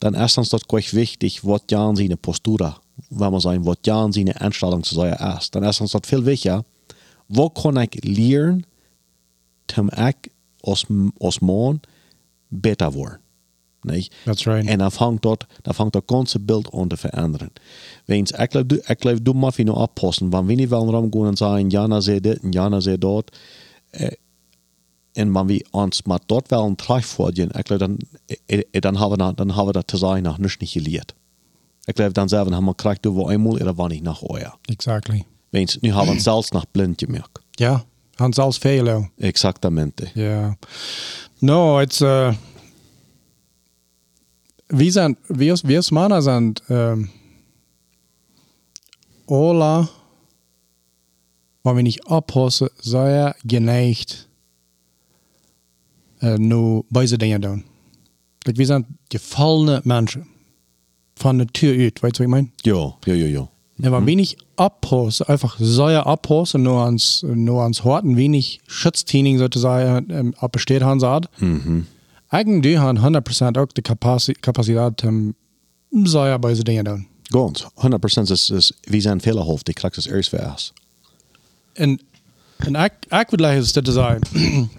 dann 0.00 0.14
uns 0.14 0.48
das 0.50 0.66
gleich 0.68 0.94
wichtig, 0.94 1.44
was 1.44 1.62
Jan 1.70 1.96
seine 1.96 2.16
Postura, 2.16 2.80
wenn 3.10 3.30
man 3.32 3.40
sagen, 3.40 3.64
was 3.64 3.76
Jan 3.84 4.12
seine 4.12 4.40
Einstellung 4.40 4.82
zu 4.82 4.94
sein 4.94 5.14
ist. 5.38 5.54
Dann 5.54 5.64
uns 5.64 5.78
das 5.78 6.00
viel 6.04 6.24
wichtiger, 6.26 6.64
wo 7.28 7.48
kann 7.50 7.76
ich 7.76 8.04
lernen, 8.04 8.66
zum 9.66 9.88
ich 9.88 10.30
als, 10.62 10.86
als 11.20 11.40
Mann 11.40 11.80
besser 12.50 12.94
werden. 12.94 13.18
Nicht? 13.86 14.12
That's 14.24 14.46
right. 14.46 14.66
En 14.66 14.78
dan 14.78 14.90
vangt 14.90 15.22
dat, 15.22 15.46
dan 15.62 15.74
vangt 15.74 15.92
dat 15.92 16.04
ganze 16.06 16.38
beeld 16.38 16.72
aan 16.72 16.88
te 16.88 16.96
veranderen. 16.96 17.50
Weens, 18.06 18.30
ik 18.30 18.68
du- 18.68 18.82
ik 18.86 19.24
du 19.24 19.32
mag 19.34 19.56
je 19.56 19.64
nou 19.64 19.78
oppassen, 19.78 20.30
want 20.30 20.46
we 20.46 20.54
niet 20.54 20.68
wel 20.68 20.90
ramgaan 20.90 21.26
en 21.26 21.36
zeggen, 21.36 21.68
Jana 21.68 22.00
zei 22.00 22.20
dit 22.20 22.42
en 22.42 22.50
Jana 22.50 22.80
zei 22.80 22.98
dat. 22.98 23.36
Eh, 25.14 25.22
en 25.22 25.30
een 26.64 26.76
terug 26.76 27.06
voortgaan, 27.06 27.48
ik 27.52 27.66
geloof, 27.66 27.80
dan, 27.80 27.96
eh, 28.26 28.60
eh, 28.70 28.80
dan 28.80 28.96
hebben 28.96 29.10
we 29.10 29.16
dat, 29.16 29.36
dan 29.36 29.46
hebben 29.46 29.66
we 29.66 29.72
dat 29.72 29.86
te 29.86 29.96
zijn 29.96 30.22
nog 30.22 30.38
niet 30.38 30.60
niet 30.60 30.70
geleerd. 30.70 31.14
Ik 31.84 31.96
geloof, 31.96 32.12
dan 32.12 32.28
zeggen 32.28 32.48
we, 32.48 32.54
hebben 32.54 32.70
we 32.70 32.76
krijgt 32.76 33.02
du 33.02 33.12
wel 33.12 33.30
eenmaal, 33.30 33.58
en 33.58 33.64
dan 33.64 33.74
wanneer 33.74 34.02
nog 34.02 34.22
ooit. 34.22 34.50
Exactly. 34.62 35.24
Weens, 35.48 35.78
nu 35.80 35.92
we 36.14 36.20
zelfs 36.20 36.50
nog 36.50 36.64
blind 36.70 37.00
gemerkt. 37.00 37.40
Ja, 37.50 37.84
Hans 38.14 38.38
als 38.38 38.58
veel. 38.58 39.08
Exactamente. 39.18 40.10
Ja. 40.14 40.56
No, 41.38 41.80
it's, 41.80 42.00
uh, 42.00 42.34
wir 44.66 44.92
sind, 44.92 45.18
wir, 45.28 45.56
wir 45.62 45.82
Männer 45.90 46.22
sind, 46.22 46.62
ähm, 46.68 47.10
alle, 49.26 49.88
wenn 51.62 51.76
wir 51.76 51.82
nicht 51.82 52.06
abpassen, 52.06 52.68
sehr 52.80 53.34
geneigt, 53.44 54.28
äh, 56.24 56.38
nur 56.38 56.84
beide 56.90 57.18
Dinge 57.18 57.40
tun. 57.40 57.64
Like, 58.46 58.58
wir 58.58 58.66
sind 58.66 58.86
gefallene 59.10 59.80
Menschen. 59.84 60.26
Von 61.16 61.36
Natur 61.36 61.70
aus, 61.70 62.02
weißt 62.02 62.02
du, 62.02 62.04
was 62.04 62.20
ich 62.20 62.28
meine? 62.28 62.48
Ja, 62.64 62.94
ja, 63.06 63.14
ja, 63.14 63.26
ja. 63.26 63.48
Ja, 63.76 63.88
aber 63.88 64.06
wenig 64.06 64.36
abpassen, 64.56 65.26
einfach 65.26 65.56
sehr 65.58 66.06
abpassen, 66.06 66.62
nur 66.62 66.84
ans, 66.84 67.24
nur 67.24 67.62
ans 67.62 67.82
Horten, 67.82 68.16
wenig 68.16 68.60
Schutztraining 68.68 69.38
sozusagen 69.38 70.10
ähm, 70.10 70.34
abbesteht 70.38 70.82
haben 70.82 71.00
sagt. 71.00 71.28
Mhm. 71.40 71.86
Eigentlich 72.28 72.78
haben 72.78 72.98
100% 72.98 73.58
auch 73.60 73.66
die 73.72 73.82
Kapazität, 73.82 74.42
Kapazität 74.42 75.04
um, 75.04 75.34
sehr 76.04 76.38
bei 76.38 76.54
so 76.54 76.62
Dingen 76.62 76.84
tun. 76.84 77.06
Ganz. 77.30 77.66
100% 77.76 78.30
is, 78.30 78.50
is, 78.50 78.74
we 78.86 79.00
zijn 79.00 79.20
fehlerhaft, 79.20 79.68
ik 79.68 79.74
krijg 79.74 79.94
het 79.94 80.06
eerst 80.06 80.30
voor 80.30 80.38
ons. 80.38 80.72
Und, 81.78 82.00
und 82.66 82.76
ich, 82.76 82.92
ich 83.10 83.30
würde 83.30 83.36
gleich 83.36 83.72
das 83.72 83.94
sagen, 83.94 84.70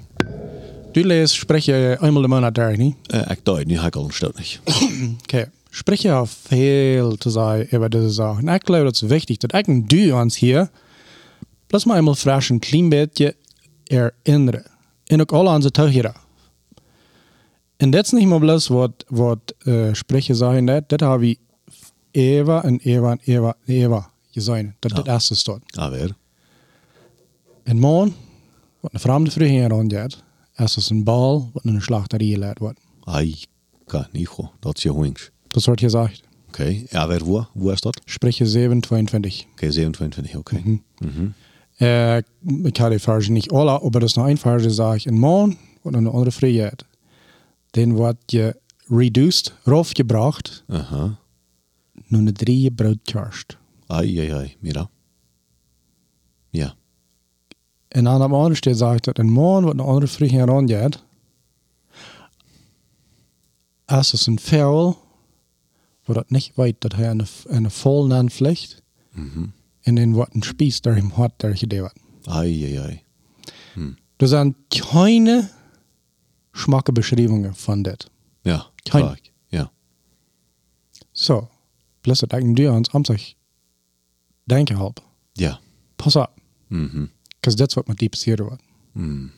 du 0.95 1.01
lässt, 1.03 1.35
spreche 1.35 1.97
einmal 2.01 2.23
im 2.23 2.29
Monat 2.29 2.57
da, 2.57 2.69
nicht? 2.69 2.95
Uh, 3.13 3.31
ik 3.31 3.43
doe, 3.43 3.63
ga 3.67 3.87
ik 3.87 3.95
al 3.95 4.11
niet. 4.35 4.59
Okay. 5.23 5.45
Spreche 5.69 6.07
ja 6.07 6.25
viel 6.25 7.17
zu 7.19 7.29
sagen 7.29 7.67
über 7.71 7.89
diese 7.89 8.09
Sachen. 8.09 8.47
Ich 8.47 8.63
glaube, 8.63 8.85
das 8.85 9.01
ist 9.01 9.09
wichtig, 9.09 9.39
dass 9.39 9.59
ich 9.59 9.67
und 9.67 9.91
du 9.91 10.15
uns 10.15 10.35
hier 10.35 10.69
bloß 11.67 11.85
mal 11.85 11.97
einmal 11.97 12.15
frisch 12.15 12.49
ein 12.49 12.61
klein 12.61 12.89
bisschen 12.89 13.33
erinnern. 13.89 14.63
Und 15.11 15.33
auch 15.33 15.39
alle 15.39 15.49
unsere 15.49 15.73
Zuhörer. 15.73 16.15
Und 17.81 17.91
das 17.91 18.07
ist 18.07 18.13
nicht 18.13 18.27
mal 18.27 18.39
bloß, 18.39 18.71
was, 18.71 18.91
was 19.09 19.67
äh, 19.67 19.93
Spreche 19.93 20.33
sagen, 20.33 20.67
das, 20.67 20.83
das 20.87 21.01
habe 21.01 21.27
ich 21.27 21.39
Eva 22.13 22.61
und 22.61 22.85
Eva 22.85 23.11
und 23.11 23.27
Eva 23.27 23.55
und 23.67 23.69
Eva 23.69 24.09
gesagt. 24.33 24.69
Das 24.79 24.93
ist 24.93 24.97
das 24.99 25.07
erste 25.07 25.35
dort. 25.45 25.63
Aber, 25.75 26.15
En 27.65 27.79
morgen, 27.79 28.15
wat 28.79 28.93
een 28.93 28.99
vreemde 28.99 29.31
vrouw 29.31 29.47
hier 29.47 29.67
rondgaat, 29.67 30.23
is 30.55 30.75
het 30.75 30.89
een 30.89 31.03
bal 31.03 31.49
wat 31.53 31.63
in 31.63 31.75
een 31.75 31.81
slachterij 31.81 32.27
geleid 32.27 32.59
wordt. 32.59 32.79
ai, 33.03 33.35
kan 33.85 34.07
niet 34.11 34.27
goed. 34.27 34.49
Dat 34.59 34.77
is 34.77 34.83
je 34.83 34.89
hoings. 34.89 35.31
Das 35.47 35.65
wordt 35.65 35.81
gezegd. 35.81 36.23
Oké, 36.47 36.83
aber 36.91 37.25
wo? 37.25 37.45
Wo 37.53 37.69
ist 37.69 37.83
das? 37.83 37.93
Spreche 38.05 38.45
722. 38.45 39.45
Okay, 39.51 39.71
27, 39.71 40.35
okay. 40.37 40.81
Mhm. 40.99 41.33
Äh, 41.79 42.17
ich 42.19 42.79
habe 42.79 42.91
die 42.95 42.99
Frage 42.99 43.31
nicht 43.31 43.51
alle, 43.51 43.71
aber 43.81 43.99
das 43.99 44.11
ist 44.11 44.15
noch 44.17 44.25
eine 44.25 44.37
Frage, 44.37 44.69
sage 44.69 44.97
ich, 44.97 45.05
in 45.07 45.19
morgen, 45.19 45.57
wat 45.81 45.93
een 45.93 46.07
andere 46.07 46.53
gaat, 46.53 46.85
den 47.71 47.93
wordt 47.93 48.31
je 48.31 48.55
reduced, 48.87 49.53
raufgebracht, 49.65 50.63
Aha. 50.67 51.17
nur 52.07 52.19
eine 52.21 52.31
drie 52.33 52.71
Broodkerst. 52.71 53.57
Ai, 53.87 54.19
ai, 54.19 54.33
ai, 54.33 54.55
mira. 54.59 54.89
Ja. 56.49 56.75
En 57.95 58.07
aan 58.07 58.19
de 58.19 58.35
andere 58.35 58.55
sted 58.55 58.77
zegt 58.77 59.03
dat 59.03 59.17
een 59.17 59.31
man 59.31 59.63
wat 59.63 59.73
een 59.73 59.79
andere 59.79 60.07
vrouw 60.07 60.27
herangaat, 60.27 61.03
als 63.85 64.13
es 64.13 64.25
een 64.25 64.39
vuil, 64.39 65.03
wo 66.03 66.13
dat 66.13 66.29
niet 66.29 66.51
weet 66.55 66.81
dat 66.81 66.93
hij 66.93 67.09
een, 67.09 67.25
een 67.45 67.71
vol 67.71 68.13
aanvliegt, 68.13 68.83
Mhm. 69.11 69.45
en 69.81 69.95
dan 69.95 70.13
wordt 70.13 70.35
een 70.35 70.41
spies 70.43 70.81
daar 70.81 70.95
hem 70.95 71.09
hart 71.09 71.33
daar 71.39 71.57
gedaan. 71.57 71.91
Ei, 72.23 72.63
ei, 72.65 72.77
ei. 72.77 73.03
Er 74.15 74.27
zijn 74.27 74.55
keine 74.67 75.49
schmakke 76.51 76.91
beschrijvingen 76.91 77.55
van 77.55 77.81
dit. 77.81 78.09
Ja, 78.41 78.65
Kein- 78.75 79.03
klar. 79.03 79.19
Ja. 79.47 79.71
Dat 82.01 82.33
ik 82.33 82.43
nu 82.43 82.65
aan 82.65 82.75
het 82.75 82.91
am 82.91 83.05
zich 83.05 83.33
denken 84.43 84.75
helpen. 84.75 85.03
Ja. 85.33 85.59
Pas 85.95 86.15
op, 86.15 86.31
Mhm. 86.67 87.05
Because 87.45 87.65
is 87.67 87.73
wat 87.73 87.87
met 87.87 87.97
die 87.97 88.09
passeren 88.09 88.45
wordt. 88.45 88.63
Mm. 88.91 89.31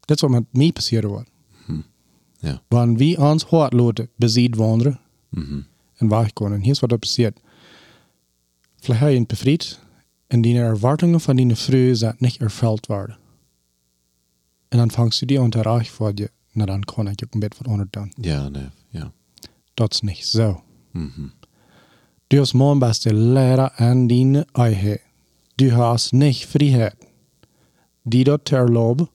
Dit 0.00 0.16
is 0.16 0.22
wat 0.22 0.30
met 0.30 0.44
mij 0.50 0.72
passeren 0.72 1.08
wordt. 1.08 1.30
Ja. 2.38 2.62
Wanneer 2.68 2.96
we 2.96 3.20
ons 3.20 3.44
hart 3.44 3.72
laten 3.72 4.08
beziet 4.16 4.56
wandelen 4.56 5.00
Mhm. 5.28 5.60
en 5.94 6.08
waar 6.08 6.32
kunnen. 6.32 6.60
Hier 6.60 6.70
is 6.70 6.80
wat 6.80 6.92
er 6.92 6.98
passiert. 6.98 7.40
Vielleicht 8.80 9.02
hij 9.02 9.16
een 9.16 9.26
bevrijd 9.26 9.80
en 10.26 10.40
die 10.40 10.58
erwartungen 10.58 11.20
van 11.20 11.36
die 11.36 11.54
vrouw 11.54 11.94
zijn 11.94 12.14
niet 12.18 12.36
ervuld 12.36 12.86
worden. 12.86 13.18
En 14.68 14.78
dan 14.78 14.90
vangst 14.90 15.18
du 15.20 15.26
die 15.26 15.38
unter 15.38 15.62
Reich 15.62 15.90
vor 15.90 16.14
dir. 16.14 16.28
Na 16.52 16.64
dann 16.64 16.84
kann 16.84 17.06
ich 17.06 17.24
ook 17.24 17.34
een 17.34 17.40
beetje 17.40 17.58
wat 17.62 17.72
onder 17.72 17.86
doen. 17.90 18.12
Ja, 18.16 18.48
nee. 18.48 18.68
Ja. 18.88 19.12
Dat 19.74 19.92
is 19.92 20.00
niet 20.00 20.24
zo. 20.26 20.62
Mhm. 20.90 21.26
Du 22.26 22.38
als 22.38 22.52
man 22.52 22.78
beste 22.78 23.14
leren 23.14 23.72
aan 23.72 24.06
die 24.06 24.44
eigen. 24.52 25.00
Du 25.54 25.70
hast 25.72 26.12
nicht 26.12 26.46
vrijheid. 26.46 26.94
Die 28.02 28.24
dat 28.24 28.44
te 28.44 28.56
erlauben, 28.56 29.08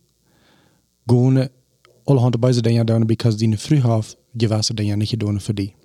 gewoon 1.06 1.50
allerhande 2.04 2.40
bij 2.40 2.62
dingen 2.62 2.86
doen, 2.86 3.06
because 3.06 3.38
die 3.38 3.58
vrouw 3.58 3.96
heeft 3.96 4.18
gewisse 4.38 4.74
dingen 4.74 4.98
niet 4.98 5.10
gedaan 5.10 5.42
voor 5.42 5.54
die. 5.54 5.76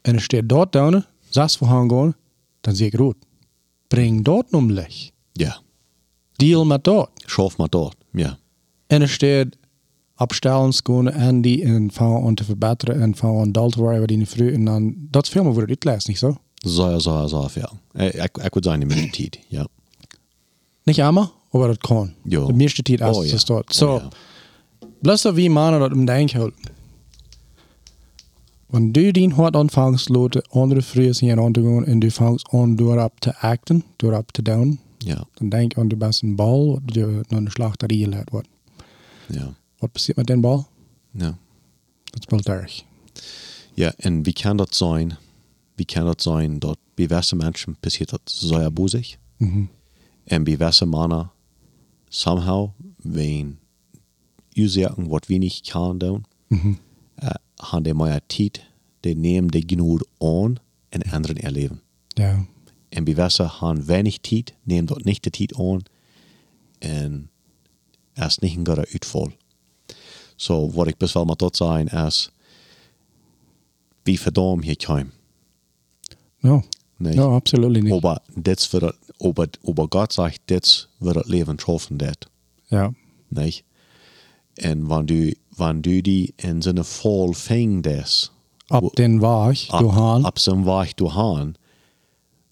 En 0.00 0.14
er 0.14 0.20
staat 0.20 0.48
dort 0.48 0.72
doen, 0.72 1.04
zes 1.28 1.56
voor 1.56 1.66
gaan 1.66 1.90
gaan, 1.90 2.16
dan 2.60 2.76
zie 2.76 2.86
ik 2.86 2.94
rood. 2.94 3.16
Breng 3.88 4.24
dort 4.24 4.52
om 4.52 4.72
leg. 4.72 5.10
Ja. 5.32 5.60
Deal 6.32 6.64
met 6.64 6.84
dort. 6.84 7.10
Schaff 7.14 7.56
mal 7.56 7.68
dort. 7.68 7.96
Ja. 8.12 8.38
En 8.86 9.02
er 9.02 9.08
staat 9.08 9.46
opstellen, 10.16 10.72
schoenen 10.72 11.12
en 11.12 11.40
die 11.40 11.62
en 11.62 11.90
van 11.92 12.22
om 12.22 12.34
te 12.34 12.44
verbeteren 12.44 13.00
en 13.00 13.16
van 13.16 13.30
om 13.30 13.52
dal 13.52 13.68
te 13.68 13.78
worden 13.78 14.06
bij 14.06 14.16
die 14.16 14.26
vrouw. 14.26 14.48
En 14.48 14.64
dan, 14.64 14.94
dat 14.98 15.28
veel 15.28 15.42
meer 15.44 15.52
voor 15.52 15.62
het 15.62 15.70
uitlezen, 15.70 16.10
niet 16.10 16.18
zo? 16.18 16.36
Zo, 16.54 16.98
zo, 16.98 17.26
zo, 17.26 17.48
ja. 17.54 17.70
Ik, 18.04 18.14
ik, 18.14 18.36
ik 18.36 18.54
würde 18.54 18.68
sagen, 18.68 18.86
mit 18.86 19.12
Tid. 19.12 19.38
Ja. 19.48 19.66
Nicht 20.84 20.98
immer, 20.98 21.32
aber 21.56 21.68
das 21.68 21.78
kann. 21.80 22.14
Jo. 22.24 22.46
Die 22.46 22.52
meiste 22.52 22.82
Zeit 22.84 23.00
erst 23.00 23.16
Oh, 23.16 23.20
oh, 23.20 23.24
ja. 23.24 23.32
das 23.32 23.44
dort. 23.44 23.66
Oh, 23.70 23.72
So, 23.74 23.98
ja. 23.98 24.10
bloß 25.02 25.22
so 25.22 25.36
wie 25.36 25.48
man 25.48 25.80
das 25.80 25.92
im 25.92 26.06
Denk 26.06 26.34
hält. 26.34 26.54
Wenn 28.68 28.92
du 28.92 29.12
den 29.12 29.36
Hort 29.36 29.54
anfängst, 29.56 30.08
Leute, 30.10 30.42
andere 30.52 30.82
früher 30.82 31.14
sind 31.14 31.38
anzugehen 31.38 31.84
und 31.84 32.00
du 32.00 32.10
fängst 32.10 32.46
an, 32.52 32.76
durch 32.76 33.10
zu 33.20 33.30
acten, 33.42 33.84
durch 33.98 34.24
zu 34.34 34.42
down, 34.42 34.78
Ja. 35.02 35.24
dann 35.36 35.50
denk 35.50 35.78
an, 35.78 35.88
du 35.88 35.96
bist 35.96 36.22
ein 36.24 36.36
Ball, 36.36 36.80
der 36.82 37.06
noch 37.06 37.38
eine 37.38 37.50
Schlachterie 37.50 38.00
geleitet 38.04 38.32
wird. 38.32 38.46
Ja. 39.28 39.54
Was 39.80 39.90
passiert 39.90 40.18
mit 40.18 40.28
dem 40.28 40.42
Ball? 40.42 40.64
Ja. 41.14 41.38
Das 42.12 42.22
spielt 42.24 42.48
durch. 42.48 42.84
Ja, 43.76 43.92
en 43.98 44.24
wie 44.24 44.32
kan 44.32 44.56
dat 44.56 44.74
zijn? 44.74 45.16
Wie 45.76 45.84
kan 45.86 46.04
dat 46.06 46.22
zijn 46.22 46.58
dat 46.58 46.78
bij 46.94 47.08
wessen 47.08 47.36
mensen 47.36 47.76
passiert 47.80 48.10
dat 48.10 48.20
zeer 48.24 48.72
boezig? 48.72 49.16
Mhm. 49.38 49.64
En 50.24 50.44
bij 50.44 50.56
wessen 50.56 50.88
mannen 50.88 51.30
somehow, 52.08 52.70
wen 52.96 53.58
uitzaken 54.52 55.08
wat 55.08 55.26
we 55.26 55.34
niet 55.34 55.60
kan 55.70 55.98
doen, 55.98 56.24
Mhm. 56.48 56.68
uh, 57.22 57.30
han 57.54 57.82
de 57.82 57.94
meer 57.94 58.20
tijd, 58.26 58.64
de 59.00 59.62
genoeg 59.66 60.02
aan 60.18 60.56
en 60.88 61.02
anderen 61.02 61.40
erleben. 61.40 61.80
Ja. 62.08 62.46
En 62.88 63.04
bij 63.04 63.14
wessen 63.14 63.46
han 63.46 63.84
weinig 63.84 64.18
tijd, 64.18 64.54
nemen 64.62 64.86
dat 64.86 65.04
niet 65.04 65.22
de 65.22 65.30
tijd 65.30 65.54
aan 65.54 65.82
en 66.78 67.30
er 68.12 68.26
is 68.26 68.38
niet 68.38 68.56
een 68.56 68.66
goede 68.66 68.88
uitval. 68.90 69.32
So, 70.36 70.70
wat 70.70 70.86
ik 70.86 70.96
best 70.96 71.14
wel 71.14 71.24
met 71.24 71.38
dat 71.38 71.56
zijn 71.56 71.86
is, 71.86 72.30
wie 74.02 74.20
verdom 74.20 74.62
hier 74.62 74.76
kwam. 74.76 75.10
No. 76.40 76.62
Nee. 76.96 77.14
No, 77.14 77.34
absolut 77.34 77.82
nicht. 77.82 77.92
Aber 77.94 78.20
das 78.34 78.70
wird, 78.72 78.96
aber, 79.20 79.46
aber 79.66 79.88
Gott 79.88 80.12
sagt, 80.12 80.40
das 80.46 80.88
wird 81.00 81.16
das 81.16 81.26
Leben 81.26 81.58
schaffen, 81.58 81.98
das. 81.98 82.16
Ja. 82.70 82.92
Nicht? 83.30 83.64
Und 84.62 84.88
wenn 84.88 85.06
du, 85.06 85.32
wenn 85.56 85.82
du 85.82 86.02
die 86.02 86.34
in 86.36 86.62
so 86.62 86.70
eine 86.70 86.84
voll 86.84 87.34
fängst, 87.34 88.32
Ab 88.68 88.84
den 88.96 89.22
Weg, 89.22 89.68
du 89.78 89.94
Hahn, 89.94 90.24
ab 90.24 90.40
so 90.40 90.52
einem 90.52 90.66
Weg 90.66 90.96
du 90.96 91.14
Hahn, 91.14 91.56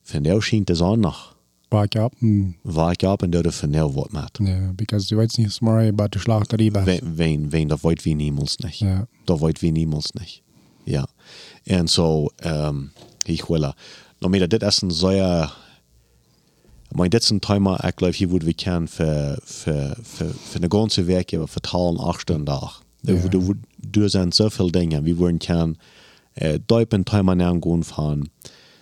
von 0.03 0.23
der 0.23 0.41
scheint 0.41 0.71
es 0.71 0.81
auch 0.81 0.97
noch. 0.97 1.35
Weg 1.71 1.97
ab. 1.97 2.13
Mm. 2.21 2.51
Weg 2.63 3.03
ab 3.03 3.23
und 3.23 3.33
der 3.33 3.51
von 3.51 3.73
der 3.73 3.93
Wort 3.95 4.13
macht. 4.13 4.39
Ja, 4.39 4.71
because 4.77 5.09
du 5.09 5.17
weißt 5.17 5.39
nicht, 5.39 5.61
was 5.61 5.89
about 5.89 6.09
die 6.15 6.21
Schlachterie 6.21 6.71
bist. 6.71 6.87
Wen, 6.87 7.19
wen, 7.19 7.53
wen, 7.53 7.69
das 7.69 7.83
wollt 7.83 8.05
wir 8.05 8.15
niemals 8.15 8.59
nicht. 8.61 8.81
Ja. 8.81 9.09
Dat 9.25 9.41
weet 9.41 9.61
we 9.61 9.69
niemals 9.69 10.13
niet. 10.13 10.43
Ja. 10.85 11.07
En 11.65 11.89
zo, 11.89 12.29
um, 12.45 12.93
ik 13.25 13.45
wil, 13.45 13.61
nou, 14.19 14.39
maar 14.39 14.49
dit 14.49 14.63
is 14.63 14.83
een 14.83 14.91
zeer, 14.91 15.53
maar 16.95 17.09
dit 17.09 17.23
is 17.23 17.31
een 17.31 17.39
thema, 17.39 17.85
ik 17.85 17.93
geloof, 17.97 18.17
hier 18.17 18.29
wordt 18.29 18.45
we 18.45 18.55
kennen 18.55 18.89
voor, 18.89 19.39
voor, 19.43 19.97
voor, 20.03 20.35
voor 20.35 20.61
de 20.61 20.67
ganze 20.69 21.05
werk, 21.05 21.31
we 21.31 21.47
vertalen 21.47 21.97
acht 21.97 22.31
en 22.31 22.45
dag. 22.45 22.83
Er, 23.93 24.11
zijn 24.11 24.33
zoveel 24.33 24.71
dingen, 24.71 25.03
we 25.03 25.15
worden 25.15 25.39
kennen, 25.39 25.77
uh, 26.43 26.55
duip 26.67 26.93
een 26.93 27.03
thema 27.03 27.45
aangaan 27.45 27.85
van, 27.85 28.29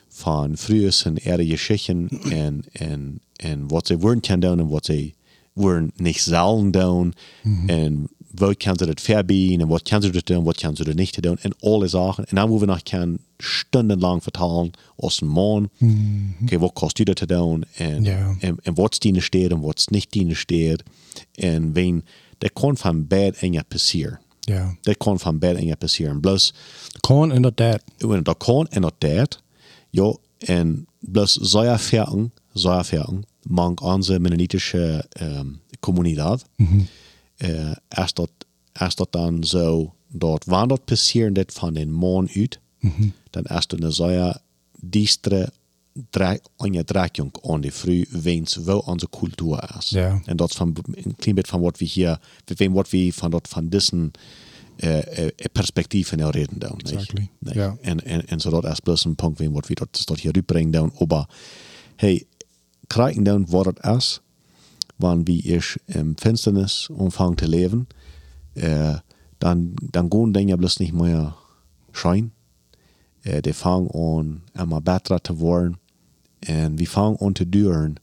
van 0.09 0.57
vroeger 0.57 0.93
zijn 0.93 1.17
eerder 1.17 1.47
geschichten 1.47 2.09
en, 2.31 2.65
en, 2.73 3.21
en 3.37 3.69
wat 3.69 3.87
ze 3.87 3.99
worden 3.99 4.21
kennen 4.21 4.49
doen 4.49 4.59
en 4.59 4.69
wat 4.69 4.85
ze 4.85 5.13
worden 5.53 5.93
niet 5.97 6.21
zelden 6.21 6.71
doen. 6.71 7.15
En 7.67 8.09
wat 8.35 8.57
kan 8.57 8.76
ze 8.78 8.87
dat 8.87 9.01
verbieden 9.01 9.61
en 9.61 9.68
wat 9.68 9.83
kan 9.83 10.03
ze 10.03 10.11
dat 10.11 10.26
doen, 10.26 10.45
wat 10.45 10.57
kan 10.61 10.76
ze 10.76 10.85
dat 10.85 10.95
niet 10.95 11.22
doen. 11.22 11.39
En 11.41 11.53
alle 11.61 11.87
zaken. 11.89 12.24
En 12.26 12.37
dan 12.37 12.49
moeten 12.49 12.66
we 12.66 12.72
nog 12.72 12.83
kan 12.83 13.18
stundenlang 13.39 14.22
vertalen 14.22 14.70
als 14.97 15.20
een 15.20 15.28
man. 15.28 15.70
Oké, 16.43 16.59
wat 16.59 16.72
kost 16.72 16.99
u 16.99 17.05
dat 17.05 17.16
te 17.16 17.26
doen? 17.26 17.64
En, 17.74 18.03
Ja. 18.05 18.37
en, 18.39 18.57
en 18.62 18.74
wat 18.74 19.01
dienen 19.01 19.22
steht 19.22 19.51
en 19.51 19.61
wat 19.61 19.87
niet 19.91 20.11
dienen 20.11 20.37
steht. 20.37 20.83
En 21.35 21.72
wen, 21.72 22.05
dat 22.39 22.53
kan 22.53 22.76
van 22.76 23.07
bad 23.07 23.35
en 23.37 23.64
passeren. 23.68 24.20
Ja. 24.41 24.76
Dat 24.80 24.97
kan 24.97 25.18
van 25.18 25.39
bad 25.39 25.55
en 25.57 25.76
passeren. 25.78 26.20
Plus, 26.20 26.55
Kan 27.01 27.33
inderdaad. 27.33 27.83
en 27.99 28.22
dat 28.22 28.37
kan 28.37 28.66
en 28.68 28.83
dat 28.83 28.95
dat. 28.99 29.43
Ja, 29.91 30.16
en 30.39 30.87
plus 31.12 31.33
zeer 31.33 31.78
verken, 31.78 32.33
zeer 32.53 32.85
verken, 32.85 33.24
mank 33.43 33.80
onze 33.83 34.18
mennonitische 34.20 35.05
um, 35.22 35.61
communiteit. 35.80 36.45
Uh, 36.57 36.66
als, 36.68 36.83
dat, 38.12 38.30
als 38.72 38.95
dat 38.95 39.12
dan 39.12 39.45
zo, 39.45 39.95
dat 40.09 40.45
wanneer 40.45 40.68
dat 40.68 40.84
passeren 40.84 41.32
dit 41.32 41.53
van 41.53 41.74
den 41.74 41.93
man 41.93 42.28
uit, 42.34 42.61
dan 43.30 43.45
is 43.45 43.66
dat 43.66 43.82
een 43.82 43.93
zeer 43.93 44.40
diestere 44.80 45.53
aan 46.57 46.72
je 46.72 46.84
draakjong 46.84 47.32
aan 47.43 47.61
die 47.61 47.72
vrouw 47.72 48.05
weens 48.09 48.57
wel 48.57 48.78
onze 48.78 49.09
cultuur 49.11 49.74
is. 49.78 49.88
Ja. 49.88 50.20
En 50.24 50.36
dat 50.36 50.51
is 50.51 50.57
van 50.57 50.76
een 50.93 51.16
klein 51.16 51.34
beetje 51.34 51.51
van 51.51 51.61
wat 51.61 51.78
we 51.78 51.84
hier, 51.84 52.18
van 52.45 52.72
wat 52.72 52.90
we 52.90 53.12
van 53.12 53.30
dat 53.30 53.49
van 53.49 53.68
dissen 53.68 54.11
uh, 54.76 54.97
uh, 54.97 55.26
perspectief 55.53 56.12
in 56.12 56.28
reden 56.28 56.59
doen. 56.59 56.72
niet? 56.76 56.93
Exactly. 56.93 57.28
Nee. 57.38 57.55
Ja. 57.55 57.76
En, 57.80 58.05
en, 58.05 58.26
en 58.26 58.40
zo 58.40 58.51
dat 58.51 58.64
is 58.64 58.80
plus 58.80 59.05
een 59.05 59.14
punt 59.14 59.38
wat 59.38 59.66
we 59.66 59.74
dat, 59.74 60.03
dat 60.05 60.20
hier 60.20 60.34
uitbrengen 60.34 60.70
doen. 60.70 60.93
Maar 61.09 61.28
hey, 61.97 62.24
krijgen 62.86 63.22
dan 63.22 63.47
wat 63.49 63.64
het 63.64 63.86
is, 63.97 64.20
wanneer 65.03 65.24
we 65.24 65.42
is 65.42 65.76
in 65.84 66.12
finsternis 66.16 66.88
omvang 66.92 67.36
te 67.36 67.48
leven, 67.48 67.88
uh, 68.55 68.98
dan, 69.38 69.72
dan 69.90 70.07
gaan 70.09 70.32
dingen 70.32 70.59
bloß 70.59 70.76
niet 70.76 70.92
meer 70.92 71.34
schijn. 71.92 72.32
Uh, 73.22 73.36
die 73.40 73.55
vangen 73.55 73.94
aan 73.94 74.42
immer 74.53 74.82
beter 74.82 75.20
te 75.20 75.34
worden. 75.34 75.78
En 76.38 76.76
we 76.76 76.86
vangen 76.86 77.20
aan 77.20 77.32
te 77.32 77.48
duren, 77.48 77.94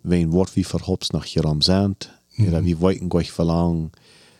wen 0.00 0.30
wat 0.30 0.54
we 0.54 0.64
verhoops 0.64 1.10
nach 1.10 1.32
hier 1.32 1.46
am 1.46 1.60
zijn, 1.60 1.96
oder 2.38 2.62
we 2.62 2.76
weten 2.76 3.10
gleich 3.10 3.32
verlangen. 3.32 3.90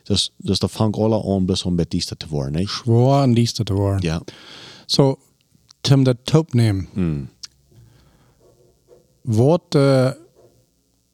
Dus, 0.03 0.33
dus 0.37 0.59
dat 0.59 0.71
vangt 0.71 0.97
alle 0.97 1.25
aan 1.25 1.47
bis 1.47 1.63
om 1.63 1.75
met 1.75 1.91
diensten 1.91 2.17
te 2.17 2.29
worden. 2.29 2.53
Niet? 2.53 2.69
Schwor 2.69 3.21
an 3.21 3.35
dies 3.35 3.53
te 3.53 3.75
worden. 3.75 4.01
Ja. 4.01 4.23
So, 4.87 5.19
Tim, 5.81 6.05
dat 6.05 6.17
Top 6.23 6.53
nehmen. 6.53 6.89
Mm. 6.93 7.29
Wat, 9.21 9.75
uh, 9.77 10.11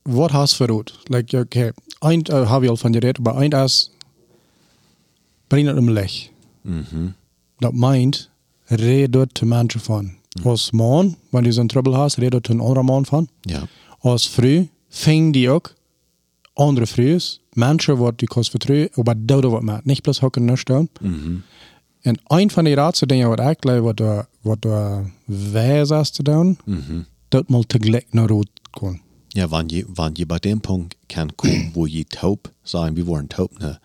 wat 0.05 0.31
hast 0.31 0.53
du 0.53 0.57
verroet? 0.57 0.99
Like, 1.09 1.39
okay, 1.39 1.73
eind 2.01 2.29
uh, 2.29 2.49
habe 2.49 2.65
ich 2.65 2.71
al 2.71 2.77
van 2.77 2.93
geredet, 2.93 3.19
aber 3.19 3.37
eind 3.41 3.55
is, 3.55 3.91
bring 5.47 5.67
het 5.67 5.77
hem 5.77 5.91
leg. 5.91 6.31
Mhm. 6.61 7.09
Dat 7.59 7.73
meint, 7.73 8.31
red 8.65 9.13
dort 9.13 9.35
te 9.35 9.47
mensen 9.47 9.81
van. 9.81 10.13
Als 10.43 10.71
man, 10.71 11.17
wanneer 11.31 11.51
je 11.51 11.57
zo'n 11.57 11.67
trouble 11.67 11.95
hast, 11.95 12.17
red 12.17 12.31
dort 12.31 12.49
een 12.49 12.61
andere 12.61 12.83
man 12.83 13.07
van. 13.07 13.29
Ja. 13.41 13.63
Als 13.99 14.29
vrouw, 14.29 14.69
ving 14.89 15.33
die 15.33 15.51
ook, 15.51 15.75
andere 16.53 16.87
vrees. 16.87 17.41
Mensen 17.53 17.97
wat 17.97 18.19
die 18.19 18.29
kost 18.29 18.51
vertrouwen, 18.51 18.89
maar 19.03 19.15
doden 19.19 19.51
wat 19.51 19.63
maakt. 19.63 19.85
Niet 19.85 20.03
plus 20.03 20.19
hokken 20.19 20.45
naar 20.45 20.59
staan. 20.59 20.89
En 22.01 22.21
een 22.27 22.51
van 22.51 22.65
die 22.65 22.75
raadste 22.75 23.07
dingen 23.07 23.29
wat 23.29 23.41
ik 23.41 23.65
leer, 23.65 23.83
wat 23.83 24.01
wat 24.41 24.65
er 24.65 25.13
wijs 25.25 25.91
is 25.91 26.11
te 26.11 26.23
doen, 26.23 26.59
dat 27.29 27.49
mal 27.49 27.63
tegelijk 27.63 28.07
naar 28.11 28.27
rood 28.27 28.49
kon. 28.71 29.01
Ja, 29.35 29.49
wann 29.49 29.69
je, 29.69 29.85
wann 29.89 30.15
je 30.15 30.27
bei 30.27 30.39
dem 30.39 30.61
Punkt 30.61 30.97
kann 31.09 31.35
kommen, 31.37 31.71
wo 31.75 31.87
je 31.87 32.05
taub 32.05 32.53
sein, 32.63 32.95
wir 32.95 33.07
wollen 33.07 33.29
taub 33.29 33.59
ne, 33.59 33.81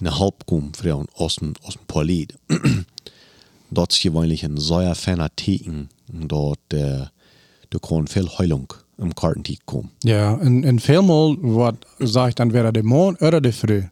ne 0.00 0.10
halb 0.10 0.44
kommen 0.46 0.72
von 0.74 1.06
aus 1.14 1.36
dem, 1.36 1.52
aus 1.62 1.74
dem 1.74 1.86
Polit. 1.86 2.34
dort 3.70 3.92
ist 3.92 4.02
gewöhnlich 4.02 4.44
ein 4.44 4.58
sehr 4.58 4.96
feiner 4.96 5.30
Teken, 5.36 5.88
dort, 6.08 6.72
äh, 6.72 7.06
du 7.70 7.78
kann 7.78 8.08
viel 8.08 8.28
Heilung 8.38 8.72
im 8.98 9.14
Kartentik 9.14 9.60
kommen. 9.66 9.90
Ja, 10.02 10.36
en, 10.40 10.64
en 10.64 10.80
veelmaal 10.80 11.36
wat 11.40 11.76
zeg 11.98 12.28
ik 12.28 12.36
dan 12.36 12.50
weer 12.50 12.72
de 12.72 12.82
morgen 12.82 13.34
of 13.34 13.40
de 13.40 13.52
vrouw. 13.52 13.90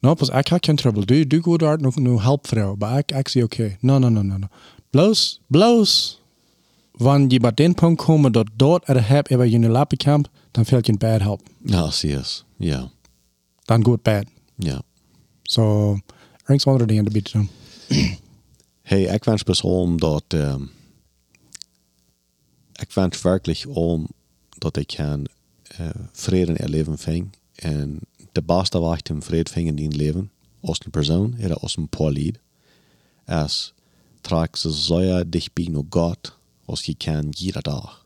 Nou, 0.00 0.16
pas 0.16 0.28
ik 0.28 0.48
heb 0.48 0.64
geen 0.64 0.76
trouble. 0.76 1.04
Du, 1.04 1.26
du 1.26 1.42
gaat 1.42 1.58
daar 1.58 1.80
nog 1.80 1.96
nu 1.96 2.18
help 2.18 2.46
vrouw, 2.46 2.74
maar 2.78 2.98
ik, 2.98 3.12
ik 3.12 3.28
zie 3.28 3.42
oké. 3.42 3.76
No, 3.80 3.98
no, 3.98 4.08
no, 4.08 4.22
no, 4.22 4.36
no. 4.36 4.46
Bloos, 4.90 5.40
bloos, 5.46 6.21
wanneer 6.92 7.30
je 7.32 7.40
bij 7.40 7.52
den 7.54 7.74
punt 7.74 7.96
komen 7.96 8.32
dat 8.32 8.48
dort 8.56 8.88
er 8.88 9.08
heb 9.08 9.30
over 9.30 9.46
je 9.46 9.58
lappenkamp, 9.58 10.28
dan 10.50 10.64
fehlt 10.66 10.86
je 10.86 10.96
bad 10.96 11.20
help. 11.20 11.40
Ja, 11.64 11.90
sie 11.90 12.16
es. 12.16 12.44
Ja, 12.56 12.90
Dan 13.64 13.84
gaat 13.84 14.02
bad. 14.02 14.24
ja. 14.56 14.82
So, 15.42 15.96
ranks 16.44 16.66
andere 16.66 16.86
dingen 16.86 17.04
te 17.04 17.10
bieden. 17.10 17.48
Hey, 18.82 19.02
ik 19.02 19.24
wens 19.24 19.42
best 19.42 19.62
om 19.62 20.00
dat, 20.00 20.24
ähm, 20.28 20.70
ik 22.72 22.92
wens 22.92 23.22
wirklich 23.22 23.66
om 23.66 24.06
dat 24.58 24.76
ik 24.76 24.86
kan 24.86 25.26
äh, 25.78 25.86
vrede 26.12 26.52
erleben 26.52 26.98
fing. 26.98 27.30
En 27.54 27.98
de 28.32 28.42
beste 28.42 28.78
waar 28.80 28.96
ik 28.98 29.04
den 29.04 29.22
vrede 29.22 29.50
fing 29.50 29.66
in 29.68 29.74
die 29.76 29.90
leven, 29.90 30.30
als 30.60 30.78
een 30.84 30.90
persoon, 30.90 31.34
oder 31.38 31.56
als 31.56 31.76
een 31.76 31.88
poolied, 31.88 32.38
is 33.26 33.74
trag 34.20 34.58
ze 34.58 34.70
sehr 34.72 35.30
dicht 35.30 35.52
bij 35.52 35.68
naar 35.70 35.82
God, 35.90 36.38
als 36.72 36.84
je 36.84 36.94
kan 36.94 37.28
jeder 37.30 37.62
dag. 37.62 38.04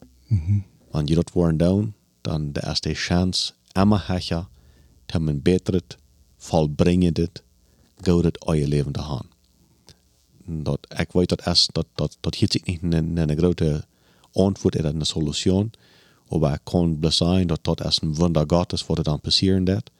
Wanneer 0.90 1.08
je 1.08 1.14
dat 1.14 1.32
worden 1.32 1.56
doen, 1.56 1.94
dan 2.20 2.52
de 2.52 2.60
is 2.60 2.80
de 2.80 2.94
chance, 2.94 3.52
immer 3.72 4.04
hecher, 4.06 4.48
te 5.06 5.20
men 5.20 5.42
beteret, 5.42 5.96
volbrengen 6.36 7.14
dit, 7.14 7.42
go 8.00 8.22
dit 8.22 8.38
je 8.44 8.68
leven 8.68 8.92
te 8.92 9.02
gaan. 9.02 9.26
Dat, 10.44 10.78
ik 10.96 11.12
weet 11.12 11.28
dat 11.28 11.46
is, 11.46 11.68
dat, 11.72 11.86
dat, 11.94 12.16
dat 12.20 12.34
hier 12.34 12.48
zit 12.50 12.66
niet 12.66 12.82
een, 12.82 13.16
een 13.16 13.36
grote 13.36 13.84
antwoord 14.32 14.76
oder 14.78 14.88
eine 14.88 15.04
Solution, 15.04 15.70
aber 16.30 16.52
es 16.52 16.60
kann 16.64 17.00
bloß 17.00 17.18
sein, 17.18 17.48
dass 17.48 17.62
das 17.62 17.86
ist 17.86 18.02
ein 18.02 18.16
Wunder 18.16 18.46
Gottes, 18.46 18.88
was 18.88 19.02
dann 19.02 19.20
passieren 19.20 19.66
wird. 19.66 19.90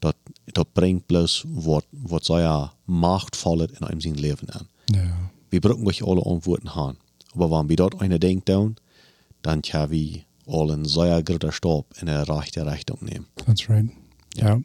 Das, 0.00 0.14
das 0.52 0.64
bringt 0.74 1.06
bloß 1.06 1.44
was, 1.48 1.84
was 1.92 2.26
sehr 2.26 2.72
machtvolles 2.86 3.70
in 3.78 3.86
einem 3.86 4.00
sein 4.00 4.14
Leben 4.14 4.48
an. 4.50 4.66
Ja. 4.90 5.30
Wir 5.50 5.60
brauchen 5.60 5.84
nicht 5.84 6.02
alle 6.02 6.26
Antworten 6.26 6.74
haben. 6.74 6.96
Aber 7.34 7.50
wenn 7.50 7.68
wir 7.68 7.76
dort 7.76 8.00
eine 8.00 8.18
denkt 8.18 8.48
dann 8.48 9.62
können 9.62 9.90
wir 9.90 10.20
alle 10.46 10.72
einen 10.72 10.84
sehr 10.84 11.22
großen 11.22 11.52
Stab 11.52 11.84
in 12.00 12.08
eine 12.08 12.28
rechte 12.28 12.66
Richtung 12.66 12.98
nehmen. 13.00 13.26
That's 13.46 13.68
right. 13.68 13.86
Ja. 14.34 14.60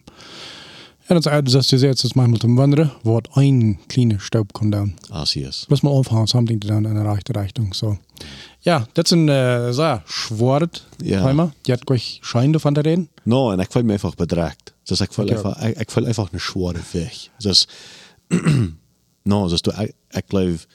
En 1.09 1.15
dat 1.15 1.25
is 1.25 1.31
uit, 1.31 1.49
zoals 1.49 1.69
je 1.69 1.77
zegt, 1.77 1.93
het 1.93 2.03
is 2.03 2.13
manchmal 2.13 2.37
te 2.39 2.53
wandelen, 2.53 2.91
wordt 3.01 3.27
een 3.33 3.79
kleine 3.87 4.15
stoop 4.19 4.51
komt 4.53 4.71
down. 4.71 4.95
Así 5.11 5.43
es. 5.43 5.65
Bloß 5.67 5.81
mal 5.81 5.93
aufhauen, 5.93 6.27
something 6.27 6.61
down 6.61 6.85
in 6.85 6.93
de 6.93 7.01
rechte 7.01 7.39
Richtung. 7.39 7.73
So. 7.73 7.97
Ja, 8.59 8.87
dat 8.93 9.05
is 9.05 9.11
een 9.11 9.27
uh, 9.27 9.71
sehr 9.71 10.01
schword 10.05 10.87
Ja. 10.97 11.51
Die 11.61 11.73
hat 11.73 11.81
gleich 11.85 12.17
Schein 12.21 12.51
davon 12.51 12.73
te 12.73 12.81
reden. 12.81 13.09
No, 13.23 13.51
en 13.51 13.59
ik 13.59 13.71
voel 13.71 13.83
me 13.83 13.91
einfach 13.91 14.15
bedreigt. 14.15 14.73
Dus 14.83 15.01
ik 15.01 15.13
voel, 15.13 15.27
Ja. 15.27 15.35
einfach, 15.35 15.61
ik, 15.61 15.77
ik 15.79 15.91
voel 15.91 16.05
einfach 16.05 16.31
een 16.31 16.39
zware 16.39 16.79
weg. 16.91 17.27
Dus, 17.37 17.67
no, 19.23 19.47
dus 19.47 19.61
du, 19.61 19.71
ik 20.09 20.23
geloof, 20.27 20.65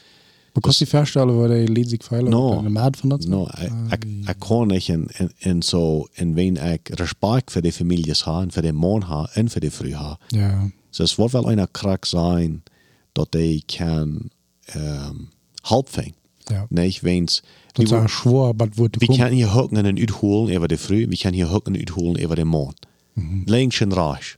Man 0.55 0.63
kann 0.63 0.73
sich 0.73 0.89
vorstellen, 0.89 1.35
wo 1.35 1.49
die 1.49 1.67
Lied 1.67 1.89
sich 1.89 2.03
feilen. 2.05 2.31
No. 2.31 2.59
Eine 2.59 2.71
Mad 2.71 2.97
von 2.97 3.11
das. 3.11 3.27
No, 3.27 3.49
ik, 3.91 4.05
ik 4.29 4.39
kan 4.39 4.67
niet 4.69 4.89
in, 4.89 5.09
in, 5.19 5.31
in 5.39 5.63
zo, 5.63 6.07
in 6.13 6.35
wen 6.35 6.57
ik 6.57 6.89
respect 6.89 7.53
voor 7.53 7.63
de 7.63 7.73
families 7.73 8.23
ha, 8.23 8.45
voor 8.49 8.63
de 8.63 8.73
man 8.73 9.03
ha, 9.03 9.31
en 9.33 9.51
voor 9.51 9.61
de 9.61 9.71
vrouw 9.71 9.93
ha. 9.93 10.19
Ja. 10.29 10.71
Dus 10.91 10.99
het 10.99 11.15
wordt 11.15 11.33
wel 11.33 11.51
een 11.51 11.71
krak 11.71 12.05
zijn 12.05 12.63
dat 13.13 13.33
die 13.33 13.63
kan 13.67 14.31
um, 14.77 15.29
helpen. 15.63 16.15
Ja. 16.45 16.67
Nee, 16.69 16.99
wens. 17.01 17.43
Dat 17.73 17.85
is 17.85 17.91
een 17.91 18.09
schwor, 18.09 18.47
aber 18.47 18.69
wordt 18.75 18.97
We 18.99 19.17
kan 19.17 19.31
hier 19.31 19.49
hocken 19.49 19.77
en 19.77 19.99
uitholen 19.99 20.57
over 20.57 20.69
de 20.69 20.79
vrouw, 20.79 21.07
we 21.07 21.17
kan 21.17 21.33
hier 21.33 21.47
hocken 21.47 21.73
en 21.73 21.79
uitholen 21.79 22.25
over 22.25 22.37
de 22.37 22.45
man. 22.45 22.75
Links 23.45 23.81
en 23.81 23.95
rechts. 23.95 24.37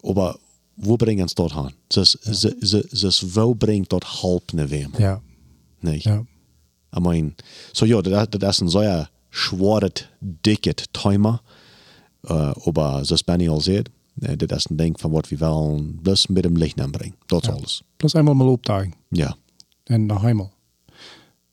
Aber 0.00 0.36
wo 0.80 0.96
bringen 0.96 1.22
uns 1.22 1.34
dort 1.34 1.54
hin? 1.54 1.72
Das, 1.88 2.18
ja. 2.22 2.50
das, 2.60 3.00
das, 3.02 3.36
wo 3.36 3.54
bringt 3.54 3.92
dort 3.92 4.22
Halb 4.22 4.52
ne 4.54 4.70
wem? 4.70 4.92
Ja. 4.98 5.20
Nicht? 5.80 6.06
Ja. 6.06 6.24
I 6.96 7.00
mean, 7.00 7.34
so 7.72 7.84
ja, 7.84 8.00
das, 8.00 8.28
das 8.30 8.56
ist 8.56 8.62
ein 8.62 8.68
sehr 8.68 9.08
schwares, 9.30 10.04
dickes 10.20 10.86
Thema. 10.92 11.40
Uh, 12.28 12.52
aber 12.66 13.02
das 13.08 13.22
bin 13.22 13.40
ich 13.40 13.50
all 13.50 13.60
sieht, 13.60 13.90
das 14.16 14.58
ist 14.64 14.70
ein 14.70 14.76
Ding 14.76 14.98
von 14.98 15.12
was 15.12 15.30
wir 15.30 15.40
wollen, 15.40 15.98
bloß 16.02 16.28
mit 16.30 16.44
dem 16.44 16.56
Licht 16.56 16.80
anbringen. 16.80 17.14
Das 17.28 17.42
ist 17.42 17.48
Ja. 17.48 17.54
alles. 17.54 17.84
Plus 17.98 18.14
einmal 18.16 18.34
mal 18.34 18.48
opdagen. 18.48 18.94
Ja. 19.10 19.36
En 19.84 20.06
nog 20.06 20.24
eenmaal. 20.24 20.52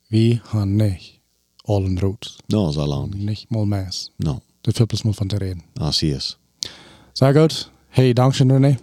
Wie 0.10 0.42
gaan 0.44 0.76
niet 0.76 1.20
allen 1.66 2.00
rood. 2.00 2.36
No, 2.48 2.72
so 2.72 2.86
lang 2.86 3.14
nicht. 3.14 3.26
Niet 3.26 3.50
mal 3.50 3.66
meis. 3.66 4.12
No. 4.18 4.42
Dat 4.62 4.76
viel 4.76 4.86
plus 4.86 5.04
mal 5.04 5.14
van 5.14 5.28
te 5.28 5.38
reden. 5.38 5.64
Así 5.80 6.12
es. 6.12 6.38
Sehr 7.14 7.34
gut. 7.34 7.72
Hey, 7.90 8.14
dankeschön, 8.14 8.52
René. 8.52 8.78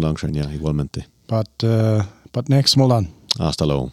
Lang 0.00 0.18
zijn, 0.18 0.34
ja, 0.34 0.48
igualmente. 0.48 1.04
But, 1.26 1.48
uh, 1.64 2.02
but 2.30 2.48
next 2.48 2.76
mal 2.76 2.88
dan. 2.88 3.08
Hasta 3.38 3.66
luego. 3.66 3.90